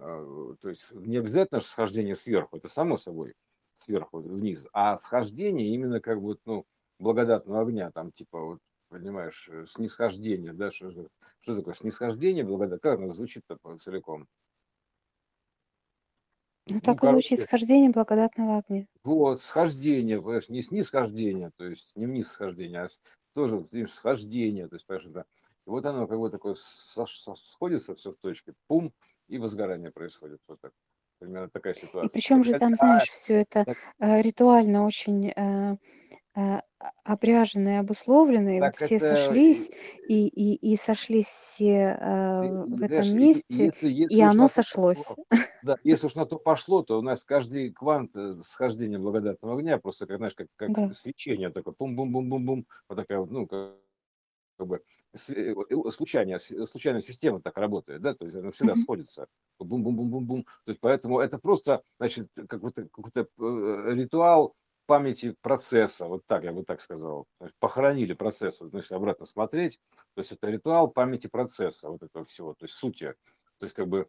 то 0.00 0.68
есть 0.70 0.90
не 0.92 1.18
обязательно 1.18 1.60
же 1.60 1.66
схождение 1.66 2.14
сверху, 2.14 2.56
это 2.56 2.68
само 2.68 2.96
собой 2.96 3.34
сверху 3.80 4.20
вниз, 4.20 4.66
а 4.72 4.96
схождение 4.96 5.74
именно 5.74 6.00
как 6.00 6.22
бы, 6.22 6.38
ну, 6.46 6.64
благодатного 6.98 7.60
огня, 7.60 7.90
там, 7.90 8.12
типа, 8.12 8.40
вот, 8.40 8.60
понимаешь, 8.88 9.46
э, 9.52 9.66
снисхождение, 9.68 10.54
да, 10.54 10.70
что, 10.70 10.90
что 11.40 11.54
такое 11.54 11.74
снисхождение, 11.74 12.44
благодать, 12.44 12.80
как 12.80 12.98
оно 12.98 13.10
звучит 13.10 13.42
целиком? 13.78 14.26
Ну, 16.66 16.80
так 16.80 17.02
и 17.02 17.06
звучит 17.08 17.40
короче, 17.40 17.40
схождение 17.40 17.90
благодатного 17.90 18.58
огня. 18.58 18.86
вот, 19.04 19.40
схождение, 19.40 20.20
понимаешь, 20.20 20.48
не 20.48 20.62
снисхождение, 20.62 21.52
то 21.56 21.64
есть 21.66 21.92
не 21.94 22.06
вниз 22.06 22.28
схождение, 22.28 22.82
а 22.82 22.88
тоже 23.32 23.64
схождение, 23.88 24.68
то 24.68 24.74
есть, 24.76 24.86
понимаешь, 24.86 25.10
да. 25.12 25.24
И 25.66 25.70
вот 25.70 25.84
оно 25.86 26.06
как 26.06 26.18
бы 26.18 26.30
такое 26.30 26.56
сходится 26.56 27.94
все 27.94 28.12
в 28.12 28.16
точке, 28.18 28.54
пум, 28.66 28.92
и 29.28 29.38
возгорание 29.38 29.90
происходит. 29.92 30.40
Вот 30.48 30.60
так. 30.60 30.72
Примерно 31.18 31.48
такая 31.50 31.74
И 32.00 32.08
ситуация. 32.08 32.08
причем 32.08 32.44
же 32.44 32.54
там, 32.54 32.74
знаешь, 32.76 33.08
все 33.10 33.40
это 33.40 33.66
э, 33.98 34.20
ритуально 34.22 34.84
очень 34.84 35.32
э, 36.36 36.60
обряжено 37.04 37.70
и 37.70 37.74
обусловлено, 37.76 38.50
и 38.50 38.62
вот 38.62 38.74
Так 38.74 38.76
все 38.76 38.98
это, 38.98 39.40
сошлись, 39.40 39.70
и, 40.06 40.28
и, 40.28 40.54
и 40.74 40.76
сошлись 40.76 41.26
все 41.28 41.96
э, 42.00 42.40
и- 42.40 42.46
в 42.70 42.82
и, 42.82 42.84
этом 42.84 43.08
знаешь, 43.08 43.14
и- 43.14 43.26
и 43.48 43.54
месте, 43.54 43.72
если, 43.72 43.88
и 44.08 44.20
если 44.20 44.24
уж 44.24 44.36
оно 44.36 44.48
сошлось. 44.48 45.16
пошло, 45.16 45.24
да, 45.62 45.78
если 45.84 46.06
уж 46.06 46.14
на 46.14 46.26
то 46.26 46.38
пошло, 46.38 46.82
то 46.82 46.98
у 46.98 47.02
нас 47.02 47.24
каждый 47.24 47.72
квант 47.72 48.14
э, 48.16 48.36
схождения 48.42 48.98
благодатного 48.98 49.56
огня, 49.58 49.78
просто, 49.78 50.06
как, 50.06 50.18
знаешь, 50.18 50.34
как, 50.34 50.48
как 50.56 50.72
Да. 50.74 50.94
свечение 50.94 51.50
такое, 51.50 51.74
пум-бум-бум-бум-бум, 51.74 52.66
вот 52.88 52.96
такая 52.96 53.18
вот, 53.20 53.30
ну, 53.30 53.46
как, 53.46 53.76
как 54.58 54.68
бы 54.68 54.82
с- 55.14 55.30
э, 55.30 55.54
случайная, 55.92 56.38
случайная 56.40 57.02
система 57.02 57.42
так 57.42 57.56
работает, 57.58 58.02
да, 58.02 58.14
то 58.14 58.26
есть 58.26 58.36
она 58.36 58.52
всегда 58.52 58.76
сходится, 58.76 59.28
бум-бум-бум-бум-бум, 59.60 60.44
то 60.44 60.70
есть 60.72 60.80
поэтому 60.80 61.20
это 61.20 61.38
просто, 61.38 61.82
значит, 62.00 62.28
какой-то 62.48 62.84
какой-то 62.90 63.22
э, 63.22 63.94
ритуал 63.94 64.54
памяти 64.86 65.36
процесса, 65.42 66.06
вот 66.06 66.22
так 66.26 66.44
я 66.44 66.52
бы 66.52 66.64
так 66.64 66.80
сказал, 66.80 67.26
похоронили 67.60 68.14
процесс, 68.14 68.60
если 68.72 68.94
обратно 68.94 69.26
смотреть, 69.26 69.80
то 70.14 70.20
есть 70.20 70.32
это 70.32 70.48
ритуал 70.48 70.88
памяти 70.88 71.26
процесса, 71.28 71.88
вот 71.90 72.02
этого 72.02 72.24
всего, 72.24 72.54
то 72.54 72.64
есть 72.64 72.74
сути, 72.74 73.14
то 73.58 73.64
есть 73.64 73.74
как 73.74 73.88
бы 73.88 74.08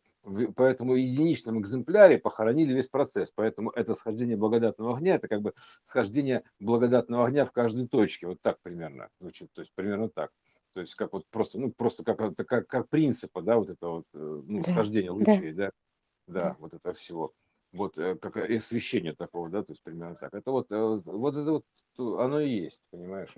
поэтому 0.56 0.94
в 0.94 0.96
единичном 0.98 1.60
экземпляре 1.60 2.18
похоронили 2.18 2.74
весь 2.74 2.90
процесс, 2.90 3.32
поэтому 3.34 3.72
это 3.72 3.96
схождение 3.96 4.38
благодатного 4.38 4.96
огня, 4.98 5.16
это 5.16 5.28
как 5.28 5.42
бы 5.42 5.54
схождение 5.84 6.44
благодатного 6.60 7.26
огня 7.28 7.46
в 7.46 7.52
каждой 7.52 7.88
точке, 7.88 8.28
вот 8.28 8.40
так 8.42 8.58
примерно 8.62 9.10
звучит, 9.20 9.50
то 9.54 9.62
есть 9.62 9.72
примерно 9.76 10.10
так. 10.10 10.32
То 10.74 10.82
есть 10.82 10.96
как 10.96 11.14
вот 11.14 11.24
просто, 11.32 11.60
ну 11.60 11.72
просто 11.76 12.04
как, 12.04 12.18
как, 12.48 12.68
как 12.68 12.90
принципа, 12.90 13.42
да, 13.42 13.58
вот 13.58 13.70
это 13.70 13.88
вот, 13.88 14.06
э, 14.14 14.18
ну, 14.46 14.64
Да. 14.64 14.64
схождение 14.64 15.12
Да. 15.20 15.42
лучей, 15.42 15.54
да, 15.54 15.72
да, 16.28 16.54
Да. 16.54 16.58
вот 16.58 16.74
это 16.74 16.94
всего 16.94 17.34
вот 17.74 17.98
э, 17.98 18.16
как 18.18 18.38
и 18.38 18.56
освещение 18.58 19.14
такого, 19.16 19.50
да, 19.50 19.64
то 19.64 19.72
есть 19.74 19.84
примерно 19.84 20.16
так. 20.16 20.34
Это 20.34 20.52
вот, 20.52 20.72
э, 20.72 21.02
вот 21.06 21.36
это 21.36 21.52
вот 21.52 21.66
оно 22.20 22.40
и 22.42 22.50
есть, 22.52 22.88
понимаешь? 22.92 23.36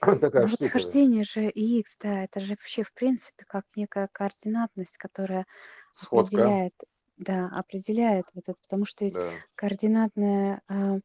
Такая 0.20 0.46
Ну 0.46 0.48
вот 0.48 0.60
штука. 0.60 0.62
схождение 0.62 1.24
же 1.24 1.48
и 1.48 1.80
X, 1.80 1.96
да, 2.00 2.24
это 2.24 2.40
же 2.40 2.50
вообще 2.54 2.82
в 2.84 2.92
принципе 2.92 3.44
как 3.46 3.64
некая 3.76 4.08
координатность, 4.12 4.96
которая 4.98 5.46
Сходка, 5.92 6.46
определяет, 6.46 6.74
да, 7.16 7.48
определяет 7.48 8.26
вот 8.34 8.44
это, 8.48 8.58
потому 8.62 8.84
что 8.86 9.04
ведь 9.04 9.18
да. 9.18 9.42
координатная, 9.56 10.62
а, 10.68 10.98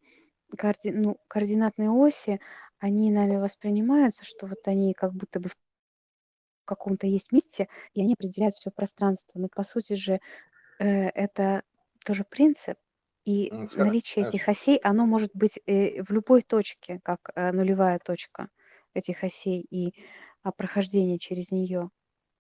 коорди, 0.57 0.91
ну, 0.91 1.17
координатные 1.29 1.91
оси, 1.91 2.41
они 2.79 3.11
нами 3.11 3.37
воспринимаются, 3.37 4.25
что 4.25 4.47
вот 4.47 4.67
они 4.67 4.93
как 4.93 5.13
будто 5.15 5.39
бы 5.39 5.49
в 5.49 5.55
каком-то 6.65 7.07
есть 7.07 7.31
месте, 7.31 7.67
и 7.93 8.01
они 8.01 8.13
определяют 8.13 8.55
все 8.55 8.71
пространство. 8.71 9.39
Но 9.39 9.47
по 9.49 9.63
сути 9.63 9.93
же 9.93 10.19
э, 10.79 10.85
это 11.09 11.63
тоже 12.03 12.23
принцип, 12.29 12.77
и 13.25 13.53
Ну, 13.53 13.67
всё, 13.67 13.85
наличие 13.85 14.23
знаешь, 14.23 14.23
этих 14.23 14.49
осей, 14.49 14.77
оно 14.77 15.05
может 15.05 15.31
быть 15.35 15.59
э, 15.65 16.03
в 16.03 16.11
любой 16.11 16.41
точке, 16.41 16.99
как 17.03 17.29
э, 17.35 17.51
нулевая 17.51 17.99
точка 17.99 18.49
этих 18.93 19.23
осей 19.23 19.61
и 19.69 19.95
а, 20.43 20.51
прохождение 20.51 21.19
через 21.19 21.51
нее 21.51 21.89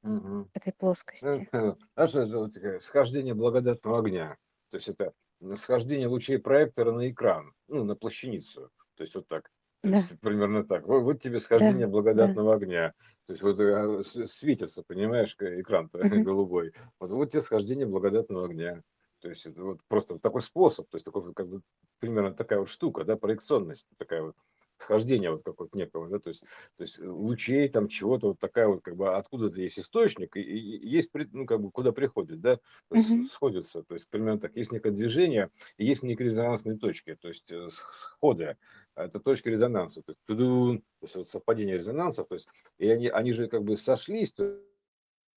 мгм. 0.03 0.49
этой 0.53 0.73
Ну, 1.21 1.29
плоскости. 1.33 1.49
это, 1.51 1.77
знаешь, 1.95 2.15
это 2.15 2.39
вот 2.39 2.83
схождение 2.83 3.33
благодатного 3.35 3.99
огня. 3.99 4.37
То 4.71 4.77
есть 4.77 4.89
это 4.89 5.13
схождение 5.57 6.07
лучей 6.07 6.39
проектора 6.39 6.91
на 6.93 7.09
экран, 7.11 7.53
ну, 7.67 7.83
на 7.85 7.95
плащаницу. 7.95 8.71
То 8.95 9.03
есть 9.03 9.15
вот 9.15 9.27
так. 9.27 9.45
То 9.45 9.93
Да, 9.93 10.01
есть 10.01 10.19
примерно 10.21 10.65
так. 10.65 10.85
Вот, 10.87 11.01
вот 11.03 11.21
тебе 11.21 11.39
да, 11.57 11.71
схождение 11.71 11.87
да. 12.13 12.37
благодатного 12.37 12.55
огня. 12.55 12.93
То 13.27 13.33
есть 13.33 13.43
вот 13.43 13.59
э, 13.59 14.03
с- 14.03 14.27
светится, 14.31 14.83
понимаешь, 14.87 15.35
к- 15.35 15.43
экран-то 15.61 15.99
Мгм. 16.01 16.25
голубой. 16.25 16.73
Вот, 16.99 17.11
вот 17.11 17.31
тебе 17.31 17.41
схождение 17.43 17.87
благодатного 17.87 18.45
огня. 18.47 18.81
То 19.23 19.29
есть 19.29 19.45
это 19.45 19.63
вот 19.63 19.79
просто 19.87 20.19
такой 20.19 20.41
способ, 20.41 20.89
то 20.89 20.97
есть 20.97 21.05
такой 21.05 21.23
вот 21.23 21.33
как 21.35 21.47
бы 21.47 21.61
примерно 21.99 22.33
такая 22.33 22.59
вот 22.59 22.69
штука, 22.69 23.05
да, 23.05 23.15
проекционность 23.15 23.93
такая 23.97 24.21
вот 24.21 24.35
схождение 24.77 25.31
вот 25.31 25.43
какого-то 25.45 25.77
некого, 25.77 26.09
да, 26.09 26.19
то 26.19 26.27
есть, 26.27 26.41
то 26.75 26.83
есть 26.83 26.99
лучей 26.99 27.69
там 27.69 27.87
чего-то 27.87 28.29
вот 28.29 28.39
такая 28.39 28.67
вот 28.67 28.81
как 28.83 28.97
бы 28.97 29.15
откуда-то 29.15 29.61
есть 29.61 29.79
источник 29.79 30.35
и, 30.35 30.41
и- 30.41 30.85
есть 30.89 31.11
ну 31.31 31.45
как 31.45 31.61
бы 31.61 31.71
куда 31.71 31.93
приходит, 31.93 32.41
да, 32.41 32.57
то 32.57 32.95
есть 32.95 33.07
Мгм. 33.07 33.27
сходится, 33.29 33.83
то 33.83 33.93
есть 33.93 34.09
примерно 34.09 34.41
так 34.41 34.57
есть 34.57 34.73
некое 34.73 34.91
движение 34.91 35.51
и 35.77 35.85
есть 35.85 36.03
некие 36.03 36.25
резонансные 36.27 36.77
точки, 36.77 37.15
то 37.15 37.29
есть 37.29 37.49
э, 37.49 37.69
сходы, 37.71 38.57
это 38.95 39.21
точки 39.21 39.47
резонанса, 39.47 40.01
то 40.01 40.11
есть, 40.11 40.19
то 40.27 40.79
есть 41.01 41.15
вот 41.15 41.29
совпадение 41.29 41.77
резонансов, 41.77 42.27
то 42.27 42.35
есть 42.35 42.47
и 42.77 42.89
они 42.89 43.07
они 43.07 43.31
же 43.31 43.47
как 43.47 43.63
бы 43.63 43.77
сошлись, 43.77 44.33
то 44.33 44.59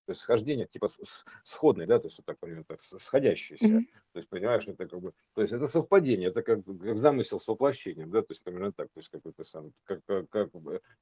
то 0.07 0.11
есть 0.13 0.21
схождение 0.21 0.67
типа 0.67 0.87
с- 0.87 0.99
с- 1.03 1.25
сходное, 1.43 1.87
да, 1.87 1.99
то 1.99 2.07
есть 2.07 2.17
вот 2.17 2.25
так 2.25 2.39
примерно 2.39 2.63
так 2.65 2.83
с- 2.83 2.97
сходящиеся. 2.99 3.81
Мгм. 3.81 3.85
То 4.13 4.19
есть, 4.19 4.29
понимаешь, 4.29 4.67
это 4.67 4.87
как 4.87 4.99
бы, 5.01 5.13
то 5.35 5.41
есть 5.41 5.53
это 5.53 5.69
совпадение, 5.69 6.29
это 6.29 6.41
как, 6.41 6.65
как 6.65 6.97
замысел 6.99 7.39
с 7.39 7.47
воплощением, 7.47 8.09
да, 8.11 8.21
то 8.21 8.27
есть 8.31 8.43
примерно 8.43 8.71
так, 8.73 8.87
то 8.93 8.99
есть 8.99 9.09
какой-то 9.09 9.43
сам, 9.43 9.73
как, 9.83 10.01
как, 10.05 10.29
как 10.29 10.49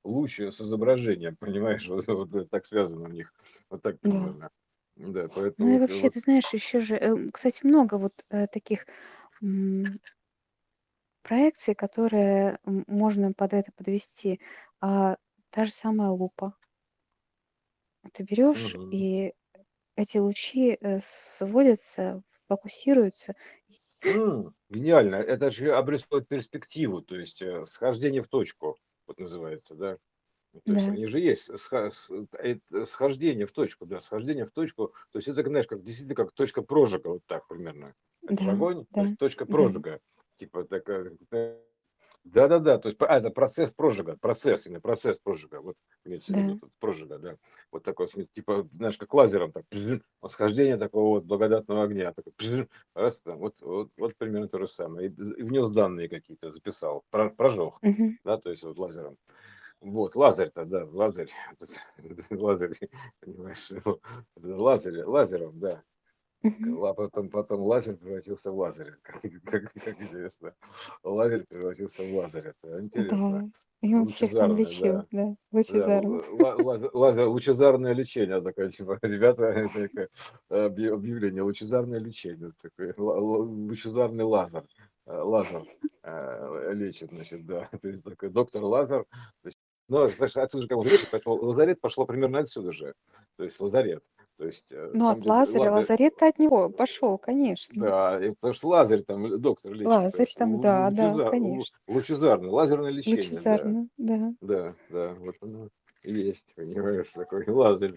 луч 0.04 0.40
с 0.40 0.62
изображением, 0.62 1.36
понимаешь, 1.40 1.88
вот, 1.88 2.08
вот 2.08 2.50
так 2.50 2.66
связано 2.66 3.06
у 3.06 3.12
них, 3.12 3.34
вот 3.70 3.82
так 3.82 4.00
Да. 4.04 4.22
примерно. 4.26 4.50
Да, 4.96 5.28
Ну 5.58 5.68
поэтому 5.68 5.76
и 5.76 5.80
вот, 5.80 5.80
вообще, 5.80 6.10
вот, 6.10 6.10
ты 6.10 6.20
знаешь, 6.20 6.54
еще 6.54 6.80
же, 6.80 6.96
эм, 6.96 7.32
кстати, 7.32 7.66
много 7.66 7.96
вот 7.98 8.26
э, 8.30 8.48
таких 8.48 8.86
проекций, 11.24 11.76
которые 11.76 12.60
можно 12.66 13.34
под 13.34 13.54
это 13.54 13.72
подвести. 13.72 14.40
А, 14.82 15.18
та 15.50 15.66
же 15.66 15.72
самая 15.72 16.10
лупа. 16.10 16.56
Ты 18.14 18.24
берешь, 18.24 18.76
мгм. 18.76 18.86
и 18.90 19.34
эти 19.96 20.18
лучи 20.20 20.78
э, 20.82 21.00
сводятся, 21.04 22.24
фокусируются. 22.48 23.36
М, 24.04 24.54
гениально, 24.70 25.16
это 25.16 25.50
же 25.52 25.74
обрисовывает 25.74 26.28
перспективу, 26.28 27.02
то 27.02 27.16
есть 27.18 27.42
э, 27.42 27.66
схождение 27.66 28.22
в 28.22 28.28
точку, 28.28 28.78
вот 29.08 29.20
называется, 29.20 29.74
да. 29.76 29.98
Ну, 30.54 30.62
То 30.66 30.74
есть 30.74 30.88
Да, 30.88 30.96
они 30.96 31.08
же 31.08 31.20
есть, 31.20 31.50
сха- 31.52 31.92
с- 31.92 32.12
это 32.34 32.86
схождение 32.88 33.48
в 33.48 33.54
точку, 33.54 33.86
да, 33.88 34.02
схождение 34.02 34.46
в 34.46 34.52
точку, 34.52 34.94
то 35.12 35.20
есть 35.20 35.28
это, 35.30 35.44
знаешь, 35.44 35.68
как 35.68 35.84
действительно 35.84 36.16
как 36.16 36.34
точка 36.34 36.62
прожига, 36.64 37.10
вот 37.10 37.24
так 37.28 37.48
примерно. 37.48 37.96
Это 38.28 38.42
да, 38.42 38.52
огонь, 38.52 38.86
то 38.98 39.02
да, 39.02 39.06
есть 39.06 39.18
точка 39.18 39.46
да. 39.48 39.72
прожига, 39.72 40.02
типа 40.38 40.66
такая, 40.66 41.18
да-да-да, 42.26 42.80
то 42.80 42.90
есть 42.90 43.00
а, 43.02 43.18
это 43.18 43.30
процесс 43.30 43.72
прожига, 43.72 44.18
процесс, 44.18 44.66
именно 44.66 44.82
процесс 44.82 45.20
прожига, 45.20 45.62
вот 45.62 45.76
имеется 46.04 46.34
в 46.34 46.38
виду 46.38 46.60
Да. 46.62 46.68
прожига, 46.80 47.20
да, 47.20 47.38
вот 47.72 47.84
такой, 47.84 48.08
типа, 48.08 48.68
знаешь, 48.74 48.98
как 48.98 49.14
лазером, 49.14 49.52
так, 49.52 49.64
восхождение 50.22 50.78
такого 50.78 51.18
вот 51.20 51.26
благодатного 51.26 51.84
огня, 51.84 52.14
пжж, 52.38 52.68
раз, 52.96 53.22
там, 53.22 53.38
вот, 53.38 53.62
вот, 53.62 53.92
вот 53.98 54.18
примерно 54.18 54.48
то 54.48 54.60
же 54.60 54.68
самое, 54.68 55.10
и, 55.10 55.12
и 55.12 55.44
внес 55.44 55.70
данные 55.70 56.10
какие-то, 56.10 56.50
записал, 56.50 57.04
про- 57.12 57.30
прожег, 57.30 57.80
Мгм. 57.82 58.18
да, 58.24 58.38
то 58.38 58.50
есть 58.50 58.64
вот 58.64 58.78
лазером. 58.78 59.18
Вот, 59.82 60.16
Лазарь-то, 60.16 60.66
да, 60.66 60.86
Лазарь, 60.86 61.32
Лазарь, 62.32 62.74
понимаешь, 63.20 63.70
Лазарь, 64.36 65.04
лазером, 65.04 65.60
да. 65.60 65.84
Мгм. 66.46 66.78
Ла- 66.80 66.94
Потом, 66.94 67.30
потом 67.30 67.62
Лазарь 67.62 67.96
превратился 67.96 68.52
в 68.52 68.58
Лазаря, 68.58 68.96
как, 69.02 69.22
как, 69.22 69.74
как 69.74 70.02
интересно. 70.02 70.54
Лазарь 71.04 71.44
превратился 71.50 72.04
в 72.04 72.14
Лазаря, 72.16 72.54
это 72.62 72.80
интересно. 72.82 73.42
Да. 73.42 73.50
И 73.82 73.94
он 73.94 74.08
всех 74.08 74.32
там 74.32 74.52
Лучезарное, 74.52 74.58
лечил, 74.58 74.94
да. 74.94 75.08
да, 75.12 75.26
Да, 75.30 75.36
лучезарно. 75.52 76.24
ла- 76.40 76.56
лазер, 76.56 76.90
лазер- 76.94 77.28
лучезарное 77.28 77.94
лечение 77.94 78.42
такое, 78.42 78.70
типа, 78.72 78.98
ребята, 79.04 79.44
это 79.46 79.88
такое 79.88 80.10
объ- 80.50 80.94
объявление, 80.94 81.44
лучезарное 81.44 82.00
лечение, 82.00 82.52
такое, 82.62 82.94
ла- 82.98 83.20
ла- 83.20 83.38
лучезарный 83.44 84.24
лазер, 84.24 84.64
э, 85.08 85.18
лазер 85.20 85.62
э, 86.04 86.74
лечит, 86.74 87.12
значит, 87.14 87.46
да, 87.46 87.70
то 87.82 87.88
есть 87.88 88.04
такой 88.04 88.30
доктор 88.30 88.64
Лазер, 88.64 89.06
то 89.42 89.48
есть, 89.48 89.58
ну, 89.88 90.10
знаешь, 90.10 90.38
отсюда 90.38 90.62
же 90.64 90.68
как 90.68 90.78
бы 90.80 90.90
поэтому 91.12 91.36
лазарет 91.36 91.80
пошло 91.82 92.06
примерно 92.06 92.40
отсюда 92.40 92.72
же, 92.72 92.94
то 93.38 93.44
есть 93.44 93.60
лазарет, 93.60 94.04
то 94.38 94.46
есть 94.46 94.72
э, 94.72 94.92
Ну, 94.94 95.10
там, 95.10 95.20
от 95.20 95.26
Лазаря, 95.26 95.72
Лазарь, 95.72 95.74
Лазарет-то 95.74 96.28
от 96.28 96.40
него 96.40 96.70
пошел, 96.70 97.18
конечно. 97.18 97.82
да, 97.82 98.26
и 98.26 98.32
потому 98.32 98.54
что 98.54 98.68
Лазарь 98.68 99.04
там 99.04 99.40
доктор 99.42 99.72
лечит, 99.72 99.88
Лазарь 99.88 100.34
там, 100.36 100.56
лу- 100.56 100.62
да, 100.62 100.92
да, 100.92 101.08
лучезар- 101.08 101.26
лу- 101.28 101.30
конечно. 101.30 101.78
лучезарное, 101.88 102.50
лазерное 102.50 102.92
лечение, 102.92 103.18
да. 103.18 103.52
Лучезарно, 103.52 103.88
да. 103.98 104.34
Да, 104.42 104.76
да, 104.90 105.14
вот 105.20 105.36
оно 105.42 105.70
есть, 106.04 106.46
понимаешь, 106.56 107.10
такой 107.14 107.48
лазарь. 107.48 107.96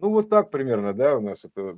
Ну, 0.00 0.10
вот 0.10 0.28
так 0.28 0.50
примерно, 0.52 0.94
да, 0.94 1.16
у 1.16 1.20
нас 1.20 1.44
это... 1.44 1.76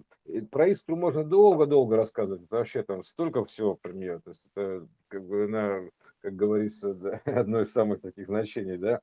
Про 0.51 0.69
искру 0.69 0.95
можно 0.95 1.25
долго-долго 1.25 1.97
рассказывать, 1.97 2.43
это 2.45 2.57
вообще 2.57 2.83
там 2.83 3.03
столько 3.03 3.45
всего 3.47 3.75
про 3.75 3.93
нее, 3.93 4.21
то 4.23 4.31
есть 4.31 4.47
это, 4.55 4.87
как 5.09 5.25
бы, 5.25 5.45
она, 5.45 5.81
как 6.21 6.37
говорится, 6.37 6.93
да, 6.93 7.21
одно 7.25 7.63
из 7.63 7.73
самых 7.73 8.03
таких 8.03 8.27
значений, 8.27 8.77
да, 8.77 9.01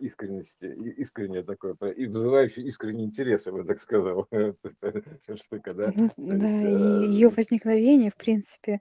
искренности, 0.00 0.66
и- 0.66 1.02
искреннее 1.02 1.42
такое, 1.44 1.74
и 1.92 2.06
вызывающее 2.06 2.66
искренний 2.66 3.04
интерес, 3.04 3.46
я 3.46 3.52
бы 3.52 3.64
так 3.64 3.80
сказал, 3.80 4.28
штука, 5.36 5.74
да, 5.74 5.94
Да, 6.26 6.48
ее 6.48 7.28
э, 7.28 7.34
возникновение, 7.36 8.10
в 8.10 8.16
принципе, 8.16 8.80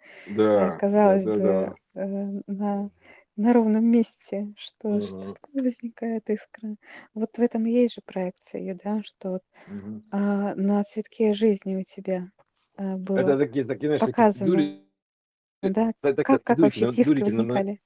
э, 0.58 0.72
да, 0.72 0.78
казалось 0.78 1.26
да, 1.26 1.38
бы, 1.38 1.40
да, 1.40 1.76
э, 1.96 2.06
на, 2.48 2.92
на 3.38 3.54
ровном 3.54 3.86
месте, 3.86 4.54
что, 4.58 5.02
что 5.02 5.18
Мгм, 5.20 5.36
такое 5.42 5.64
возникает 5.64 6.30
искра. 6.30 6.78
Вот 7.14 7.38
в 7.38 7.42
этом 7.42 7.66
и 7.68 7.72
есть 7.72 7.96
же 7.96 8.02
проекция 8.06 8.62
ее, 8.62 8.76
да, 8.84 9.02
что 9.04 9.32
вот, 9.32 9.44
мгм. 9.66 10.04
а, 10.12 10.56
на 10.56 10.84
цветке 10.86 11.34
жизни 11.34 11.78
у 11.78 11.84
тебя 11.84 12.32
а, 12.78 12.98
было 12.98 13.16
Это 13.16 13.38
такие, 13.40 13.66
такие, 13.66 13.88
знаешь, 13.88 14.04
такие 14.04 14.28
показано, 14.30 14.72
дури, 14.72 14.88
да, 15.64 15.94
так, 16.02 16.16
как, 16.22 16.44
такие 16.44 16.44
как 16.44 16.62
дурики, 16.98 17.30
вообще 17.30 17.32
на, 17.32 17.44
возникали. 17.44 17.82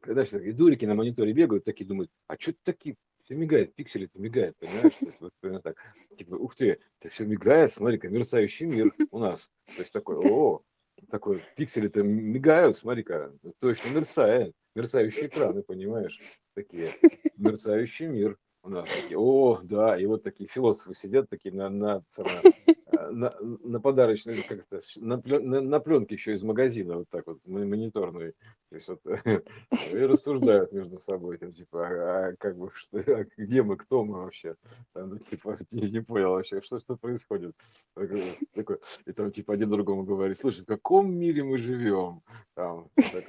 Когда 0.00 0.24
все 0.24 0.38
такие 0.38 0.54
дурики 0.54 0.84
на 0.84 0.94
мониторе 0.94 1.32
бегают, 1.32 1.64
такие 1.64 1.86
думают, 1.86 2.10
а 2.26 2.36
что 2.38 2.54
такие, 2.62 2.96
все 3.22 3.34
мигает, 3.34 3.74
пиксели-то 3.74 4.20
мигает, 4.20 4.56
понимаешь? 4.58 4.92
Вот 5.20 5.32
примерно 5.40 5.62
так, 5.62 5.76
типа, 6.16 6.34
ух 6.34 6.54
ты, 6.54 6.78
это 7.00 7.12
все 7.12 7.24
мигает, 7.24 7.72
смотри-ка, 7.72 8.08
мерцающий 8.08 8.66
мир 8.66 8.92
у 9.10 9.18
нас. 9.18 9.50
То 9.66 9.82
есть 9.82 9.92
такой, 9.92 10.16
о, 10.16 10.62
такой, 11.10 11.42
пиксели-то 11.56 12.02
мигают, 12.02 12.78
смотри-ка, 12.78 13.32
точно 13.58 13.94
мерцает, 13.94 14.54
мерцающие 14.74 15.26
экраны, 15.26 15.62
понимаешь? 15.62 16.20
Такие, 16.54 16.88
мерцающий 17.36 18.06
мир 18.06 18.38
у. 18.66 18.82
Такие, 18.82 19.18
о, 19.18 19.60
да, 19.62 19.98
и 19.98 20.06
вот 20.06 20.22
такие 20.22 20.48
философы 20.48 20.94
сидят 20.94 21.28
такие 21.28 21.54
на, 21.54 21.68
на, 21.68 22.02
э, 22.16 23.10
на, 23.10 23.30
на 23.40 23.80
подарочной, 23.80 24.42
как 24.42 24.64
это, 24.70 24.80
на, 24.96 25.20
на, 25.24 25.60
на 25.60 25.80
пленке 25.80 26.14
еще 26.14 26.34
из 26.34 26.42
магазина, 26.42 26.98
вот 26.98 27.08
так 27.10 27.26
вот, 27.26 27.38
мо- 27.46 27.64
мониторной. 27.64 28.32
То 28.70 28.74
есть 28.74 28.88
вот 28.88 29.00
и 29.92 29.98
рассуждают 29.98 30.72
между 30.72 30.98
собой, 30.98 31.38
там, 31.38 31.52
типа, 31.52 31.86
а, 31.86 32.26
а 32.28 32.36
как 32.36 32.56
бы, 32.56 32.70
что, 32.74 32.98
а 32.98 33.26
где 33.36 33.62
мы, 33.62 33.76
кто 33.76 34.04
мы 34.04 34.24
вообще? 34.24 34.56
Там, 34.92 35.10
ну, 35.10 35.18
типа, 35.18 35.56
не, 35.70 35.90
не 35.90 36.00
понял 36.00 36.30
вообще, 36.30 36.60
что, 36.60 36.78
что 36.78 36.96
происходит. 36.96 37.54
Такой, 37.94 38.20
такой, 38.54 38.78
и 39.06 39.12
там, 39.12 39.30
типа, 39.30 39.54
один 39.54 39.70
другому 39.70 40.04
говорит, 40.04 40.38
слушай, 40.38 40.62
в 40.62 40.66
каком 40.66 41.14
мире 41.14 41.44
мы 41.44 41.58
живем? 41.58 42.22
Там, 42.54 42.88
так 42.96 43.24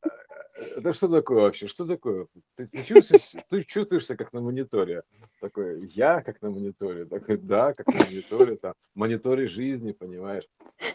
это 0.77 0.93
что 0.93 1.07
такое 1.07 1.41
вообще? 1.41 1.67
Что 1.67 1.85
такое? 1.85 2.27
Ты, 2.55 2.67
ты 2.67 2.83
чувствуешь, 2.83 3.31
ты 3.49 3.63
чувствуешься 3.63 4.15
как 4.15 4.33
на 4.33 4.41
мониторе. 4.41 5.03
Такой, 5.39 5.87
я 5.87 6.21
как 6.21 6.41
на 6.41 6.49
мониторе. 6.49 7.05
Такой, 7.05 7.37
да, 7.37 7.73
как 7.73 7.87
на 7.87 8.05
мониторе. 8.05 8.55
Там, 8.57 8.73
мониторе 8.95 9.47
жизни, 9.47 9.91
понимаешь? 9.91 10.47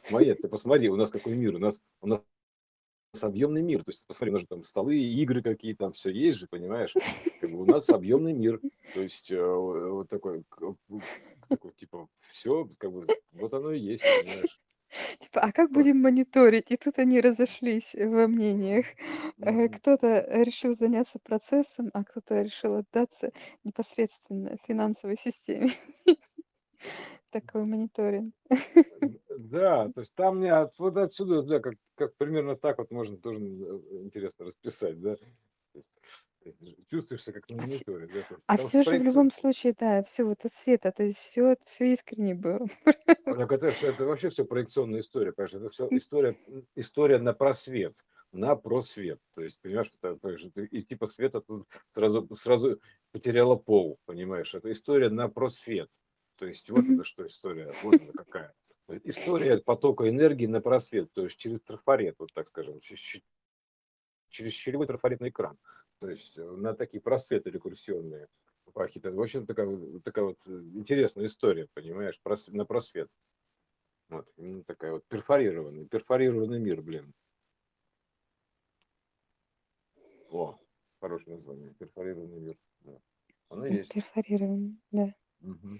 Смотри, 0.04 0.34
ты 0.34 0.48
посмотри, 0.48 0.88
у 0.88 0.96
нас 0.96 1.10
какой 1.10 1.34
мир. 1.34 1.54
У 1.56 1.58
нас, 1.58 1.80
у 2.00 2.06
нас 2.06 2.20
объемный 3.20 3.62
мир. 3.62 3.84
То 3.84 3.90
есть, 3.90 4.06
посмотри, 4.06 4.30
у 4.30 4.34
нас 4.34 4.42
же 4.42 4.48
там 4.48 4.64
столы, 4.64 4.96
игры 4.96 5.42
какие 5.42 5.74
там, 5.74 5.92
все 5.92 6.10
есть 6.10 6.38
же, 6.38 6.46
понимаешь? 6.48 6.94
Как 7.40 7.50
бы 7.50 7.62
у 7.62 7.64
нас 7.64 7.88
объемный 7.88 8.32
мир. 8.32 8.60
То 8.94 9.02
есть, 9.02 9.30
э, 9.30 9.54
вот 9.54 10.08
такой, 10.08 10.44
такой 11.48 11.72
типа, 11.72 12.08
все, 12.28 12.68
как 12.78 12.92
бы, 12.92 13.06
вот 13.32 13.52
оно 13.54 13.72
и 13.72 13.80
есть, 13.80 14.02
понимаешь? 14.02 14.60
Типа, 15.20 15.40
а 15.40 15.52
как 15.52 15.70
будем 15.72 16.00
мониторить? 16.00 16.70
И 16.70 16.76
тут 16.76 16.98
они 16.98 17.20
разошлись 17.20 17.94
во 17.94 18.26
мнениях. 18.28 18.86
Э, 19.40 19.50
Мгм. 19.52 19.68
Кто-то 19.70 20.26
решил 20.42 20.74
заняться 20.76 21.18
процессом, 21.22 21.90
а 21.94 22.04
кто-то 22.04 22.42
решил 22.42 22.74
отдаться 22.76 23.30
непосредственно 23.64 24.56
финансовой 24.66 25.16
системе. 25.18 25.68
Такой 27.30 27.64
мониторинг. 27.64 28.34
Д- 29.00 29.18
Да, 29.38 29.88
то 29.92 30.00
есть 30.00 30.14
там 30.14 30.38
мне 30.38 30.52
от, 30.52 30.78
вот 30.78 30.96
отсюда, 30.96 31.42
да, 31.42 31.60
как, 31.60 31.74
как 31.96 32.16
примерно 32.16 32.56
так 32.56 32.78
вот 32.78 32.90
можно 32.90 33.16
тоже 33.18 33.38
э, 33.40 34.02
интересно 34.04 34.46
расписать, 34.46 35.00
да. 35.00 35.16
То 35.16 35.22
есть, 35.74 35.90
то 36.52 36.64
есть 36.66 36.88
чувствуешься 36.88 37.32
как 37.32 37.48
на 37.48 37.56
А 37.58 37.66
все, 37.66 37.84
мониторе, 37.86 38.06
да, 38.08 38.22
то 38.24 38.34
есть 38.36 38.48
а 38.48 38.56
там 38.56 38.72
все 38.72 38.82
же 38.82 38.96
в 38.98 39.02
любом 39.02 39.30
случае, 39.30 39.74
да, 39.78 40.02
все 40.04 40.24
вот 40.24 40.44
от 40.44 40.52
света, 40.54 40.92
то 40.92 41.04
есть 41.04 41.18
все, 41.18 41.56
все 41.64 41.92
искренне 41.92 42.34
было. 42.34 42.66
так 43.28 43.50
это, 43.52 43.72
всё- 43.72 43.88
это 43.88 44.04
вообще 44.04 44.28
все 44.30 44.44
проекционная 44.44 45.00
история, 45.00 45.32
понимаешь, 45.32 45.54
это 45.54 45.70
все 45.70 45.90
история, 45.94 46.36
м, 46.46 46.66
история 46.76 47.18
на 47.18 47.32
просвет, 47.32 47.94
на 48.32 48.54
просвет. 48.56 49.20
То 49.34 49.42
есть, 49.42 49.60
понимаешь, 49.60 49.90
это, 50.00 50.16
то 50.16 50.30
есть, 50.30 50.46
и 50.70 50.82
типа 50.82 51.08
света 51.08 51.40
тут 51.40 51.66
сразу, 51.94 52.28
сразу 52.36 52.80
потеряла 53.12 53.56
пол, 53.56 53.98
понимаешь? 54.06 54.54
Это 54.54 54.70
история 54.72 55.08
на 55.10 55.28
просвет. 55.28 55.90
То 56.36 56.46
есть 56.46 56.70
вот 56.70 56.88
это 56.90 57.02
что 57.04 57.26
история, 57.26 57.74
вот 57.80 57.98
она 58.00 58.12
какая. 58.12 58.54
История 59.04 59.58
потока 59.58 60.08
энергии 60.08 60.46
на 60.46 60.60
просвет, 60.60 61.10
то 61.12 61.24
есть 61.24 61.38
через 61.38 61.60
трафарет, 61.62 62.16
вот 62.18 62.32
так 62.32 62.48
скажем, 62.48 62.78
через, 62.80 63.00
через 64.36 64.52
щелевой 64.52 64.86
трафаретный 64.86 65.30
экран. 65.30 65.58
То 65.98 66.08
есть 66.08 66.38
э, 66.38 66.44
на 66.44 66.74
такие 66.74 67.00
просветы 67.00 67.50
рекурсионные. 67.50 68.28
Это, 68.74 69.10
в 69.10 69.20
общем, 69.20 69.46
такая, 69.46 70.00
такая 70.04 70.26
вот 70.26 70.38
э, 70.46 70.50
интересная 70.74 71.26
история, 71.26 71.68
понимаешь, 71.72 72.20
на 72.48 72.64
просвет. 72.66 73.08
Вот, 74.08 74.28
именно 74.36 74.62
такая 74.64 74.92
вот 74.92 75.06
перфорированный, 75.08 75.86
перфорированный 75.86 76.60
мир, 76.60 76.82
блин. 76.82 77.12
О, 80.30 80.58
хорошее 81.00 81.36
название, 81.36 81.72
перфорированный 81.74 82.40
мир. 82.40 82.58
Да. 82.80 83.00
Оно 83.48 83.66
есть. 83.66 83.92
Перфорированный, 83.92 84.78
да. 84.90 85.14
Угу. 85.40 85.78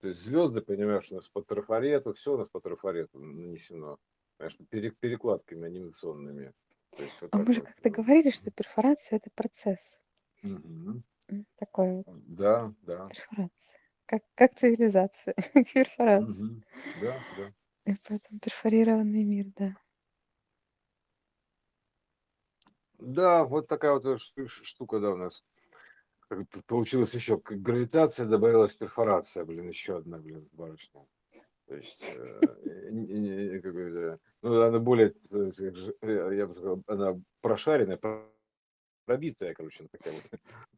То 0.00 0.08
есть 0.08 0.20
звезды, 0.20 0.62
понимаешь, 0.62 1.12
у 1.12 1.16
нас 1.16 1.28
по 1.28 1.42
трафарету, 1.42 2.14
все 2.14 2.34
у 2.34 2.38
нас 2.38 2.48
по 2.48 2.60
трафарету 2.60 3.18
нанесено. 3.18 3.98
Конечно, 4.38 4.64
перекладками 4.64 5.66
анимационными. 5.66 6.54
То 6.96 7.04
есть, 7.04 7.20
вот 7.20 7.30
а 7.32 7.38
мы 7.38 7.52
же 7.52 7.60
вот. 7.60 7.68
как-то 7.68 7.90
говорили, 7.90 8.30
что 8.30 8.50
перфорация 8.50 9.16
это 9.18 9.30
процесс. 9.30 10.00
Угу. 10.42 11.02
Такой 11.56 11.92
вот. 11.96 12.06
Да, 12.26 12.74
да. 12.82 13.06
Перфорация. 13.06 13.80
Как, 14.06 14.22
как 14.34 14.54
цивилизация. 14.54 15.34
перфорация. 15.74 16.46
Угу. 16.46 16.62
Да, 17.00 17.18
да. 17.36 17.52
И 17.84 17.96
поэтому 18.06 18.40
перфорированный 18.40 19.24
мир, 19.24 19.46
да. 19.56 19.76
Да, 22.98 23.44
вот 23.44 23.66
такая 23.66 23.98
вот 23.98 24.20
штука, 24.20 25.00
да, 25.00 25.12
у 25.12 25.16
нас 25.16 25.42
получилось 26.66 27.14
еще 27.14 27.38
гравитация, 27.38 28.26
добавилась 28.26 28.74
перфорация, 28.74 29.44
блин, 29.44 29.68
еще 29.68 29.96
одна, 29.96 30.18
блин, 30.18 30.48
барышня. 30.52 31.06
То 31.70 31.76
есть, 31.76 32.02
э, 32.16 32.40
ну, 34.42 34.60
она 34.60 34.80
более, 34.80 35.14
э, 35.30 36.34
я 36.34 36.48
бы 36.48 36.52
сказал, 36.52 36.82
она 36.88 37.16
прошаренная, 37.42 37.96
пробитая, 39.06 39.54
короче, 39.54 39.86
такая 39.88 40.14
вот. 40.14 40.24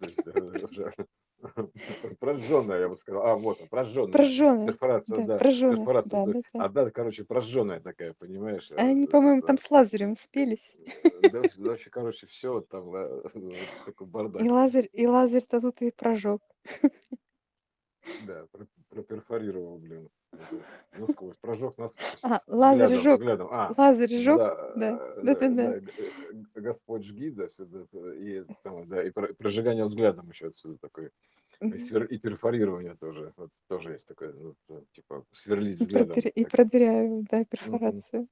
Прожженная, 2.20 2.80
я 2.80 2.88
бы 2.90 2.99
сказал. 2.99 3.26
А, 3.26 3.36
вот, 3.36 3.66
прожженная. 3.70 4.12
Прожженная. 4.12 4.66
Перфорация, 4.66 5.26
да. 5.26 5.38
Прожженная. 5.38 6.03
Да, 6.05 6.26
да. 6.26 6.64
Одна, 6.64 6.90
короче, 6.90 7.24
прожженная 7.24 7.80
такая, 7.80 8.12
понимаешь? 8.12 8.70
А 8.72 8.82
они, 8.82 9.07
по-моему, 9.07 9.40
там 9.40 9.57
с 9.57 9.70
лазерем 9.70 10.14
спелись. 10.14 10.76
Да, 11.32 11.40
вообще, 11.57 11.88
короче, 11.88 12.26
все 12.26 12.61
там, 12.61 12.93
такой 13.86 14.07
бардак. 14.07 14.43
И 14.43 14.51
лазер, 14.51 14.84
и 14.93 15.07
лазер-то 15.07 15.62
тут 15.62 15.80
и 15.80 15.90
прожег. 15.90 16.43
Да, 18.26 18.47
проперфорировал, 18.90 19.78
блин. 19.78 20.11
Насквозь, 20.99 21.37
прожег 21.41 21.76
насквозь. 21.78 22.18
А, 22.22 22.43
лазер 22.47 23.01
жег. 23.01 23.22
А, 23.51 23.72
лазер 23.76 24.09
жег, 24.09 24.39
да, 24.39 24.72
да, 24.76 25.14
да, 25.22 25.35
да, 25.35 25.49
да, 25.49 25.80
да. 25.80 26.61
Господь 26.61 27.05
жги, 27.05 27.30
да, 27.30 27.49
все 27.49 27.64
это, 27.64 28.12
и, 28.12 28.45
там, 28.62 28.87
да, 28.89 29.03
и 29.03 29.11
прожигание 29.11 29.85
взглядом 29.85 30.28
еще 30.30 30.49
отсюда 30.49 30.78
такое. 30.78 31.11
И, 31.61 32.18
перфорирование 32.18 32.97
тоже, 32.97 33.33
вот, 33.37 33.51
тоже 33.68 33.93
есть 33.93 34.07
такое, 34.07 34.33
ну, 34.33 34.85
типа, 34.93 35.24
сверлить 35.33 35.80
взглядом. 35.80 36.16
И 36.18 36.45
продыряю, 36.45 37.24
да, 37.30 37.45
перфорацию. 37.45 38.28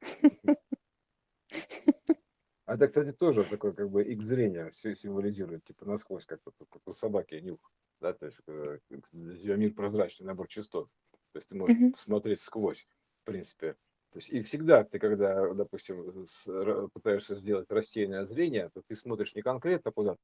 А 2.66 2.74
это, 2.74 2.86
кстати, 2.86 3.12
тоже 3.16 3.44
такое, 3.44 3.72
как 3.72 3.90
бы, 3.90 4.04
их 4.04 4.22
зрение 4.22 4.70
символизирует, 4.72 5.64
типа, 5.64 5.86
насквозь, 5.86 6.24
как, 6.24 6.40
как 6.44 6.80
у 6.86 6.92
собаки 6.92 7.34
нюх, 7.34 7.58
да, 8.00 8.12
то 8.12 8.26
есть, 8.26 8.40
э, 8.46 8.78
тебя 9.10 9.56
мир 9.56 9.74
прозрачный 9.74 10.26
набор 10.26 10.46
частот. 10.46 10.88
То 11.32 11.38
есть 11.38 11.48
ты 11.48 11.54
можешь 11.54 11.76
mm-hmm. 11.76 11.96
смотреть 11.96 12.40
сквозь, 12.40 12.86
в 13.22 13.24
принципе. 13.24 13.76
То 14.12 14.18
есть 14.18 14.30
и 14.30 14.42
всегда 14.42 14.82
ты, 14.82 14.98
когда, 14.98 15.54
допустим, 15.54 16.26
с, 16.26 16.44
пытаешься 16.92 17.36
сделать 17.36 17.70
рассеянное 17.70 18.24
зрение, 18.24 18.70
то 18.74 18.82
ты 18.86 18.96
смотришь 18.96 19.34
не 19.34 19.42
конкретно 19.42 19.92
куда-то, 19.92 20.18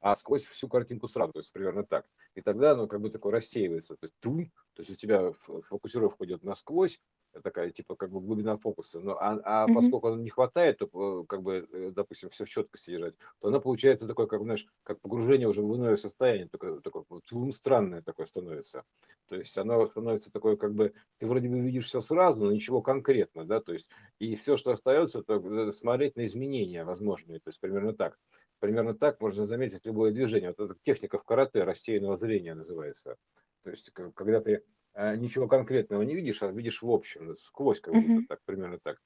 а 0.00 0.16
сквозь 0.16 0.44
всю 0.44 0.68
картинку 0.68 1.08
сразу, 1.08 1.32
то 1.32 1.38
есть 1.40 1.52
примерно 1.52 1.84
так. 1.84 2.06
И 2.34 2.40
тогда 2.40 2.72
оно 2.72 2.86
как 2.86 3.00
бы 3.00 3.10
такое 3.10 3.32
рассеивается, 3.32 3.94
то 3.96 4.06
есть 4.06 4.14
тум, 4.20 4.50
то 4.74 4.82
есть 4.82 4.90
у 4.90 4.94
тебя 4.94 5.32
фокусировка 5.68 6.24
идет 6.24 6.42
насквозь, 6.42 6.98
такая 7.42 7.70
типа 7.70 7.96
как 7.96 8.10
бы 8.10 8.20
глубина 8.20 8.56
фокуса. 8.56 9.00
Но, 9.00 9.12
а 9.12 9.40
а 9.44 9.66
mm-hmm. 9.66 9.74
поскольку 9.74 10.08
она 10.08 10.22
не 10.22 10.30
хватает, 10.30 10.78
то 10.78 10.86
э, 10.92 11.26
как 11.26 11.42
бы, 11.42 11.68
э, 11.72 11.90
допустим, 11.94 12.30
все 12.30 12.44
в 12.44 12.48
четкости 12.48 12.90
держать, 12.90 13.14
то 13.40 13.48
она 13.48 13.60
получается 13.60 14.06
такое, 14.06 14.26
как, 14.26 14.42
знаешь, 14.42 14.66
как 14.82 15.00
погружение 15.00 15.48
уже 15.48 15.62
в 15.62 15.76
иное 15.76 15.96
состояние, 15.96 16.48
такое, 16.48 16.80
такое 16.80 17.04
вот, 17.08 17.24
странное 17.54 18.02
такое 18.02 18.26
становится. 18.26 18.84
То 19.28 19.36
есть 19.36 19.56
оно 19.56 19.86
становится 19.86 20.32
такое, 20.32 20.56
как 20.56 20.74
бы, 20.74 20.92
ты 21.18 21.26
вроде 21.26 21.48
бы 21.48 21.60
видишь 21.60 21.86
все 21.86 22.00
сразу, 22.00 22.44
но 22.44 22.52
ничего 22.52 22.82
конкретно, 22.82 23.44
да, 23.44 23.60
то 23.60 23.72
есть 23.72 23.88
и 24.18 24.34
все, 24.36 24.56
что 24.56 24.72
остается, 24.72 25.22
то 25.22 25.34
э, 25.36 25.72
смотреть 25.72 26.16
на 26.16 26.26
изменения 26.26 26.84
возможные, 26.84 27.38
то 27.38 27.48
есть 27.48 27.60
примерно 27.60 27.92
так. 27.94 28.18
Примерно 28.58 28.94
так 28.94 29.20
можно 29.22 29.46
заметить 29.46 29.86
любое 29.86 30.12
движение. 30.12 30.52
Вот 30.56 30.70
эта 30.70 30.78
техника 30.82 31.18
в 31.18 31.24
карате 31.24 31.64
рассеянного 31.64 32.18
зрения 32.18 32.54
называется. 32.54 33.16
То 33.62 33.70
есть, 33.70 33.90
когда 34.14 34.40
ты 34.42 34.64
а, 34.92 35.16
ничего 35.16 35.46
конкретного 35.48 36.02
не 36.02 36.14
видишь, 36.14 36.42
а 36.42 36.50
видишь 36.50 36.82
в 36.82 36.90
общем, 36.90 37.36
сквозь 37.36 37.80
как 37.80 37.94
будто 37.94 38.26
так, 38.28 38.40
примерно 38.44 38.78
так. 38.82 38.98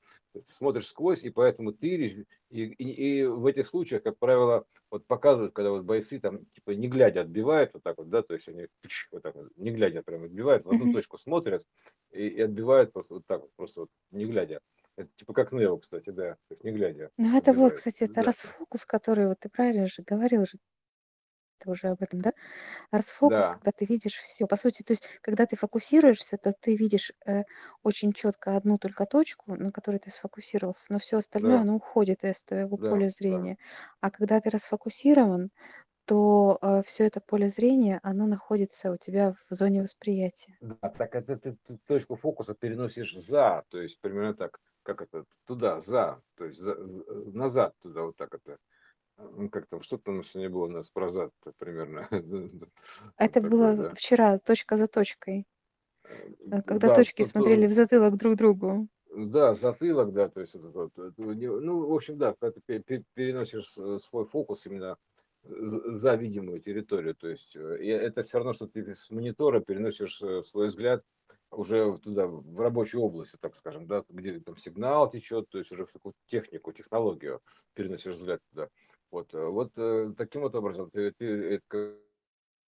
Смотришь 0.49 0.89
сквозь, 0.89 1.25
и 1.25 1.31
поэтому 1.31 1.73
ты, 1.73 2.27
и, 2.51 2.65
и, 2.65 3.21
и 3.21 3.25
в 3.25 3.47
этих 3.47 3.69
случаях, 3.69 4.03
как 4.03 4.19
правило, 4.19 4.67
вот 4.91 5.07
показывают, 5.07 5.55
когда 5.55 5.71
вот 5.71 5.85
бойцы 5.85 6.19
там, 6.19 6.47
типа, 6.47 6.71
не 6.73 6.89
глядя 6.89 7.21
отбивают, 7.21 7.73
вот 7.75 7.83
так 7.83 7.99
вот, 7.99 8.09
да, 8.09 8.23
то 8.23 8.35
есть 8.35 8.49
они 8.49 8.67
тыщ, 8.81 9.09
вот 9.13 9.23
так 9.23 9.35
вот, 9.35 9.49
не 9.57 9.71
глядя 9.71 10.03
прям 10.03 10.25
отбивают, 10.25 10.65
в 10.65 10.71
одну 10.71 10.93
точку 10.93 11.19
смотрят 11.19 11.65
и, 12.11 12.27
и 12.27 12.41
отбивают 12.41 12.93
просто 12.93 13.15
вот 13.15 13.27
так 13.27 13.43
вот, 13.43 13.51
просто 13.55 13.81
вот 13.83 13.91
не 14.11 14.25
глядя. 14.25 14.61
Это 14.97 15.09
типа 15.17 15.33
как 15.33 15.53
Нео, 15.53 15.77
кстати, 15.79 16.11
да, 16.11 16.35
то 16.35 16.55
есть 16.55 16.65
не 16.65 16.73
глядя. 16.73 17.11
Ну, 17.19 17.37
это 17.37 17.53
вот, 17.53 17.75
кстати, 17.75 18.05
это 18.05 18.15
да. 18.15 18.23
расфокус, 18.23 18.87
который, 18.87 19.27
вот 19.27 19.41
ты 19.41 19.49
правильно 19.49 19.87
же 19.87 20.03
говорил 20.03 20.47
же, 20.47 20.59
ты 21.65 21.71
уже 21.71 21.89
об 21.89 22.03
этом, 22.03 22.21
да? 22.21 22.33
Расфокус, 22.93 23.49
Да, 23.49 23.49
когда 23.49 23.73
ты 23.73 23.85
видишь 23.87 24.17
все. 24.17 24.47
По 24.47 24.57
сути, 24.57 24.83
то 24.83 24.93
есть, 24.93 25.09
когда 25.23 25.47
ты 25.47 25.57
фокусируешься, 25.57 26.39
то 26.39 26.53
ты 26.59 26.77
видишь 26.77 27.13
э, 27.27 27.45
очень 27.83 28.13
четко 28.13 28.57
одну 28.57 28.79
только 28.79 29.07
точку, 29.07 29.55
на 29.57 29.73
которой 29.73 29.99
ты 29.99 30.11
сфокусировался, 30.11 30.87
но 30.91 30.99
все 30.99 31.19
остальное, 31.19 31.61
да, 31.61 31.63
оно 31.63 31.77
уходит 31.77 32.25
из 32.25 32.43
твоего 32.43 32.77
да, 32.77 32.89
поля 32.89 33.09
да. 33.21 33.41
зрения. 33.41 33.59
А 34.01 34.11
когда 34.11 34.41
ты 34.41 34.51
расфокусирован, 34.51 35.51
то 36.07 36.59
э, 36.63 36.83
все 36.87 37.07
это 37.07 37.21
поле 37.21 37.49
зрения, 37.49 38.01
оно 38.03 38.27
находится 38.27 38.93
у 38.93 38.97
тебя 38.99 39.35
в 39.51 39.55
зоне 39.55 39.83
восприятия. 39.83 40.59
Да, 40.61 40.89
так 40.89 41.15
это 41.15 41.37
ты, 41.37 41.57
ты 41.63 41.79
точку 41.87 42.15
фокуса 42.17 42.55
переносишь 42.55 43.15
за, 43.15 43.65
то 43.69 43.81
есть 43.81 44.01
примерно 44.01 44.35
так, 44.35 44.61
как 44.83 45.03
это, 45.03 45.25
туда, 45.45 45.81
за, 45.83 46.23
то 46.37 46.47
есть 46.47 46.61
за- 46.61 46.77
назад 47.33 47.77
туда, 47.81 48.03
вот 48.03 48.17
так 48.17 48.35
это. 48.35 48.59
Ну, 49.17 49.49
как 49.51 49.67
там, 49.69 49.83
что 49.83 49.99
там 49.99 50.23
сегодня 50.25 50.51
было 50.51 50.65
у 50.65 50.69
нас 50.69 50.91
про 50.91 51.09
зад 51.09 51.33
примерно? 51.59 52.09
Это 53.17 53.41
Такое, 53.41 53.73
было 53.73 53.77
да. 53.77 53.95
вчера, 53.95 54.39
точка 54.39 54.77
за 54.77 54.87
точкой, 54.87 55.47
Э, 56.05 56.31
э, 56.51 56.63
когда 56.63 56.89
Да, 56.89 56.95
точки 56.95 57.23
то, 57.23 57.29
смотрели 57.31 57.67
то, 57.67 57.67
в 57.67 57.73
затылок 57.73 58.17
друг 58.17 58.37
другу. 58.37 58.89
да, 59.17 59.55
затылок, 59.55 60.13
да, 60.13 60.29
то 60.29 60.41
есть, 60.41 60.55
это 60.57 60.69
ну, 61.17 61.87
в 61.89 61.93
общем, 61.95 62.19
да, 62.19 62.35
когда 62.39 62.53
ты 62.53 62.61
пе- 62.67 62.81
пе- 62.83 63.05
переносишь 63.15 63.69
свой 64.03 64.27
фокус 64.27 64.67
именно 64.67 64.97
за 65.45 66.15
видимую 66.17 66.61
территорию, 66.61 67.15
то 67.15 67.29
есть, 67.29 67.55
э, 67.55 67.61
это 67.61 68.23
все 68.23 68.39
равно, 68.39 68.55
что 68.55 68.67
ты 68.67 68.95
с 68.95 69.11
монитора 69.11 69.61
переносишь 69.61 70.21
э, 70.23 70.43
свой 70.43 70.69
взгляд 70.69 71.05
уже 71.51 71.99
туда, 71.99 72.27
в 72.27 72.59
рабочую 72.61 73.03
область, 73.03 73.33
вот 73.35 73.41
так 73.43 73.55
скажем, 73.55 73.87
да, 73.87 74.03
где 74.09 74.41
там 74.41 74.57
сигнал 74.57 75.11
течет, 75.11 75.49
то 75.51 75.59
есть 75.59 75.71
уже 75.71 75.85
в 75.87 75.93
такую 75.93 76.15
технику, 76.27 76.73
технологию 76.73 77.41
переносишь 77.75 78.17
взгляд 78.17 78.41
туда. 78.51 78.69
Вот, 79.15 79.33
э, 79.33 79.47
вот 79.47 79.71
э, 79.77 80.13
таким 80.19 80.43
вот 80.43 80.57
образом 80.57 80.91
ты, 80.91 81.13
ты 81.13 81.25
это, 81.55 81.97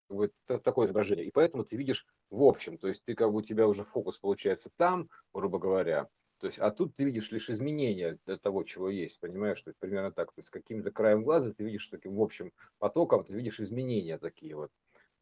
вот 0.09 0.31
такое 0.47 0.87
изображение. 0.87 1.27
И 1.27 1.33
поэтому 1.33 1.65
ты 1.65 1.77
видишь 1.77 2.07
в 2.31 2.45
общем, 2.45 2.79
то 2.79 2.87
есть 2.87 3.03
ты 3.05 3.17
как 3.17 3.33
бы 3.33 3.39
у 3.39 3.43
тебя 3.43 3.67
уже 3.67 3.83
фокус 3.83 4.19
получается 4.19 4.71
там, 4.77 5.11
грубо 5.35 5.59
говоря, 5.59 6.09
то 6.39 6.47
есть, 6.47 6.61
а 6.61 6.71
тут 6.71 6.95
ты 6.95 7.03
видишь 7.03 7.33
лишь 7.33 7.51
изменения 7.51 8.19
того, 8.43 8.63
чего 8.63 8.91
есть, 8.91 9.19
понимаешь, 9.19 9.61
то 9.61 9.71
есть 9.71 9.79
примерно 9.81 10.13
так, 10.13 10.29
то 10.29 10.39
есть 10.39 10.51
каким-то 10.51 10.93
краем 10.93 11.25
глаза 11.25 11.53
ты 11.53 11.65
видишь 11.65 11.89
таким 11.89 12.15
в 12.15 12.23
общем 12.23 12.53
потоком, 12.79 13.25
ты 13.25 13.33
видишь 13.33 13.59
изменения 13.59 14.17
такие 14.17 14.55
вот, 14.55 14.71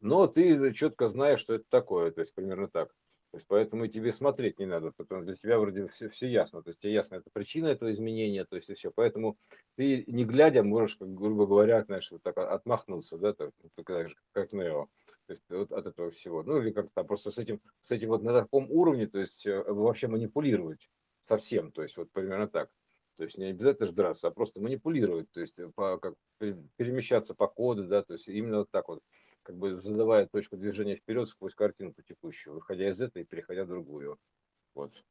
но 0.01 0.27
ты 0.27 0.73
четко 0.73 1.09
знаешь, 1.09 1.39
что 1.39 1.55
это 1.55 1.65
такое, 1.69 2.11
то 2.11 2.21
есть 2.21 2.35
примерно 2.35 2.67
так. 2.67 2.93
То 3.35 3.37
есть 3.37 3.47
поэтому 3.49 3.85
тебе 3.87 4.13
смотреть 4.13 4.59
не 4.59 4.65
надо, 4.65 4.93
потому 4.95 5.25
для 5.25 5.35
тебя 5.35 5.59
вроде 5.59 5.89
все, 5.89 6.07
все 6.07 6.29
ясно. 6.29 6.63
То 6.63 6.69
есть 6.69 6.79
тебе 6.79 6.93
ясно, 6.93 7.15
это 7.15 7.29
причина 7.33 7.67
этого 7.67 7.91
изменения, 7.91 8.45
то 8.45 8.55
есть 8.55 8.69
и 8.69 8.75
все. 8.75 8.91
Поэтому 8.95 9.35
ты 9.75 10.05
не 10.07 10.23
глядя 10.23 10.63
можешь, 10.63 10.95
как, 10.95 11.13
грубо 11.13 11.45
говоря, 11.45 11.83
знаешь, 11.83 12.09
вот 12.11 12.23
так 12.23 12.37
отмахнуться, 12.37 13.17
да, 13.17 13.33
так, 13.33 13.51
как, 13.83 14.07
как 14.31 14.53
Нео. 14.53 14.87
То 15.27 15.33
есть 15.33 15.43
вот 15.49 15.73
от 15.73 15.85
этого 15.85 16.11
всего. 16.11 16.43
Ну 16.43 16.61
или 16.61 16.71
как-то 16.71 17.03
просто 17.03 17.29
с 17.29 17.37
этим, 17.37 17.59
с 17.81 17.91
этим 17.91 18.07
вот 18.07 18.23
на 18.23 18.31
таком 18.31 18.71
уровне, 18.71 19.05
то 19.05 19.19
есть 19.19 19.45
э, 19.45 19.63
вообще 19.67 20.07
манипулировать 20.07 20.89
совсем, 21.27 21.73
то 21.73 21.83
есть 21.83 21.97
вот 21.97 22.09
примерно 22.13 22.47
так. 22.47 22.69
То 23.17 23.25
есть 23.25 23.37
не 23.37 23.47
обязательно 23.47 23.87
же 23.87 23.91
драться, 23.91 24.29
а 24.29 24.31
просто 24.31 24.61
манипулировать, 24.61 25.29
то 25.31 25.41
есть 25.41 25.59
по, 25.75 25.97
как, 25.97 26.13
перемещаться 26.39 27.33
по 27.33 27.47
коду, 27.47 27.83
да, 27.83 28.01
то 28.01 28.13
есть 28.13 28.29
именно 28.29 28.59
вот 28.59 28.71
так 28.71 28.87
вот, 28.87 29.01
как 29.45 29.55
бы 29.57 29.75
задавая 29.75 30.25
точку 30.25 30.57
движения 30.57 30.95
вперед 30.95 31.29
сквозь 31.29 31.53
картинку 31.53 32.01
текущую, 32.01 32.55
выходя 32.55 32.89
из 32.89 32.99
этой 32.99 33.21
и 33.21 33.25
переходя 33.25 33.63
в 33.63 33.67
другую. 33.67 34.17
Вот. 34.73 35.03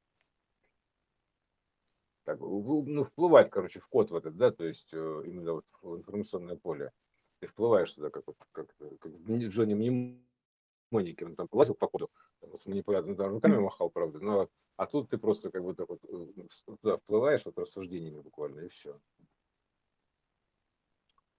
Так, 2.24 2.41
ну, 2.41 3.05
вплывать, 3.05 3.51
короче, 3.51 3.80
в 3.80 3.87
код 3.87 4.11
в 4.11 4.16
этот, 4.16 4.37
да, 4.37 4.51
то 4.51 4.64
есть 4.64 4.93
э, 4.93 5.22
именно 5.26 5.53
вот 5.53 5.64
в 5.82 5.97
информационное 5.97 6.57
поле. 6.57 6.91
Ты 7.39 7.47
вплываешь 7.47 7.93
туда, 7.93 8.11
как, 8.11 8.24
как, 8.51 8.74
как 8.99 9.12
Джонни 9.12 9.74
Мнемонике, 9.74 11.26
он 11.26 11.37
там 11.37 11.47
полазил 11.47 11.74
по 11.74 11.87
коду, 11.87 12.11
там, 12.41 12.59
с 12.59 12.66
манипулятором, 12.66 13.16
там 13.16 13.30
руками 13.30 13.59
махал, 13.59 13.91
правда, 13.91 14.20
но 14.20 14.49
а 14.76 14.87
тут 14.87 15.11
ты 15.11 15.18
просто 15.18 15.51
как 15.51 15.62
бы 15.62 15.74
так 15.74 15.89
вот 15.89 16.01
э, 16.03 16.47
туда 16.80 16.97
вплываешь 16.97 17.45
вот 17.45 17.59
рассуждениями 17.59 18.20
буквально, 18.20 18.61
и 18.61 18.68
все. 18.68 18.99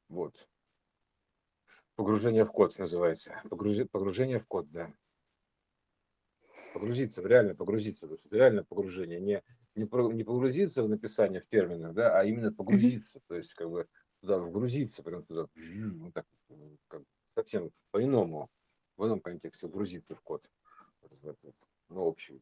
Вот. 0.07 0.47
Погружение 1.95 2.43
в 2.43 2.51
код 2.51 2.77
называется. 2.77 3.41
Погрузи, 3.49 3.85
погружение 3.85 4.39
в 4.39 4.45
код, 4.45 4.69
да. 4.69 4.93
Погрузиться, 6.73 7.21
реально 7.21 7.55
погрузиться. 7.55 8.07
То 8.07 8.13
есть 8.13 8.31
реально 8.31 8.63
погружение. 8.63 9.19
Не, 9.19 9.43
не, 9.75 9.87
не 10.13 10.23
погрузиться 10.23 10.83
в 10.83 10.89
написание 10.89 11.39
в 11.39 11.47
терминах, 11.47 11.93
да, 11.93 12.19
а 12.19 12.25
именно 12.25 12.51
погрузиться. 12.51 13.21
То 13.27 13.35
есть 13.35 13.53
как 13.53 13.69
бы 13.69 13.87
туда 14.19 14.39
вгрузиться, 14.39 15.03
прям 15.03 15.23
туда, 15.23 15.47
ну, 15.55 16.11
так, 16.11 16.25
как, 16.87 17.03
совсем 17.33 17.71
по-иному, 17.91 18.49
в 18.97 19.05
ином 19.05 19.21
контексте, 19.21 19.67
вгрузиться 19.67 20.15
в 20.15 20.21
код. 20.21 20.43
Ну, 21.89 22.01
общий. 22.01 22.41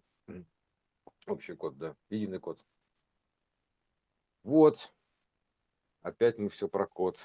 Общий 1.27 1.53
код, 1.55 1.77
да, 1.77 1.95
единый 2.09 2.39
код. 2.39 2.59
Вот. 4.43 4.93
Опять 6.01 6.37
мы 6.37 6.49
все 6.49 6.67
про 6.67 6.85
код. 6.85 7.19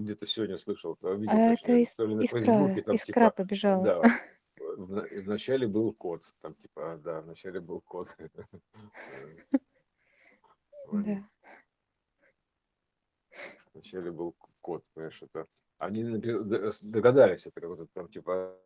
Где-то 0.00 0.26
сегодня 0.26 0.58
слышал, 0.58 0.98
видел, 1.00 1.32
а 1.32 1.54
это 1.54 1.72
из, 1.72 1.94
то 1.94 2.04
ли 2.04 2.14
на 2.14 2.20
искра, 2.20 2.40
Фейсбуке, 2.40 2.82
там, 2.82 2.94
искра 2.94 3.12
типа, 3.12 3.30
побежала. 3.30 3.84
Да, 3.84 4.02
в, 4.76 5.22
в 5.22 5.26
начале 5.26 5.66
был 5.66 5.94
код, 5.94 6.22
там 6.42 6.54
типа, 6.54 7.00
да, 7.02 7.22
в 7.22 7.26
начале 7.26 7.60
был 7.60 7.80
код. 7.80 8.08
Да. 10.92 11.26
Вначале 13.74 14.12
был 14.12 14.36
код, 14.60 14.84
понимаешь, 14.94 15.20
это 15.20 15.48
они 15.78 16.04
догадались, 16.82 17.46
это 17.46 17.60
как 17.60 17.88
там 17.92 18.08
типа 18.08 18.56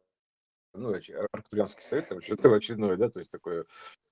ну, 0.72 0.94
Арктурианский 1.32 1.82
совет, 1.82 2.24
что-то 2.24 2.54
очередное, 2.54 2.96
да, 2.96 3.10
то 3.10 3.18
есть 3.18 3.30
такое... 3.30 3.64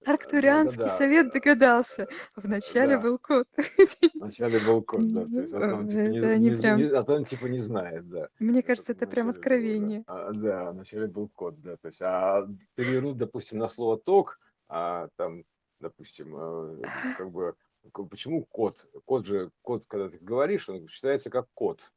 Э, 0.05 0.11
Арктурианский 0.11 0.85
да, 0.85 0.89
совет 0.89 1.33
догадался. 1.33 2.09
Вначале 2.35 2.97
да. 2.97 3.03
был 3.03 3.19
код. 3.19 3.47
Вначале 4.15 4.59
был 4.59 4.83
код, 4.83 5.03
да. 5.05 5.25
То 5.25 5.41
есть, 5.41 5.55
а 5.55 5.61
там, 5.61 5.89
типа, 5.89 6.01
не, 6.01 6.39
не, 6.39 6.59
прям... 6.59 6.79
не, 6.79 6.85
а 6.85 7.03
там, 7.05 7.25
типа, 7.25 7.47
не 7.47 7.61
знает, 7.61 8.09
да. 8.09 8.29
Мне 8.41 8.63
кажется, 8.63 8.93
это, 8.93 9.05
это 9.05 9.15
прям 9.15 9.29
откровение. 9.29 10.01
Был, 10.01 10.05
да. 10.07 10.27
А, 10.27 10.33
да, 10.33 10.73
вначале 10.73 11.07
был 11.07 11.29
код, 11.29 11.61
да. 11.61 11.77
То 11.77 11.89
есть, 11.89 12.03
а 12.03 12.49
перейдут, 12.75 13.19
допустим, 13.19 13.59
на 13.59 13.69
слово 13.69 13.97
ток, 13.97 14.41
а 14.69 15.09
там, 15.17 15.45
допустим, 15.81 16.35
э, 16.37 16.83
как 17.17 17.31
бы, 17.31 17.55
почему 17.93 18.45
код? 18.45 18.85
Код 19.05 19.27
же, 19.27 19.51
код, 19.63 19.85
когда 19.87 20.09
ты 20.09 20.19
говоришь, 20.19 20.69
он 20.69 20.89
считается 20.89 21.31
как 21.31 21.47
код. 21.55 21.93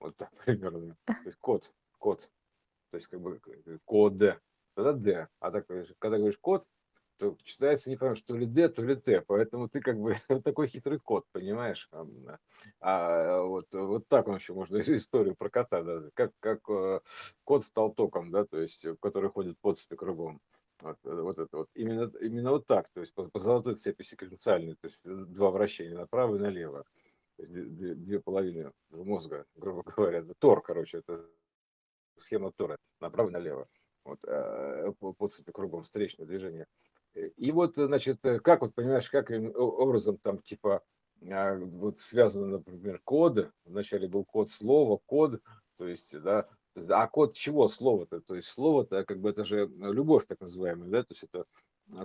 Вот 0.00 0.16
так 0.16 0.30
примерно. 0.44 0.96
То 1.06 1.14
есть 1.26 1.38
код, 1.38 1.72
код 1.98 2.28
то 2.90 2.96
есть 2.96 3.06
как 3.08 3.20
бы 3.20 3.40
э, 3.46 3.78
код, 3.84 4.14
тогда 4.74 4.92
D. 4.92 5.28
А 5.40 5.50
так, 5.50 5.66
когда 5.98 6.18
говоришь 6.18 6.38
код, 6.38 6.66
то 7.18 7.36
читается 7.44 7.90
не 7.90 7.96
понятно, 7.96 8.16
что 8.16 8.34
ли 8.34 8.46
D, 8.46 8.68
то 8.70 8.82
ли 8.82 8.96
Т. 8.96 9.22
Поэтому 9.26 9.68
ты 9.68 9.80
как 9.80 9.98
бы 9.98 10.16
такой 10.44 10.68
хитрый 10.68 10.98
код, 10.98 11.26
понимаешь? 11.32 11.88
А 12.80 13.42
вот, 13.42 13.66
вот 13.72 14.08
так 14.08 14.26
он 14.28 14.36
еще 14.36 14.54
можно 14.54 14.78
историю 14.80 15.36
про 15.36 15.50
кота, 15.50 15.82
да, 15.82 16.02
как, 16.14 16.32
как 16.40 16.60
э, 16.70 17.00
кот 17.44 17.64
стал 17.64 17.92
током, 17.92 18.30
да, 18.30 18.44
то 18.44 18.58
есть, 18.60 18.86
который 19.00 19.30
ходит 19.30 19.58
под 19.60 19.78
себе 19.78 19.96
кругом. 19.96 20.40
Вот, 20.80 20.96
э, 21.04 21.14
вот 21.14 21.38
это 21.38 21.58
вот. 21.58 21.68
Именно, 21.74 22.10
именно 22.20 22.50
вот 22.52 22.66
так, 22.66 22.88
то 22.88 23.00
есть 23.00 23.12
по, 23.12 23.28
по 23.28 23.38
золотой 23.38 23.74
цепи 23.76 24.02
секвенциальной, 24.02 24.76
то 24.76 24.86
есть 24.86 25.02
два 25.04 25.50
вращения 25.50 25.96
направо 25.96 26.36
и 26.36 26.38
налево. 26.38 26.84
То 27.36 27.46
две, 27.46 27.94
две 27.94 28.20
половины 28.20 28.72
мозга, 28.90 29.44
грубо 29.56 29.82
говоря. 29.96 30.24
Тор, 30.38 30.62
короче, 30.62 30.98
это 30.98 31.26
схема 32.20 32.52
Тора, 32.52 32.76
направо 33.00 33.30
налево, 33.30 33.68
вот, 34.04 34.20
э, 34.24 34.92
по, 34.98 35.12
по 35.12 35.28
цепи 35.28 35.52
кругом, 35.52 35.84
встречное 35.84 36.26
движение. 36.26 36.66
И 37.14 37.50
вот, 37.50 37.74
значит, 37.74 38.20
как 38.42 38.60
вот, 38.60 38.74
понимаешь, 38.74 39.10
как 39.10 39.30
образом 39.30 40.18
там, 40.18 40.38
типа, 40.38 40.82
а, 41.28 41.56
вот 41.56 42.00
связано, 42.00 42.46
например, 42.46 43.00
код, 43.04 43.50
вначале 43.64 44.08
был 44.08 44.24
код 44.24 44.48
слова, 44.48 45.00
код, 45.06 45.40
то 45.76 45.88
есть, 45.88 46.18
да, 46.18 46.48
а 46.88 47.06
код 47.08 47.34
чего 47.34 47.68
слово-то? 47.68 48.20
То 48.20 48.36
есть 48.36 48.48
слово-то, 48.48 49.04
как 49.04 49.20
бы 49.20 49.30
это 49.30 49.44
же 49.44 49.70
любовь 49.78 50.26
так 50.26 50.40
называемая, 50.40 50.88
да, 50.88 51.02
то 51.02 51.12
есть 51.12 51.24
это 51.24 51.44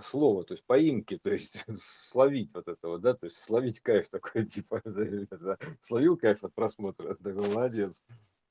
слово, 0.02 0.44
то 0.44 0.54
есть 0.54 0.64
поимки, 0.66 1.18
то 1.18 1.30
есть 1.30 1.64
словить 1.80 2.50
вот 2.52 2.68
этого, 2.68 2.98
да, 2.98 3.14
то 3.14 3.26
есть 3.26 3.38
словить 3.38 3.80
кайф 3.80 4.08
такой, 4.08 4.44
типа, 4.46 4.82
да, 4.84 5.56
словил 5.82 6.16
кайф 6.16 6.42
от 6.44 6.54
просмотра, 6.54 7.14
такой 7.22 7.48
молодец 7.48 8.02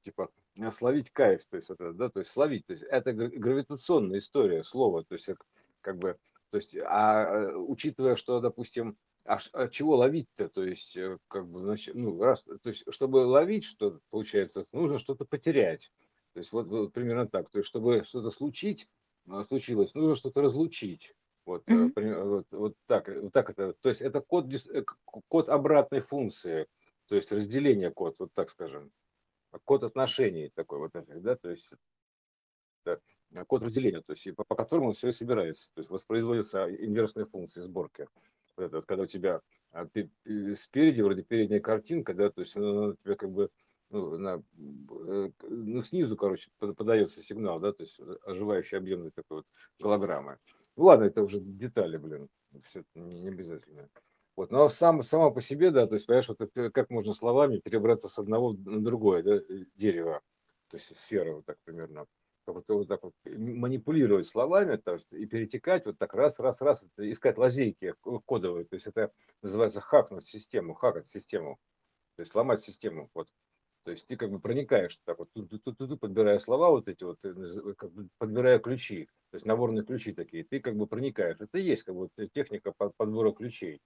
типа 0.06 0.30
э, 0.60 0.72
словить 0.72 1.10
кайф, 1.12 1.42
то 1.50 1.58
есть, 1.58 1.70
это, 1.70 1.92
да, 1.94 2.10
то 2.10 2.20
есть 2.20 2.32
словить, 2.32 2.66
то 2.68 2.74
есть 2.74 2.84
это 2.84 3.12
гравитационная 3.12 4.20
история 4.20 4.64
слова, 4.64 5.04
то 5.04 5.14
есть 5.14 5.30
как 5.82 5.98
бы, 5.98 6.18
то 6.52 6.58
есть, 6.58 6.76
а 6.78 7.24
э, 7.24 7.56
учитывая, 7.56 8.16
что, 8.16 8.40
допустим, 8.40 8.98
а, 9.26 9.40
а 9.54 9.68
чего 9.68 9.98
ловить-то, 9.98 10.48
то 10.50 10.64
есть 10.64 10.96
э, 10.96 11.18
как 11.28 11.48
бы, 11.48 11.60
значит, 11.62 11.96
ну 11.96 12.22
раз, 12.22 12.44
то 12.44 12.70
есть 12.70 12.84
чтобы 12.90 13.18
ловить 13.18 13.66
что 13.66 14.00
получается, 14.12 14.66
нужно 14.72 15.00
что-то 15.00 15.26
потерять, 15.26 15.92
то 16.34 16.40
есть 16.40 16.52
вот, 16.52 16.68
вот 16.68 16.94
примерно 16.94 17.28
так, 17.28 17.50
то 17.50 17.58
есть 17.58 17.68
чтобы 17.68 18.04
что-то 18.06 18.30
случить, 18.30 18.88
случилось, 19.48 19.96
нужно 19.96 20.16
что-то 20.16 20.42
разлучить. 20.42 21.16
Вот, 21.48 21.64
mm-hmm. 21.68 22.24
вот, 22.24 22.48
вот 22.52 22.76
так, 22.88 23.08
вот 23.08 23.32
так 23.32 23.52
это, 23.52 23.74
то 23.74 23.90
есть 23.90 24.02
это 24.02 24.20
код, 24.20 24.48
код 25.28 25.48
обратной 25.50 26.02
функции, 26.02 26.66
то 27.08 27.16
есть 27.16 27.32
разделение 27.32 27.92
код, 27.92 28.16
вот 28.18 28.34
так 28.34 28.50
скажем 28.50 28.92
код 29.64 29.84
отношений 29.84 30.52
такой 30.54 30.80
вот 30.80 30.96
этих, 30.96 31.22
да, 31.22 31.36
то 31.36 31.50
есть 31.50 31.74
это 32.86 33.02
код 33.48 33.64
разделения, 33.64 34.02
то 34.02 34.14
есть 34.14 34.36
по, 34.36 34.44
по 34.44 34.56
которому 34.56 34.94
все 34.94 35.10
и 35.10 35.12
собирается, 35.12 35.70
то 35.74 35.82
есть 35.82 35.90
воспроизводятся 35.90 36.70
инверсные 36.70 37.26
функции 37.26 37.62
сборки. 37.62 38.08
Вот 38.58 38.66
это, 38.66 38.78
вот, 38.78 38.86
когда 38.86 39.04
у 39.04 39.08
тебя 39.08 39.42
а, 39.72 39.86
спереди 40.56 41.02
вроде 41.02 41.24
передняя 41.24 41.60
картинка, 41.60 42.14
да, 42.14 42.30
то 42.30 42.42
есть 42.42 42.56
она, 42.56 42.70
она 42.70 42.96
тебе 43.04 43.16
как 43.16 43.32
бы 43.32 43.50
ну, 43.90 44.18
на, 44.18 44.44
э, 44.58 45.32
ну, 45.44 45.84
снизу, 45.84 46.18
короче, 46.18 46.50
подается 46.58 47.22
сигнал, 47.22 47.60
да, 47.60 47.72
то 47.72 47.84
есть 47.84 48.00
оживающий 48.24 48.78
объемный 48.78 49.12
такой 49.12 49.38
вот 49.38 49.46
голограммы. 49.80 50.38
Ну 50.76 50.86
ладно, 50.86 51.06
это 51.06 51.22
уже 51.24 51.40
детали, 51.40 51.98
блин, 51.98 52.28
все 52.64 52.80
это 52.80 53.00
не, 53.00 53.22
не 53.22 53.30
обязательно. 53.30 53.90
Вот, 54.36 54.52
но 54.52 54.68
сам, 54.68 55.02
сама 55.02 55.32
по 55.32 55.42
себе, 55.42 55.72
да, 55.72 55.88
то 55.88 55.96
есть, 55.96 56.08
понимаешь, 56.08 56.28
вот 56.28 56.42
это, 56.42 56.70
как 56.70 56.90
можно 56.90 57.14
словами 57.14 57.60
перебраться 57.60 58.10
с 58.10 58.20
одного 58.20 58.54
на 58.54 58.84
другое 58.84 59.24
да, 59.24 59.36
э, 59.36 59.66
дерево, 59.76 60.22
то 60.70 60.78
есть 60.78 60.98
сфера 60.98 61.36
вот 61.36 61.46
так 61.46 61.58
примерно, 61.64 62.06
вот, 62.46 62.66
вот 62.68 62.88
так 62.88 63.02
вот 63.04 63.14
манипулировать 63.26 64.28
словами, 64.28 64.76
то 64.76 64.94
есть, 64.96 65.12
и 65.14 65.26
перетекать 65.26 65.86
вот 65.86 65.98
так 65.98 66.14
раз, 66.14 66.40
раз, 66.40 66.62
раз, 66.62 66.86
искать 66.98 67.38
лазейки 67.38 67.96
кодовые, 68.26 68.66
то 68.66 68.76
есть 68.76 68.88
это 68.88 69.12
называется 69.42 69.80
хакнуть 69.80 70.28
систему, 70.28 70.74
хакать 70.74 71.08
систему, 71.08 71.58
то 72.18 72.24
есть 72.24 72.36
ломать 72.36 72.62
систему, 72.62 73.10
вот. 73.14 73.30
То 73.86 73.92
есть 73.92 74.08
ты 74.08 74.18
как 74.18 74.32
бы 74.32 74.40
проникаешь 74.40 75.00
так 75.06 75.20
вот, 75.20 75.30
тут, 75.32 75.64
тут, 75.64 75.78
тут, 75.78 76.00
подбирая 76.00 76.40
слова 76.40 76.72
вот 76.72 76.88
эти 76.88 77.04
вот, 77.04 77.20
как 77.78 77.92
бы 77.94 78.10
подбирая 78.18 78.58
ключи, 78.58 79.06
то 79.30 79.36
есть 79.36 79.46
наборные 79.46 79.86
ключи 79.86 80.12
такие, 80.12 80.44
ты 80.44 80.60
как 80.60 80.76
бы 80.76 80.88
проникаешь. 80.88 81.38
Это 81.40 81.60
и 81.60 81.62
есть 81.62 81.84
как 81.84 81.96
бы 81.96 82.10
техника 82.34 82.74
подбора 82.98 83.32
ключей 83.32 83.80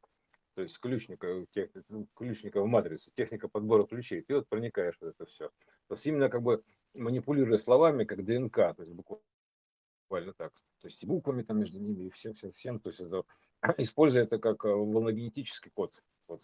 то 0.60 0.64
есть 0.64 0.78
ключника, 0.78 1.46
тех, 1.52 1.70
ну, 1.88 2.06
ключника 2.14 2.62
в 2.62 2.68
матрице, 2.68 3.12
техника 3.16 3.48
подбора 3.48 3.86
ключей, 3.86 4.22
ты 4.22 4.36
вот 4.36 4.50
проникаешь 4.50 4.98
в 5.00 5.04
это 5.04 5.26
все. 5.26 5.48
То 5.88 5.96
есть 5.96 6.06
именно 6.06 6.28
как 6.28 6.42
бы 6.42 6.66
манипулируя 6.94 7.58
словами, 7.60 8.04
как 8.04 8.26
ДНК, 8.26 8.56
то 8.76 8.84
есть 8.84 8.92
буквально 8.92 10.34
так. 10.34 10.52
То 10.82 10.90
есть 10.90 11.02
и 11.02 11.06
буквами 11.06 11.44
там 11.44 11.60
между 11.60 11.80
ними, 11.80 12.08
и 12.08 12.10
всем, 12.10 12.34
всем, 12.34 12.52
всем. 12.52 12.82
То 12.82 12.90
есть 12.90 13.00
это, 13.00 13.24
используя 13.78 14.24
это 14.24 14.38
как 14.38 14.66
э, 14.66 14.68
волногенетический 14.68 15.72
код. 15.72 15.94
Вот. 16.28 16.44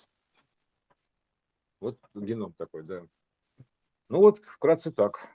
вот 1.82 1.99
геном 2.13 2.53
такой, 2.53 2.84
да. 2.84 3.05
Ну 4.07 4.20
вот, 4.20 4.39
вкратце 4.39 4.93
так. 4.93 5.28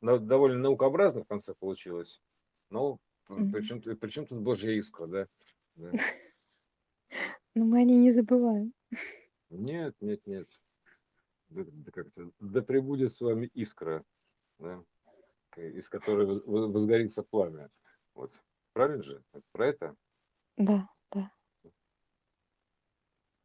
Довольно 0.00 0.60
наукообразно 0.60 1.24
в 1.24 1.26
конце 1.26 1.54
получилось. 1.54 2.22
Но 2.70 3.00
причем, 3.26 3.80
причем 3.98 4.28
тут 4.28 4.38
Божья 4.42 4.78
искра, 4.78 5.08
да? 5.08 5.28
да. 5.74 5.90
Но 7.56 7.64
мы 7.64 7.80
о 7.80 7.84
ней 7.84 7.96
не 7.96 8.12
забываем. 8.12 8.74
Нет, 9.48 9.96
нет, 10.02 10.20
нет. 10.26 10.46
Да, 11.48 11.64
да, 11.64 11.90
как-то, 11.90 12.30
да 12.38 12.60
пребудет 12.60 13.14
с 13.14 13.20
вами 13.22 13.50
искра, 13.54 14.04
да, 14.58 14.84
из 15.56 15.88
которой 15.88 16.42
возгорится 16.44 17.22
пламя. 17.22 17.70
Вот. 18.12 18.38
Правильно 18.74 19.02
же? 19.02 19.24
Про 19.52 19.68
это? 19.68 19.96